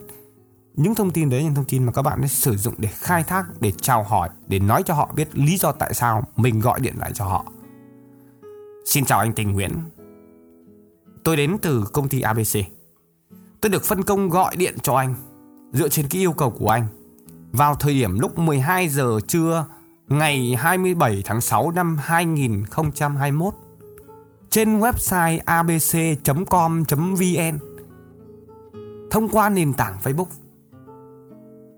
Những 0.75 0.95
thông 0.95 1.11
tin 1.11 1.31
đấy 1.31 1.45
những 1.45 1.55
thông 1.55 1.65
tin 1.65 1.85
mà 1.85 1.93
các 1.93 2.03
bạn 2.03 2.21
sẽ 2.23 2.29
sử 2.29 2.57
dụng 2.57 2.75
để 2.79 2.89
khai 2.89 3.23
thác 3.23 3.45
để 3.61 3.73
chào 3.81 4.03
hỏi 4.03 4.29
để 4.47 4.59
nói 4.59 4.83
cho 4.83 4.95
họ 4.95 5.11
biết 5.17 5.29
lý 5.39 5.57
do 5.57 5.73
tại 5.73 5.95
sao 5.95 6.23
mình 6.37 6.61
gọi 6.61 6.81
điện 6.81 6.95
lại 6.99 7.11
cho 7.15 7.25
họ. 7.25 7.45
Xin 8.87 9.05
chào 9.05 9.19
anh 9.19 9.33
tình 9.33 9.53
nguyễn. 9.53 9.73
Tôi 11.25 11.37
đến 11.37 11.57
từ 11.63 11.85
công 11.93 12.09
ty 12.09 12.21
abc 12.21 12.59
tôi 13.61 13.71
được 13.71 13.85
phân 13.85 14.03
công 14.03 14.29
gọi 14.29 14.57
điện 14.57 14.75
cho 14.83 14.95
anh 14.95 15.15
dựa 15.75 15.89
trên 15.89 16.09
cái 16.09 16.23
yêu 16.23 16.33
cầu 16.33 16.51
của 16.51 16.69
anh 16.69 16.87
vào 17.53 17.75
thời 17.75 17.95
điểm 17.95 18.19
lúc 18.19 18.39
12 18.39 18.89
giờ 18.89 19.19
trưa 19.27 19.67
ngày 20.09 20.55
27 20.59 21.23
tháng 21.25 21.41
6 21.41 21.71
năm 21.71 21.97
2021 22.01 23.55
trên 24.51 24.81
website 24.81 25.39
abc.com.vn 25.45 26.79
thông 29.11 29.29
qua 29.29 29.49
nền 29.49 29.73
tảng 29.73 29.99
Facebook. 30.03 30.27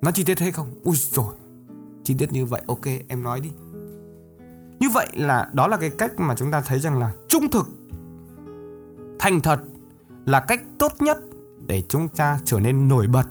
Nó 0.03 0.11
chi 0.11 0.25
tiết 0.25 0.35
thế 0.35 0.51
không? 0.51 0.67
Ui 0.85 0.97
rồi 0.97 1.35
chi 2.05 2.15
tiết 2.19 2.33
như 2.33 2.47
vậy, 2.47 2.63
ok 2.67 2.87
em 3.09 3.23
nói 3.23 3.41
đi. 3.41 3.51
Như 4.81 4.89
vậy 4.91 5.09
là 5.13 5.51
đó 5.53 5.67
là 5.67 5.77
cái 5.77 5.91
cách 5.91 6.21
mà 6.21 6.35
chúng 6.37 6.51
ta 6.51 6.61
thấy 6.61 6.81
rằng 6.81 6.99
là 6.99 7.13
trung 7.29 7.51
thực, 7.51 7.69
thành 9.19 9.41
thật 9.41 9.61
là 10.27 10.41
cách 10.41 10.63
tốt 10.79 10.93
nhất 11.01 11.19
để 11.67 11.83
chúng 11.89 12.09
ta 12.09 12.39
trở 12.45 12.61
nên 12.61 12.89
nổi 12.89 13.07
bật 13.07 13.27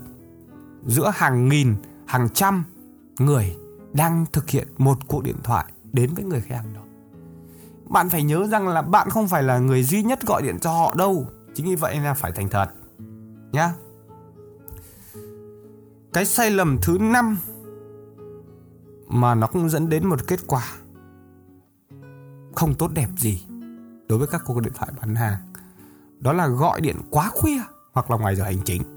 giữa 0.86 1.12
hàng 1.16 1.50
nghìn, 1.50 1.76
hàng 2.06 2.30
trăm 2.30 2.64
người 3.20 3.58
đang 3.94 4.26
thực 4.34 4.50
hiện 4.50 4.68
một 4.78 4.98
cuộc 5.08 5.24
điện 5.24 5.36
thoại 5.44 5.66
đến 5.94 6.14
với 6.14 6.24
người 6.24 6.42
khách 6.42 6.56
hàng 6.56 6.74
đó. 6.74 6.82
Bạn 7.90 8.10
phải 8.10 8.24
nhớ 8.24 8.48
rằng 8.48 8.68
là 8.68 8.82
bạn 8.82 9.10
không 9.10 9.28
phải 9.28 9.44
là 9.44 9.60
người 9.60 9.84
duy 9.84 10.04
nhất 10.04 10.20
gọi 10.28 10.42
điện 10.42 10.58
cho 10.62 10.72
họ 10.72 10.96
đâu. 10.98 11.28
Chính 11.54 11.66
vì 11.66 11.76
vậy 11.76 12.00
là 12.00 12.14
phải 12.14 12.32
thành 12.32 12.50
thật. 12.50 12.70
Nhá. 13.52 13.74
Cái 16.14 16.26
sai 16.26 16.52
lầm 16.52 16.78
thứ 16.82 16.98
năm 17.02 17.38
mà 19.08 19.36
nó 19.36 19.48
cũng 19.48 19.70
dẫn 19.70 19.90
đến 19.90 20.08
một 20.08 20.28
kết 20.28 20.40
quả 20.48 20.64
không 22.56 22.74
tốt 22.74 22.92
đẹp 22.94 23.10
gì 23.18 23.46
đối 24.08 24.20
với 24.20 24.28
các 24.28 24.42
cuộc 24.46 24.60
điện 24.60 24.74
thoại 24.76 24.92
bán 25.02 25.16
hàng. 25.16 25.38
Đó 26.20 26.34
là 26.34 26.48
gọi 26.48 26.82
điện 26.82 26.96
quá 27.10 27.30
khuya 27.34 27.60
hoặc 27.94 28.12
là 28.12 28.18
ngoài 28.18 28.36
giờ 28.36 28.44
hành 28.44 28.60
chính. 28.66 28.95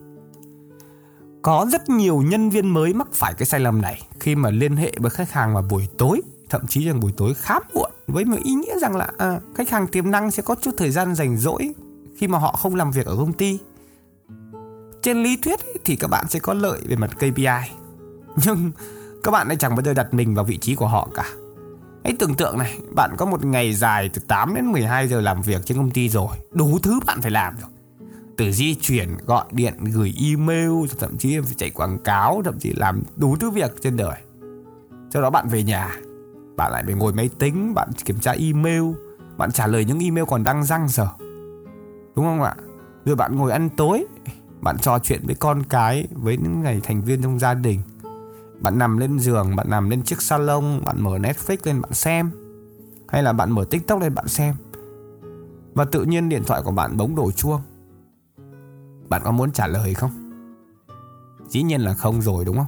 Có 1.48 1.66
rất 1.72 1.88
nhiều 1.88 2.22
nhân 2.22 2.50
viên 2.50 2.68
mới 2.68 2.92
mắc 2.92 3.08
phải 3.12 3.34
cái 3.34 3.46
sai 3.46 3.60
lầm 3.60 3.82
này 3.82 4.02
khi 4.20 4.34
mà 4.34 4.50
liên 4.50 4.76
hệ 4.76 4.92
với 4.98 5.10
khách 5.10 5.32
hàng 5.32 5.54
vào 5.54 5.62
buổi 5.62 5.88
tối, 5.98 6.20
thậm 6.50 6.66
chí 6.66 6.84
là 6.84 6.94
buổi 6.94 7.12
tối 7.16 7.34
khá 7.34 7.54
muộn 7.74 7.90
với 8.06 8.24
một 8.24 8.36
ý 8.44 8.52
nghĩa 8.52 8.78
rằng 8.78 8.96
là 8.96 9.10
à, 9.18 9.40
khách 9.54 9.70
hàng 9.70 9.86
tiềm 9.86 10.10
năng 10.10 10.30
sẽ 10.30 10.42
có 10.42 10.54
chút 10.62 10.70
thời 10.78 10.90
gian 10.90 11.14
rảnh 11.14 11.36
rỗi 11.36 11.72
khi 12.16 12.28
mà 12.28 12.38
họ 12.38 12.52
không 12.52 12.74
làm 12.74 12.90
việc 12.90 13.06
ở 13.06 13.16
công 13.16 13.32
ty. 13.32 13.58
Trên 15.02 15.22
lý 15.22 15.36
thuyết 15.36 15.60
ấy, 15.60 15.74
thì 15.84 15.96
các 15.96 16.08
bạn 16.10 16.28
sẽ 16.28 16.38
có 16.38 16.54
lợi 16.54 16.80
về 16.86 16.96
mặt 16.96 17.10
KPI. 17.16 17.70
Nhưng 18.44 18.72
các 19.24 19.30
bạn 19.30 19.48
lại 19.48 19.56
chẳng 19.56 19.76
bao 19.76 19.82
giờ 19.82 19.94
đặt 19.94 20.14
mình 20.14 20.34
vào 20.34 20.44
vị 20.44 20.56
trí 20.56 20.74
của 20.74 20.88
họ 20.88 21.08
cả. 21.14 21.26
Hãy 22.04 22.14
tưởng 22.18 22.34
tượng 22.34 22.58
này, 22.58 22.78
bạn 22.94 23.14
có 23.18 23.26
một 23.26 23.44
ngày 23.44 23.74
dài 23.74 24.10
từ 24.14 24.22
8 24.28 24.54
đến 24.54 24.72
12 24.72 25.08
giờ 25.08 25.20
làm 25.20 25.42
việc 25.42 25.66
trên 25.66 25.76
công 25.76 25.90
ty 25.90 26.08
rồi, 26.08 26.36
đủ 26.52 26.78
thứ 26.82 27.00
bạn 27.06 27.22
phải 27.22 27.30
làm 27.30 27.54
rồi 27.60 27.70
từ 28.38 28.52
di 28.52 28.74
chuyển, 28.74 29.08
gọi 29.26 29.44
điện, 29.50 29.74
gửi 29.92 30.14
email, 30.22 30.70
thậm 30.98 31.18
chí 31.18 31.40
phải 31.40 31.54
chạy 31.56 31.70
quảng 31.70 31.98
cáo, 31.98 32.42
thậm 32.44 32.58
chí 32.58 32.72
làm 32.72 33.02
đủ 33.16 33.36
thứ 33.36 33.50
việc 33.50 33.82
trên 33.82 33.96
đời. 33.96 34.16
Sau 35.10 35.22
đó 35.22 35.30
bạn 35.30 35.48
về 35.48 35.62
nhà, 35.62 35.96
bạn 36.56 36.72
lại 36.72 36.82
phải 36.86 36.94
ngồi 36.94 37.12
máy 37.12 37.30
tính, 37.38 37.74
bạn 37.74 37.88
kiểm 38.04 38.20
tra 38.20 38.32
email, 38.32 38.82
bạn 39.36 39.52
trả 39.52 39.66
lời 39.66 39.84
những 39.84 39.98
email 39.98 40.24
còn 40.28 40.44
đang 40.44 40.64
răng 40.64 40.88
giờ 40.88 41.08
đúng 42.18 42.26
không 42.26 42.42
ạ? 42.42 42.54
Rồi 43.04 43.16
bạn 43.16 43.36
ngồi 43.36 43.52
ăn 43.52 43.68
tối, 43.76 44.06
bạn 44.60 44.78
trò 44.78 44.98
chuyện 44.98 45.20
với 45.26 45.34
con 45.34 45.62
cái, 45.68 46.08
với 46.12 46.36
những 46.36 46.62
ngày 46.62 46.80
thành 46.82 47.02
viên 47.02 47.22
trong 47.22 47.38
gia 47.38 47.54
đình. 47.54 47.80
Bạn 48.60 48.78
nằm 48.78 48.98
lên 48.98 49.18
giường, 49.18 49.56
bạn 49.56 49.70
nằm 49.70 49.90
lên 49.90 50.02
chiếc 50.02 50.22
salon, 50.22 50.80
bạn 50.84 51.00
mở 51.00 51.18
netflix 51.18 51.56
lên, 51.64 51.80
bạn 51.80 51.94
xem. 51.94 52.30
Hay 53.08 53.22
là 53.22 53.32
bạn 53.32 53.52
mở 53.52 53.64
tiktok 53.70 54.00
lên, 54.00 54.14
bạn 54.14 54.28
xem. 54.28 54.54
Và 55.74 55.84
tự 55.84 56.04
nhiên 56.04 56.28
điện 56.28 56.42
thoại 56.46 56.62
của 56.64 56.70
bạn 56.70 56.96
bỗng 56.96 57.16
đổ 57.16 57.30
chuông 57.30 57.60
bạn 59.08 59.22
có 59.24 59.30
muốn 59.30 59.52
trả 59.52 59.66
lời 59.66 59.94
không? 59.94 60.10
Dĩ 61.48 61.62
nhiên 61.62 61.80
là 61.80 61.94
không 61.94 62.22
rồi 62.22 62.44
đúng 62.44 62.56
không? 62.56 62.66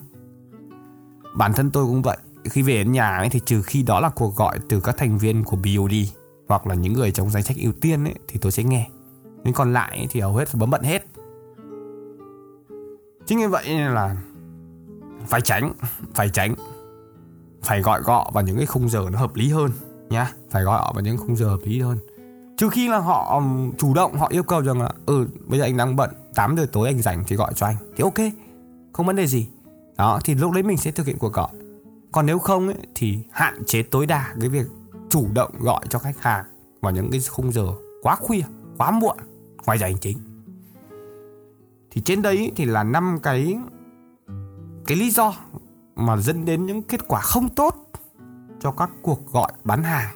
Bản 1.36 1.52
thân 1.52 1.70
tôi 1.70 1.84
cũng 1.84 2.02
vậy. 2.02 2.16
Khi 2.44 2.62
về 2.62 2.74
đến 2.74 2.92
nhà 2.92 3.16
ấy, 3.16 3.28
thì 3.28 3.40
trừ 3.46 3.62
khi 3.62 3.82
đó 3.82 4.00
là 4.00 4.08
cuộc 4.08 4.36
gọi 4.36 4.58
từ 4.68 4.80
các 4.80 4.96
thành 4.98 5.18
viên 5.18 5.44
của 5.44 5.56
BOD 5.56 5.94
hoặc 6.48 6.66
là 6.66 6.74
những 6.74 6.92
người 6.92 7.12
trong 7.12 7.30
danh 7.30 7.42
sách 7.42 7.56
ưu 7.56 7.72
tiên 7.72 8.04
ấy, 8.04 8.14
thì 8.28 8.38
tôi 8.40 8.52
sẽ 8.52 8.64
nghe. 8.64 8.88
Nhưng 9.44 9.54
còn 9.54 9.72
lại 9.72 9.96
ấy, 9.96 10.06
thì 10.10 10.20
hầu 10.20 10.36
hết 10.36 10.48
bấm 10.54 10.70
bận 10.70 10.82
hết. 10.82 11.06
Chính 13.26 13.38
như 13.38 13.48
vậy 13.48 13.68
là 13.68 14.16
phải 15.26 15.40
tránh 15.40 15.72
phải 16.14 16.28
tránh 16.28 16.54
phải 17.62 17.82
gọi 17.82 18.02
gọ 18.02 18.30
vào 18.34 18.44
những 18.44 18.56
cái 18.56 18.66
khung 18.66 18.88
giờ 18.88 19.06
nó 19.12 19.18
hợp 19.18 19.34
lý 19.34 19.48
hơn 19.48 19.70
nhá. 20.10 20.32
Phải 20.50 20.62
gọi 20.62 20.78
họ 20.78 20.92
vào 20.92 21.04
những 21.04 21.16
khung 21.16 21.36
giờ 21.36 21.48
hợp 21.48 21.60
lý 21.64 21.80
hơn. 21.80 21.98
Trừ 22.56 22.68
khi 22.68 22.88
là 22.88 22.98
họ 22.98 23.42
chủ 23.78 23.94
động 23.94 24.18
họ 24.18 24.28
yêu 24.30 24.42
cầu 24.42 24.62
rằng 24.62 24.82
là 24.82 24.92
ừ 25.06 25.26
bây 25.46 25.58
giờ 25.58 25.64
anh 25.64 25.76
đang 25.76 25.96
bận 25.96 26.10
8 26.34 26.56
giờ 26.56 26.66
tối 26.72 26.88
anh 26.88 27.02
rảnh 27.02 27.24
thì 27.26 27.36
gọi 27.36 27.52
cho 27.54 27.66
anh. 27.66 27.76
Thì 27.96 28.02
ok 28.02 28.32
không 28.92 29.06
vấn 29.06 29.16
đề 29.16 29.26
gì. 29.26 29.48
Đó 29.96 30.20
thì 30.24 30.34
lúc 30.34 30.52
đấy 30.52 30.62
mình 30.62 30.76
sẽ 30.76 30.90
thực 30.90 31.06
hiện 31.06 31.18
cuộc 31.18 31.32
gọi. 31.32 31.50
Còn 32.12 32.26
nếu 32.26 32.38
không 32.38 32.66
ấy, 32.66 32.76
thì 32.94 33.18
hạn 33.30 33.64
chế 33.66 33.82
tối 33.82 34.06
đa 34.06 34.34
cái 34.40 34.48
việc 34.48 34.66
chủ 35.10 35.26
động 35.34 35.50
gọi 35.60 35.86
cho 35.88 35.98
khách 35.98 36.22
hàng 36.22 36.44
vào 36.80 36.92
những 36.92 37.10
cái 37.10 37.20
khung 37.30 37.52
giờ 37.52 37.66
quá 38.02 38.16
khuya 38.16 38.42
quá 38.78 38.90
muộn 38.90 39.16
ngoài 39.66 39.78
giờ 39.78 39.86
hành 39.86 39.98
chính. 39.98 40.18
Thì 41.90 42.00
trên 42.00 42.22
đấy 42.22 42.52
thì 42.56 42.64
là 42.64 42.84
năm 42.84 43.18
cái 43.22 43.58
cái 44.86 44.96
lý 44.96 45.10
do 45.10 45.34
mà 45.94 46.16
dẫn 46.16 46.44
đến 46.44 46.66
những 46.66 46.82
kết 46.82 47.08
quả 47.08 47.20
không 47.20 47.48
tốt 47.48 47.74
cho 48.60 48.72
các 48.72 48.90
cuộc 49.02 49.32
gọi 49.32 49.52
bán 49.64 49.82
hàng. 49.82 50.14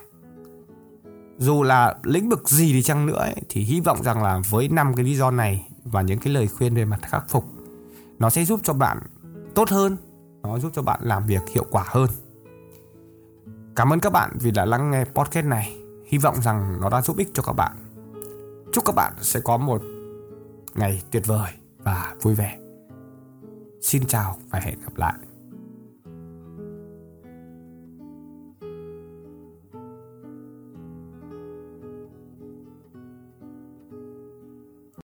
Dù 1.39 1.63
là 1.63 1.97
lĩnh 2.03 2.29
vực 2.29 2.49
gì 2.49 2.73
đi 2.73 2.83
chăng 2.83 3.07
nữa 3.07 3.19
ấy, 3.19 3.35
thì 3.49 3.61
hy 3.61 3.81
vọng 3.81 4.03
rằng 4.03 4.23
là 4.23 4.41
với 4.51 4.69
năm 4.69 4.95
cái 4.97 5.05
lý 5.05 5.17
do 5.17 5.31
này 5.31 5.69
và 5.85 6.03
những 6.03 6.19
cái 6.19 6.33
lời 6.33 6.49
khuyên 6.49 6.75
về 6.75 6.85
mặt 6.85 7.01
khắc 7.03 7.29
phục. 7.29 7.45
Nó 8.19 8.31
sẽ 8.31 8.45
giúp 8.45 8.61
cho 8.63 8.73
bạn 8.73 8.99
tốt 9.55 9.69
hơn, 9.69 9.97
nó 10.43 10.59
giúp 10.59 10.73
cho 10.75 10.83
bạn 10.83 11.01
làm 11.03 11.27
việc 11.27 11.43
hiệu 11.55 11.67
quả 11.71 11.85
hơn. 11.87 12.11
Cảm 13.77 13.93
ơn 13.93 14.01
các 14.01 14.11
bạn 14.11 14.31
vì 14.41 14.51
đã 14.51 14.65
lắng 14.65 14.91
nghe 14.91 15.05
podcast 15.05 15.47
này. 15.47 15.77
Hy 16.07 16.19
vọng 16.19 16.43
rằng 16.43 16.79
nó 16.81 16.91
đã 16.91 17.03
giúp 17.03 17.17
ích 17.17 17.29
cho 17.35 17.43
các 17.43 17.53
bạn. 17.53 17.73
Chúc 18.73 18.85
các 18.85 18.95
bạn 18.95 19.13
sẽ 19.21 19.41
có 19.41 19.57
một 19.57 19.83
ngày 20.75 21.03
tuyệt 21.11 21.27
vời 21.27 21.51
và 21.79 22.15
vui 22.23 22.35
vẻ. 22.35 22.59
Xin 23.83 24.07
chào 24.07 24.37
và 24.51 24.59
hẹn 24.59 24.81
gặp 24.81 24.97
lại. 24.97 25.34